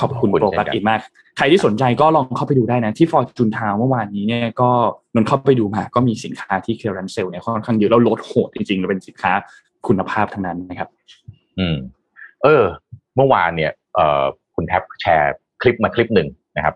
[0.01, 0.99] ขอบคุณ ProPlugin มาก
[1.37, 4.69] ใครที่สนใจก็ลองเข้าไปดูได้นะ ที่ฟอร์จูนทาวน์เมื่อวานนี้เนี่ยก็
[5.15, 9.31] นนเข้าไปดูมาก็มีสินค้าที่เครันเซลเนี่ยค่อนข้างเยอะแล้วลดโหดจริงๆเป็นสินค้า
[9.87, 10.89] คุณภาพทั้งนั้นนะครับ
[11.59, 11.75] อืม
[12.43, 12.63] เออ
[13.15, 14.23] เมื่อวานเนี่ยเอ่อ
[14.55, 16.27] คุณแท็บแชร์คลิปมาคลิปหนึ่ง
[16.57, 16.75] นะครับ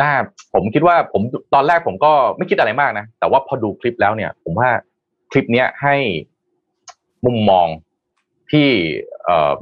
[0.00, 0.10] น่า
[0.54, 1.22] ผมคิดว่าผม
[1.54, 4.70] ตอนแรกผมก็ไม่คิดอะไรมากนะ แต่ว่าพอดูคลิปแล้วเนี่ย ผมว่า
[5.30, 5.94] คลิปเนี้ยให้
[7.26, 7.66] มุมมอง
[8.50, 8.68] ที่
[9.24, 9.54] เอ่อ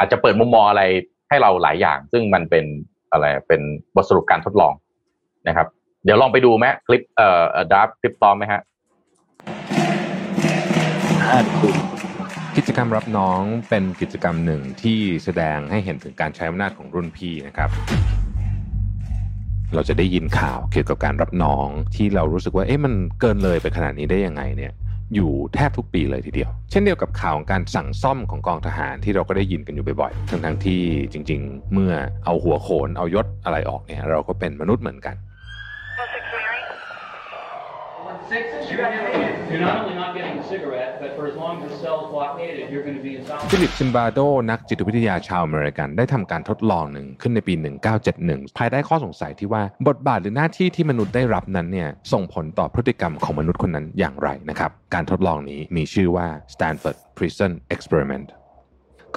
[0.00, 0.82] อาจจะเปิดมุมมองอะไร
[1.28, 2.64] ให้เราหลายอย่าง ซึ่งมันเป็น
[3.12, 3.60] อะไรเป็น
[3.94, 4.72] บทสรุปการทดลอง
[5.48, 5.66] นะครับ
[6.04, 7.42] เดี๋ยวลองไปดูไหมคลิปเอ่อ
[7.72, 8.60] ดับคลิปตอมไหมฮะ
[12.56, 17.70] กิจกรรมรับน้องเป็นกิจกรรมหนึ่งที่แสดงให้เห็นถึงการใช้อำนาจของรุ่นพี่นะครับ
[19.74, 24.72] เราจะได้ยินข่าวเกี่ยวกับการรับน้องที่เรารู้สึกว่าเอ๊ะมันเกินเลยไปขนาดนี้ได้ยังไงเนี่ย
[25.14, 30.80] อยู่แทบทุกปีเลยทีเดียว เช่นเดียวกับข่าวของการสั่งซ่อมของกองทหารที่เราก็ได้ยินกันอยู่บ่อยๆ ทั้งๆที่
[31.12, 31.92] จริง ๆ เมื่อ
[32.24, 35.16] เอาหัวโขนเอายศอะไรออกเนี่ยเราก็เป็นมนุษย์เหมือนกัน
[38.30, 42.70] You're not only not getting a cigarette, but for as long as the cell's blockaded,
[42.70, 43.50] you're going to be insomnia.
[43.52, 44.18] ฟิลิปซิมบาโด
[44.50, 47.54] นักจิตวิทยาชาวอเมริกันได้ทำการทดลองหนึ่งขึ้นในปี
[48.06, 58.28] 1971 ภายใต้ข้อสงสัยที่ว่าบทบาทหรือหน้าที่ที่มนุษย์ได้รับนั้นเนี่ยส่งผลต่อพฤติกรรมของมนุษย์คนนั้นอย่างไรนะครับ การทดลองนี้มีชื่อว่า Stanford Prison Experiment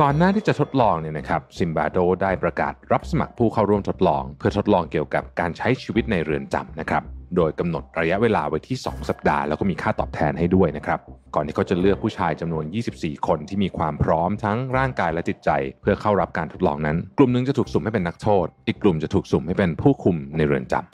[0.02, 7.04] ก่อนหน้าที่จะทดลองเนี่ยนะครับซิมบาโดได้ประกาศรับสมัครผู้เข้าร่วมทดลอง เพื่อทดลองเกี่ยวกับการใช้ชีวิตในเรือนจำนะครับ
[7.36, 11.00] โดยกำหนดระยะเวลาไว้ที่ 2 สัปดาห์ แล้วก็มีค่าตอบแทนให้ด้วยนะครับ
[11.36, 12.66] ก่อนที่เขาจะเลือกผู้ชายจำนวน
[12.96, 15.50] 24 คนที่มีความพร้อมทั้งร่างกายและจิตใจ
[15.82, 20.86] เพื่อเข้ารับการทดลองนั้น กลุ่มหนึ่งจะถูกสุ่มให้เป็นนักโทษ อีกกลุ่มจะถูกสุ่มให้เป็นผู้คุมในเรือนจำ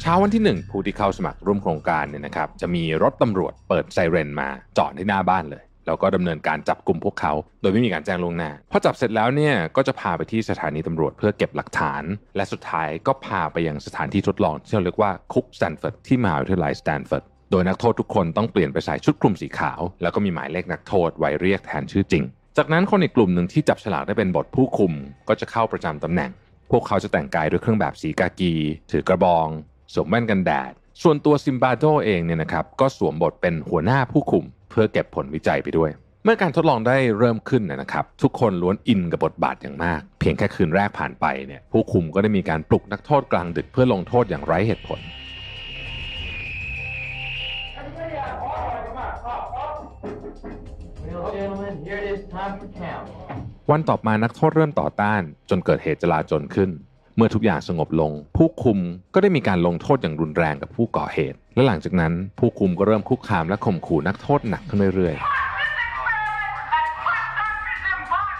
[0.00, 12.02] เช้าวันที่ 1 ผู้ที่เข้าสมัครร่วมโครงการเนี่ยนะครับจะมีรถตำรวจเปิดไซเรนมาจอดที่หน้าบ้านเลย แล้วก็ดำเนินการจับกลุ่มพวกเขา โดยไม่มีการแจ้งล่วงหน้าพอจับเสร็จแล้วเนี่ยก็จะพาไปที่สถานีตำรวจเพื่อเก็บหลักฐาน
[12.36, 22.24] และสุดท้ายก็พาไปยังสถานที่ทดลองที่เราเรียกว่าคุกสแตนฟอร์ดที่มหาวิทยาลัยสแตนฟอร์ดโดยนักโทษทุกคนต้องเปลี่ยนไปใส่ชุดคลุมสีขาว แล้วก็มีหมายเลขนักโทษไว้เรียกแทนชื่อจริง
[22.56, 24.92] จากนั้นคนอีกกลุ่มหนึ่งที่จับฉลากได้เป็นบทผู้คุม
[25.28, 26.30] ก็จะเข้าประจำตำแหน่ง
[26.70, 28.54] พวกเขาจะแต่งกายด้วยเครื่องแบบสีกากี
[28.90, 29.48] ถือกระบอง
[29.94, 30.72] สวมแว่นกันแดด
[31.02, 35.90] ส่วนตัวซิมบาโดเองเนี่ยนะครับก็สวมบทเป็นหัวหน้าผู้คุม เพื่อเก็บผลวิจัยไปด้วย
[36.24, 45.00] เมื่อการทดลองได้เริ่มขึ้นนะครับ ทุกคนล้วนอินกับบทบาทอย่างมาก เพียงแค่คืนแรกผ่านไปเนี่ยผู้คุมก็ได้มีการปลุกนักโทษกลางดึกเพื่อลงโทษอย่างไร้เหตุผล
[53.70, 56.70] วันต่อมานักโทษเริ่มต่อต้าน จนเกิดเหตุจลาจลขึ้น
[57.18, 58.78] เมื่อทุกอย่างสงบลง ผู้คุม
[59.14, 65.22] ก็ได้มีการลงโทษอย่างรุนแรงกับผู้ก่อเหตุ และหลังจากนั้นผู้คุมก็เริ่มคุกคามและข่มขู่นักโทษหนักขึ้นเรื่อยๆ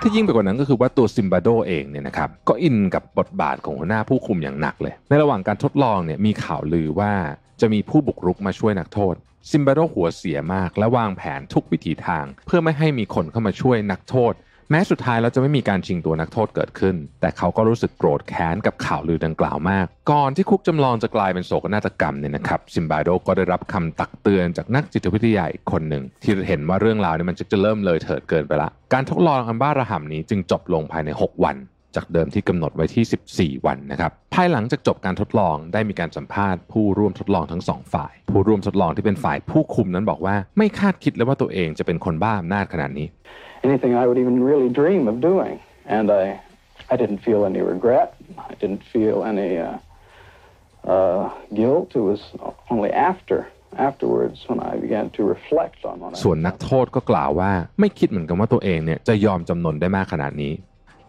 [0.00, 7.12] ที่ยิ่งไปกว่านั้นก็คือว่าตัวซิมบาโดเองเนี่ยนะครับก็อินกับบทบาทของหัวหน้าผู้คุมอย่างหนักเลย ในระหว่างการทดลองเนี่ยมีข่าวลือว่า
[7.60, 9.14] จะมีผู้บุกรุกมาช่วยนักโทษ
[9.50, 14.32] ซิมบาโดหัวเสียมาก และวางแผนทุกวิถีทาง เพื่อไม่ให้มีคนเข้ามาช่วยนักโทษ
[14.70, 31.56] แม้สุดท้ายแล้วจะไม่มีการชิงตัวนักโทษเกิดขึ้น แต่เขาก็รู้สึกโกรธแค้นกับข่าวลือดังกล่าวมาก ก่อนที่คุกจำลองจะกลายเป็นโศกนาฏกรรมเนี่ยนะครับซิมบาโดก็ได้รับคำตักเตือนจากนักจิตวิทยาอีกคนหนึ่ง ที่เห็นว่าเรื่องราวเนี่ยมันจะเริ่มเลยเถิดเกินไปละ การทดลองอันบ้าระห่ำนี้จึงจบลงภายใน 6 วัน
[31.96, 43.06] จากเดิมที่กำหนดไว้ที่ 14 วันนะครับภายหลังจากจบการทดลองได้มีการสัมภาษณ์ผู้ร่วมทดลองทั้งสองฝ่าย ผู้ร่วมทดลองที่เป็นฝ่ายผู้คุมนั้นบอกว่า ไม่คาดคิดเลยว่าตัวเองจะเป็นคนบ้าอำนาจขนาดนี้
[43.63, 45.55] anything I would even really dream of doing.
[45.85, 46.39] And I,
[46.91, 48.15] I didn't feel any regret.
[48.51, 49.77] I didn't feel any uh,
[50.93, 51.21] uh,
[51.53, 51.89] guilt.
[51.95, 52.21] It was
[52.69, 53.39] only after,
[53.77, 60.53] afterwards, when I began to reflect on what I ส่วนนักโทษก็กล่าวว่าไม่คิดเหมือนกันว่าตัวเองเนี่ยจะยอมจำนนได้มากขนาดนี้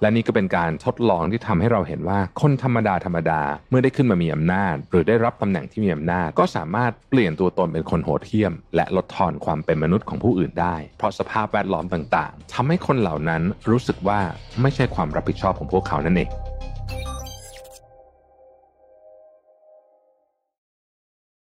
[0.01, 14.19] และนี่ก็เป็นการทดลองที่ทำให้เราเห็นว่าคนธรรมดาธรรมดาเมื่อได้ขึ้นมามีอำนาจ หรือได้รับตำแหน่งที่มีอำนาจ ก็สามารถเปลี่ยนตัวตนเป็นคนโหดเหี้ยม และลดทอนความเป็นมนุษย์ของผู้อื่นได้ เพราะสภาพแวดล้อมต่างๆทำให้คนเหล่านั้นรู้สึกว่า
[14.61, 16.29] ไม่ใช่ความรับผิดชอบของพวกเขานั่นเอง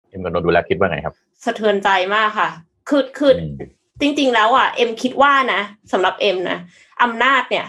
[0.08, 1.14] เอ็มกับนนท์ดูแลคิดว่าไงครับ
[1.44, 2.48] สะเทือนใจมากค่ะ
[2.88, 3.52] คือคืออม
[4.00, 5.60] จริง ๆ แล้วอะเอ็มคิดว่านะ
[5.92, 6.58] สำหรับเอ็มนะ
[7.02, 7.66] อำนาจเนี่ย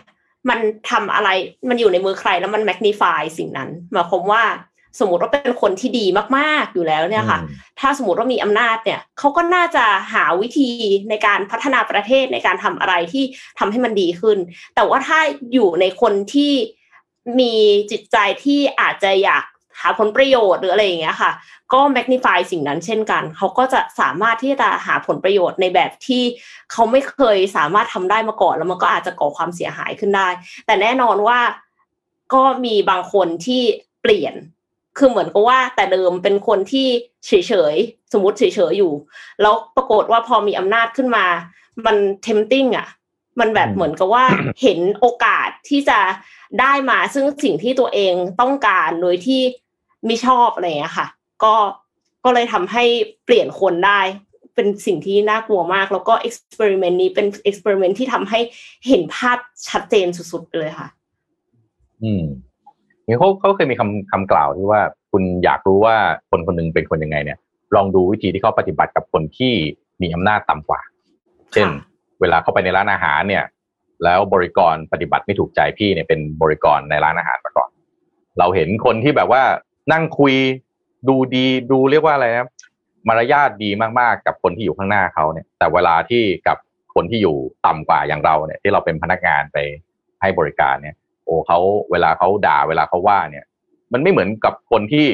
[0.50, 0.60] มัน
[0.92, 1.30] ทำอะไร
[1.70, 4.44] มันอยู่ในมือใครแล้วมันแมกนิฟายสิ่งนั้นหมายความว่า
[5.00, 6.06] สมมติว่าเป็นคนที่ดี
[6.38, 7.50] มากๆอยู่แล้วเนี่ยค่ะอืม
[7.80, 10.70] ถ้าสมมติว่ามีอำนาจเนี่ยเขาก็น่าจะหาวิธี
[11.10, 13.24] ในการพัฒนาประเทศในการทำอะไรที่
[13.60, 14.38] ทำให้มันดีขึ้น
[14.76, 15.20] แต่ว่าถ้า
[15.54, 16.54] อยู่ในคนที่
[17.40, 17.54] มี
[17.92, 19.44] จิตใจที่อาจจะอยาก
[19.82, 21.32] หาผลประโยชน์หรืออะไรอย่างเงี้ยค่ะ
[21.74, 26.24] ก็ magnify สิ่งนั้นเช่นกัน เขาก็จะสามารถที่จะหาผลประโยชน์ในแบบที่
[26.72, 30.28] เขาไม่เคยสามารถทำได้มาก่อน แล้วมันก็อาจจะก่อความเสียหายขึ้นได้
[30.66, 31.40] แต่แน่นอนว่า
[32.34, 33.62] ก็มีบางคนที่
[34.02, 34.36] เปลี่ยน
[34.98, 36.88] คือเหมือนกับว่า แต่เดิมเป็นคนที่
[37.28, 37.32] เฉ
[37.74, 38.94] ยๆ สมมติเฉยๆอยู่
[39.42, 41.26] แล้วปรากฏว่าพอมีอำนาจขึ้นมา
[41.86, 42.88] มัน tempting อะ
[43.40, 44.26] มันแบบเหมือนกับว่า
[44.62, 46.00] เห็นโอกาสที่จะ
[46.60, 49.42] ได้มาซึ่งสิ่งที่ตัวเองต้องการโดยที่
[50.06, 51.08] ไม่ชอบอะไรอย่างเงี้ยค่ะ
[51.44, 51.54] ก็
[52.24, 52.84] ก็เลยทำให้
[53.26, 54.02] เปลี่ยนคนได้
[54.56, 58.40] เป็นสิ่งที่น่ากลัวมาก แล้วก็เอ็กซ์เพร์เมนต์นี้เป็นเอ็กซ์เพร์เมนต์ที่ทำให้
[58.88, 59.38] เห็นภาพ
[59.70, 60.88] ชัดเจนสุดๆไปเลยค่ะ
[62.04, 62.24] อืม
[63.08, 64.82] นี่เขาเขาเคยมีคำคำกล่าวที่ว่า
[65.12, 65.96] คุณอยากรู้ว่า
[66.30, 67.38] คนคนหนึ่งเป็นคนยังไงเนี่ย
[67.76, 69.54] ลองดูวิธีที่เขาปฏิบัติกับคนที่
[70.02, 70.82] มีอำนาจต่ำกว่า
[71.54, 71.68] เช่น
[72.22, 73.44] เวลาเข้าไปในร้านอาหารเนี่ย
[74.04, 77.70] แล้วบริกรปฏิบัติไม่ถูกใจพี่เนี่ยเป็นบริกรในร้านอาหารมาก่อน
[78.40, 79.44] เราเห็นคนที่แบบว่า
[79.92, 80.34] นั่งคุย
[81.08, 82.48] ดูดีดูเรียกว่าอะไรนะ
[83.08, 83.70] มารยาทดี
[84.00, 86.58] มากๆ กับคนที่อยู่ข้างหน้าเขาเนี่ย แต่เวลาที่กับ
[86.96, 87.36] คนที่อยู่
[87.66, 89.58] ต่ำกว่าอย่างเราเนี่ย ที่เราเป็นพนักงานไป
[90.22, 90.96] ให้บริการเนี่ย
[91.26, 91.60] โอ้เขา
[91.92, 93.46] เวลาเขาด่าเวลาเขาว่าเนี่ย
[93.94, 95.08] มันไม่เหมือนกับคนที่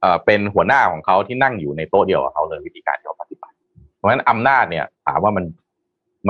[0.00, 3.54] เอ่อเป็นหัวหน้าของเขาที่นั่งอยู่ในโต๊ะเดียวกับเขาเลยวิธีการที่เขาปฏิบัติ
[3.96, 5.44] เพราะฉะนั้นอำนาจเนี่ยถามว่ามัน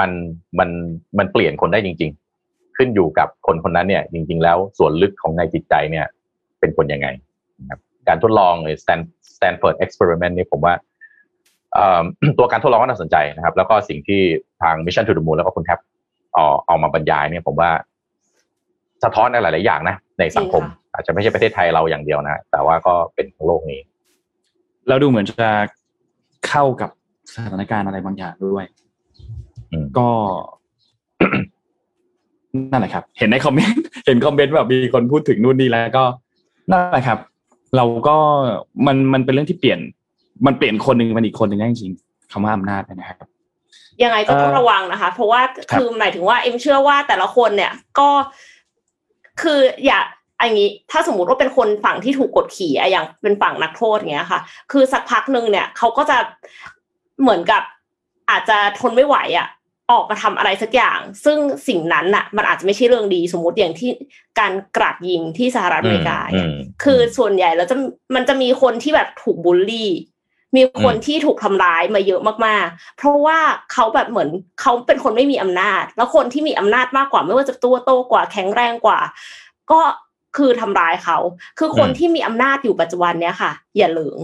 [0.01, 0.11] มัน
[0.59, 0.71] มัน
[1.19, 2.11] มันเปลี่ยนคนได้จริง
[2.45, 6.07] ๆ ขึ้นอยู่กับคนคนนั้นเนี่ย จริง ๆ แล้วส่วนลึกของในจิตใจเนี่ย
[6.61, 7.09] เป็นคนยังไง
[8.09, 8.55] การทดลอง
[9.35, 10.75] Stanford experiment นี่ผมว่า
[12.39, 14.21] ตัวการทดลองก็น่าสนใจนะครับ แล้วก็สิ่งที่
[14.63, 15.79] ทาง Mission to the Moon แล้วก็คุณแทบ
[16.35, 17.71] เอาเอามาบรรยายเนี่ยผมว่า
[19.05, 20.63] สะท้อนอะไรหลายอย่างนะ ในสังคม
[20.93, 23.81] อาจจะไม่ใช่ประเทศไทยเราอย่างเดียวนะ แต่ว่าก็เป็นทั้งโลกนี้
[24.89, 25.49] เราดูเหมือนจะ
[26.49, 26.91] เข้ากับ
[27.35, 28.65] สถานการณ์อะไรบางอย่างด้วย
[29.99, 30.09] ก็
[32.71, 36.05] นั่นแหละครับ เห็นในคอมเมนต์ เห็นคอมเมนต์แบบมีคนพูดถึงนู่นนี่แล้วก็
[36.71, 37.19] นั่นแหละครับ
[37.77, 38.17] เราก็
[38.87, 39.79] มันมันเป็นเรื่องที่เปลี่ยน
[40.47, 43.29] มันเปลี่ยนคนหนึ่งเป็นอีกคนหนึ่งได้จริงๆคำว่าอำนาจนะครับ
[44.03, 45.41] ยังไงก็ต้องระวังนะคะ เพราะว่า
[45.73, 48.09] คือหมายถึงว่าเอ็มเชื่อว่าแต่ละคนเนี่ยก็
[49.43, 50.01] คืออย่า
[50.41, 54.41] อันนี้ถ้าสมมติว่าเป็นคนฝั่งที่ถูกกดขี่อะอย่างเป็นฝั่งนักโทษอย่างเงี้ยค่ะ
[54.73, 56.17] คือสักพักหนึ่งเนี่ยเขาก็จะ
[57.23, 57.63] เหมือนกับ
[58.31, 59.49] อาจจะทนไม่ไหวอะ
[59.91, 61.39] ออกมาทำอะไรสักอย่าง ซึ่ง
[61.69, 63.91] สิ่งนั้นน่ะ มันอาจจะไม่ใช่เรื่องดีสมมติอย่างที่
[64.39, 66.19] การกราดยิงที่สหรัฐอเมริกา
[66.85, 67.77] คือส่วนใหญ่แล้วจะ
[68.15, 69.91] มันจะมีคนที่แบบถูกบูลลี่
[70.57, 73.39] มีคนที่ถูกทำร้ายมาเยอะมากๆ เพราะว่า
[73.73, 74.29] เขาแบบเหมือน
[74.61, 79.01] เขาเป็นคนไม่มีอำนาจ แล้วคนที่มีอำนาจมากกว่า ไม่ว่าจะตัวโตกว่าแข็งแรงกว่า
[79.71, 79.81] ก็
[80.37, 81.19] คือทำร้ายเขา
[81.59, 84.19] คือคนที่มีอำนาจอยู่ปัจจุบันเนี้ยค่ะ อย่าเหลือง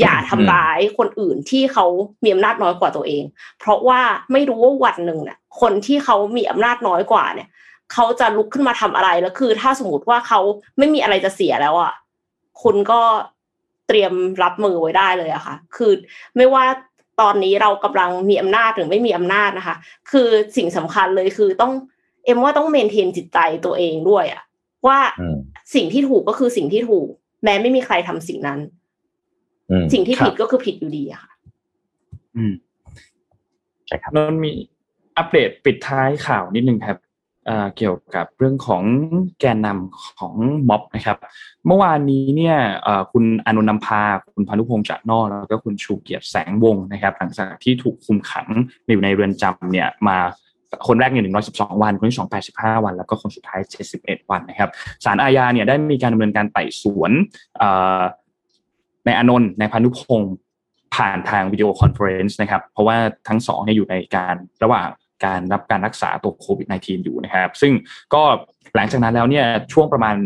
[0.00, 1.86] อย่าทำร้ายคนอื่นที่เขา
[2.24, 3.24] มีอำนาจน้อยกว่าตัวเอง
[3.58, 4.00] เพราะว่า
[4.32, 7.48] ไม่รู้ว่าวันหนึ่งเนี่ยคนที่เขามีอำนาจน้อยกว่าเนี่ย
[7.92, 10.40] เขาจะลุกขึ้นมาทำอะไรแล้วคือ ถ้าสมมติว่าเขา
[10.78, 11.92] ไม่มีอะไรจะเสียแล้วอะ
[12.62, 13.00] คุณก็
[13.88, 14.12] เตรียม
[14.42, 15.92] รับมือไว้ได้เลยอะค่ะ คือ
[16.36, 16.64] ไม่ว่า
[17.20, 19.76] ตอนนี้เรากำลังมีอำนาจหรือไม่มีอำนาจนะคะ
[20.10, 21.72] คือสิ่งสำคัญเลยคือต้อง
[22.24, 24.42] เอ็มว่าต้องเมนเทนจิตใจตัวเองด้วยอะ
[24.86, 24.98] ว่า
[25.74, 27.08] สิ่งที่ถูกก็คือสิ่งที่ถูก
[27.44, 28.60] แม้ไม่มีใครทำสิ่งนั้น
[29.92, 31.32] สิ่งที่ผิดก็คือผิดอยู่ดีอะค่ะ
[32.36, 32.52] อืม
[33.86, 34.52] ใช่ครับนนมี
[35.16, 36.98] อัปเดตปิดท้ายข่าวนิดนึงครับ
[37.76, 38.82] เกี่ยวกับเรื่องของ
[39.40, 40.34] แกนนำของ
[40.68, 41.18] ม็อบนะครับ
[41.66, 42.56] เมื่อวานนี้เนี่ย
[43.12, 44.02] คุณอนุนนำพา
[44.34, 48.48] คุณพานุพงษ์จัดนอแล้วก็คุณชูเกียรติแสงวงนะครับ หลังจากที่ถูกคุมขัง
[48.86, 50.18] อยู่ในเรือนจำเนี่ยมา
[50.86, 54.70] คนแรกเนี่ยหนึ่งร้อยสิบสองวัน คนที่สองแปดสิบห้าวัน แล้วก็คนสุดท้ายเจ็ดสิบเอ็ดวันนะครับ
[55.04, 57.12] ศาลอาญาเนี่ยได้มีการดำเนินการไต่สวน
[59.08, 60.34] นายอานนท์นายภาณุพงศ์
[60.94, 62.96] ผ่านทาง video conference นะครับ เพราะว่า
[63.28, 64.88] ทั้งสองเนี่ยอยู่ในการระหว่าง
[65.24, 67.72] การรับการรักษาตัวโควิด -19 อยู่นะครับ ซึ่ง
[68.14, 68.22] ก็
[68.74, 70.16] หลังจากนั้นแล้วเนี่ยช่วงประมาณ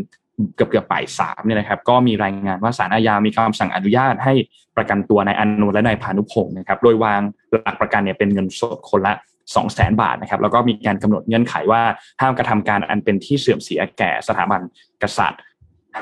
[0.55, 4.35] เกือบเกือบป่ายสามเนี่ยนะครับ ก็มีรายงานว่าศาลอาญามีคำสั่งอนุญาตให้
[4.77, 9.13] ประกันตัวนายอานนท์และนายภาณุพงศ์นะครับ โดยวางหลักประกันเนี่ยเป็นเงินสดคนละ
[9.53, 11.83] 2 0 0 0 0 0บาทนะครับ แล้วก็มีการกำหนดเงื่อนไขว่า
[12.21, 14.61] ห้ามกระทำการอันเป็นที่เสื่อมเสียแก่สถาบัน
[15.03, 15.41] กษัตริย์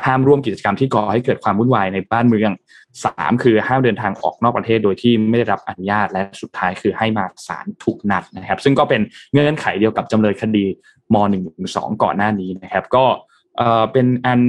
[0.06, 2.50] ห้ามร่วมกิจกรรมที่ก่อให้เกิดความวุ่นวายในบ้านเมือง
[3.04, 9.00] สามคือห้ามเดินทางออกนอกประเทศโดยที่ไม่ได้รับอนุญาตและสุดท้ายคือให้มาศาลทุกนัดนะครับ ซึ่งก็เป็น
[9.32, 10.64] เงื่อนไขเดียวกับจำเลยคดี
[11.14, 11.16] ม
[11.58, 13.04] .112 ก่อนหน้านี้นะครับ ก็
[13.92, 14.40] เป็นอัน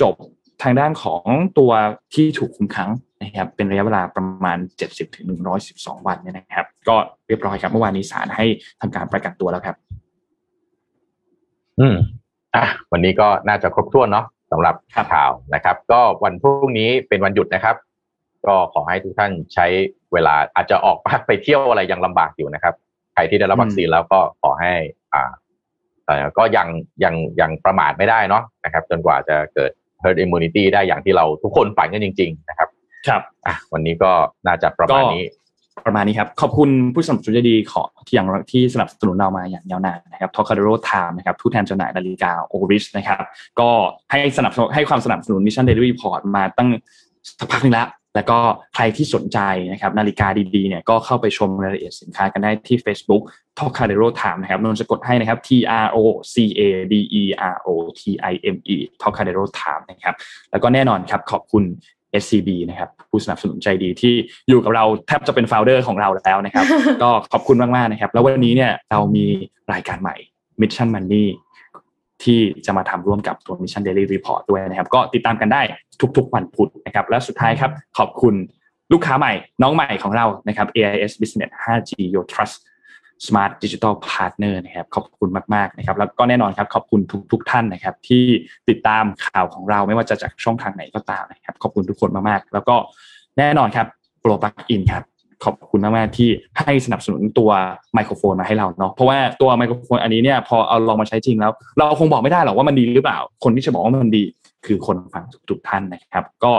[0.00, 0.14] จบ
[0.62, 1.22] ทางด้านของ
[1.58, 1.72] ตัว
[2.14, 2.90] ที่ถูกคุมขัง
[3.22, 5.26] นะครับเป็นระยะเวลาประมาณ 70ถึง
[5.66, 6.96] 112 วันเนี่ยนะครับ ก็
[7.26, 8.46] เรียบร้อยครับเมื่อวานนี้ศาลให้
[8.80, 9.76] ทำการประกันตัวแล้วครับ
[11.80, 11.96] อืม
[12.56, 14.74] อะวันนี้ก็น่าจะครบถ้วนเนาะสำหรับ
[15.12, 17.76] ข่าวนะครับ ก็วันพรุ่งนี้เป็นวันหยุดนะครับ
[18.46, 19.66] ก็ขอให้ทุกท่านใช้
[20.12, 22.74] เวลาอาจจะออกไปเที่ยวอะไรยังลำบากอยู่นะครับ
[23.14, 24.72] ใครที่ได้รับวัคซีนแล้วก็ขอให้
[25.14, 25.30] อ่า
[26.06, 26.68] เอ่อก็ยัง
[27.04, 29.70] ยังยังประมาทไม่ได้เนาะนะครับ จนกว่าจะเกิด
[30.02, 32.68] herd immunity ได้อย่างที่เราทุกคนฝันกันจริง ๆ นะครับ
[33.08, 34.12] ครับอะวันนี้ก็
[34.46, 35.24] น่าจะประมาณนี้
[35.86, 43.22] ประมาณนี้ครับ ขอบคุณผู้สนับสนุนใจดีของที่อย่างที่สนับสนุนเรามาอย่างยาวนานนะครับ Trocadero Time นะครับผู้แทนจำหน่ายนาฬิกา Oris นะครับ
[43.60, 43.70] ก็
[44.10, 46.68] ให้สนับสนุนให้ความสนับสนุน Mission Daily Report มาตั้ง
[47.38, 48.38] สักพักนึงแล้วแล้วก็
[48.74, 49.38] ใครที่สนใจ
[49.72, 53.22] นะครับนาฬิกาดีๆเนี่ยก็เข้าไปชมรายละเอียดสินค้ากันได้ที่ Facebook
[53.58, 55.48] Trocadero Time นะครับนนจะกดให้นะครับ T
[55.84, 55.98] R O
[56.32, 56.60] C A
[56.92, 57.22] D E
[57.54, 57.68] R O
[58.00, 58.02] T
[58.32, 60.14] I M E Trocadero Time นะครับ
[60.50, 61.64] แล้วก็แน่นอนครับขอบคุณ
[62.22, 64.14] SCB นะครับผู้สนับสนุนใจดีที่
[64.48, 66.64] อยู่กับเราแทบจะเป็นโฟลเดอร์ของเราแล้วนะครับ
[67.02, 69.26] ก็ขอบคุณมากๆนะครับ แล้ววันนี้เนี่ยเรามี
[69.72, 70.16] รายการใหม่
[70.60, 71.26] Mission Money
[72.24, 75.62] ที่จะมาทำร่วมกับตัว Mission Daily Report ด้วยนะครับ ก็ติดตามกันได้
[76.16, 78.34] ทุกๆวันพุธนะครับ และสุดท้ายครับขอบคุณ
[78.92, 79.32] ลูกค้าใหม่
[79.62, 82.56] น้องใหม่ของเรานะครับ AIS Business 5G Your Trust
[83.26, 87.00] Smart Digital Partner นะครับขอบคุณมากๆนะครับแล้วก็แน่นอนครับขอบคุณ
[87.32, 88.24] ทุกๆท่านนะครับที่
[88.68, 92.76] ติดตามข่าวของเราไม่ว่าจะจากช่องทางไหนก็ตามนะครับขอบคุณทุกคนมากๆ แล้วก็
[93.38, 93.86] แน่นอนครับ
[94.20, 95.04] โปรปักอินครับ
[95.44, 96.28] ขอบคุณมากๆที่
[96.58, 97.50] ให้สนับสนุนตัว
[97.94, 104.24] ไมโครโฟนมาให้เราเนาะเพราะว่าตัวไมโครโฟนอันนี้เนี่ยพอเอาลองมาใช้จริงแล้ว เราคงบอกไม่ได้หรอกว่ามันดีหรือเปล่า คนที่จะบอกว่ามันดี
[104.66, 106.52] คือคนฟังทุกท่านนะครับ ก็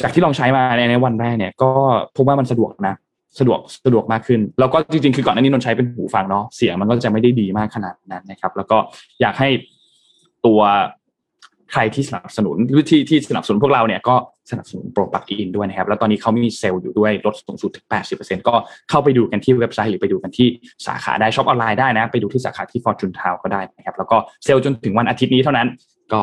[0.00, 1.70] จากที่ลองใช้มาในในวันแรกเนี่ย ก็
[2.16, 2.94] พบว่ามันสะดวกนะ
[3.38, 8.78] สะดวกสะดวกมากขึ้น แล้วก็จริงๆ คือก่อนหน้านี้นนใช้เป็นหูฟังเนาะเสียงมันก็จะไม่ได้ดีมากขนาดนั้นนะครับ แล้วก็
[9.20, 9.48] อยากให้
[10.46, 10.60] ตัว
[11.72, 14.16] ใครที่สนับสนุนหรือที่ที่สนับสนุนพวกเราเนี่ยก็
[14.50, 17.86] สนับสนุน Pro Plugin ด้วยนะครับ แล้วตอนนี้เขามีเซลล์อยู่ด้วยลดสูงสุดถึง
[18.16, 18.54] 80%ก็
[18.90, 20.48] เข้าไปดูกันที่เว็บไซต์หรือไปดูกันที่
[20.86, 25.68] สาขาได้ shop ออนไลน์ได้นะ ไปดูที่สาขาที่ Fortune Town ก็ได้นะครับ แล้วก็เซลล์จนถึงวันอาทิตย์นี้เท่านั้น
[26.12, 26.20] ก็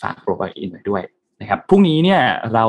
[0.00, 1.02] ฝาก Pro Plugin ไว้ด้วย
[1.40, 2.20] นะครับพรุ่งนี้เนี่ย
[2.54, 2.66] เรา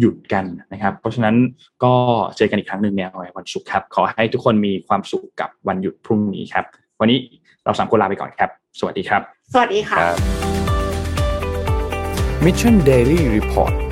[0.00, 1.36] หยุดกันนะครับ เพราะฉะนั้น
[1.84, 1.92] ก็
[2.36, 6.64] เจอกันอีกครั้งหนึ่งเนี่ยวันศุกร์ครับ ขอให้ทุกคนมีความสุขกับวันหยุดพรุ่งนี้ครับ
[7.00, 7.18] วันนี้
[7.64, 10.18] เราสามคนลาไปก่อนครับ สวัสดีครับ สวัสดีค่ะครับ
[12.44, 13.85] Mission Daily Report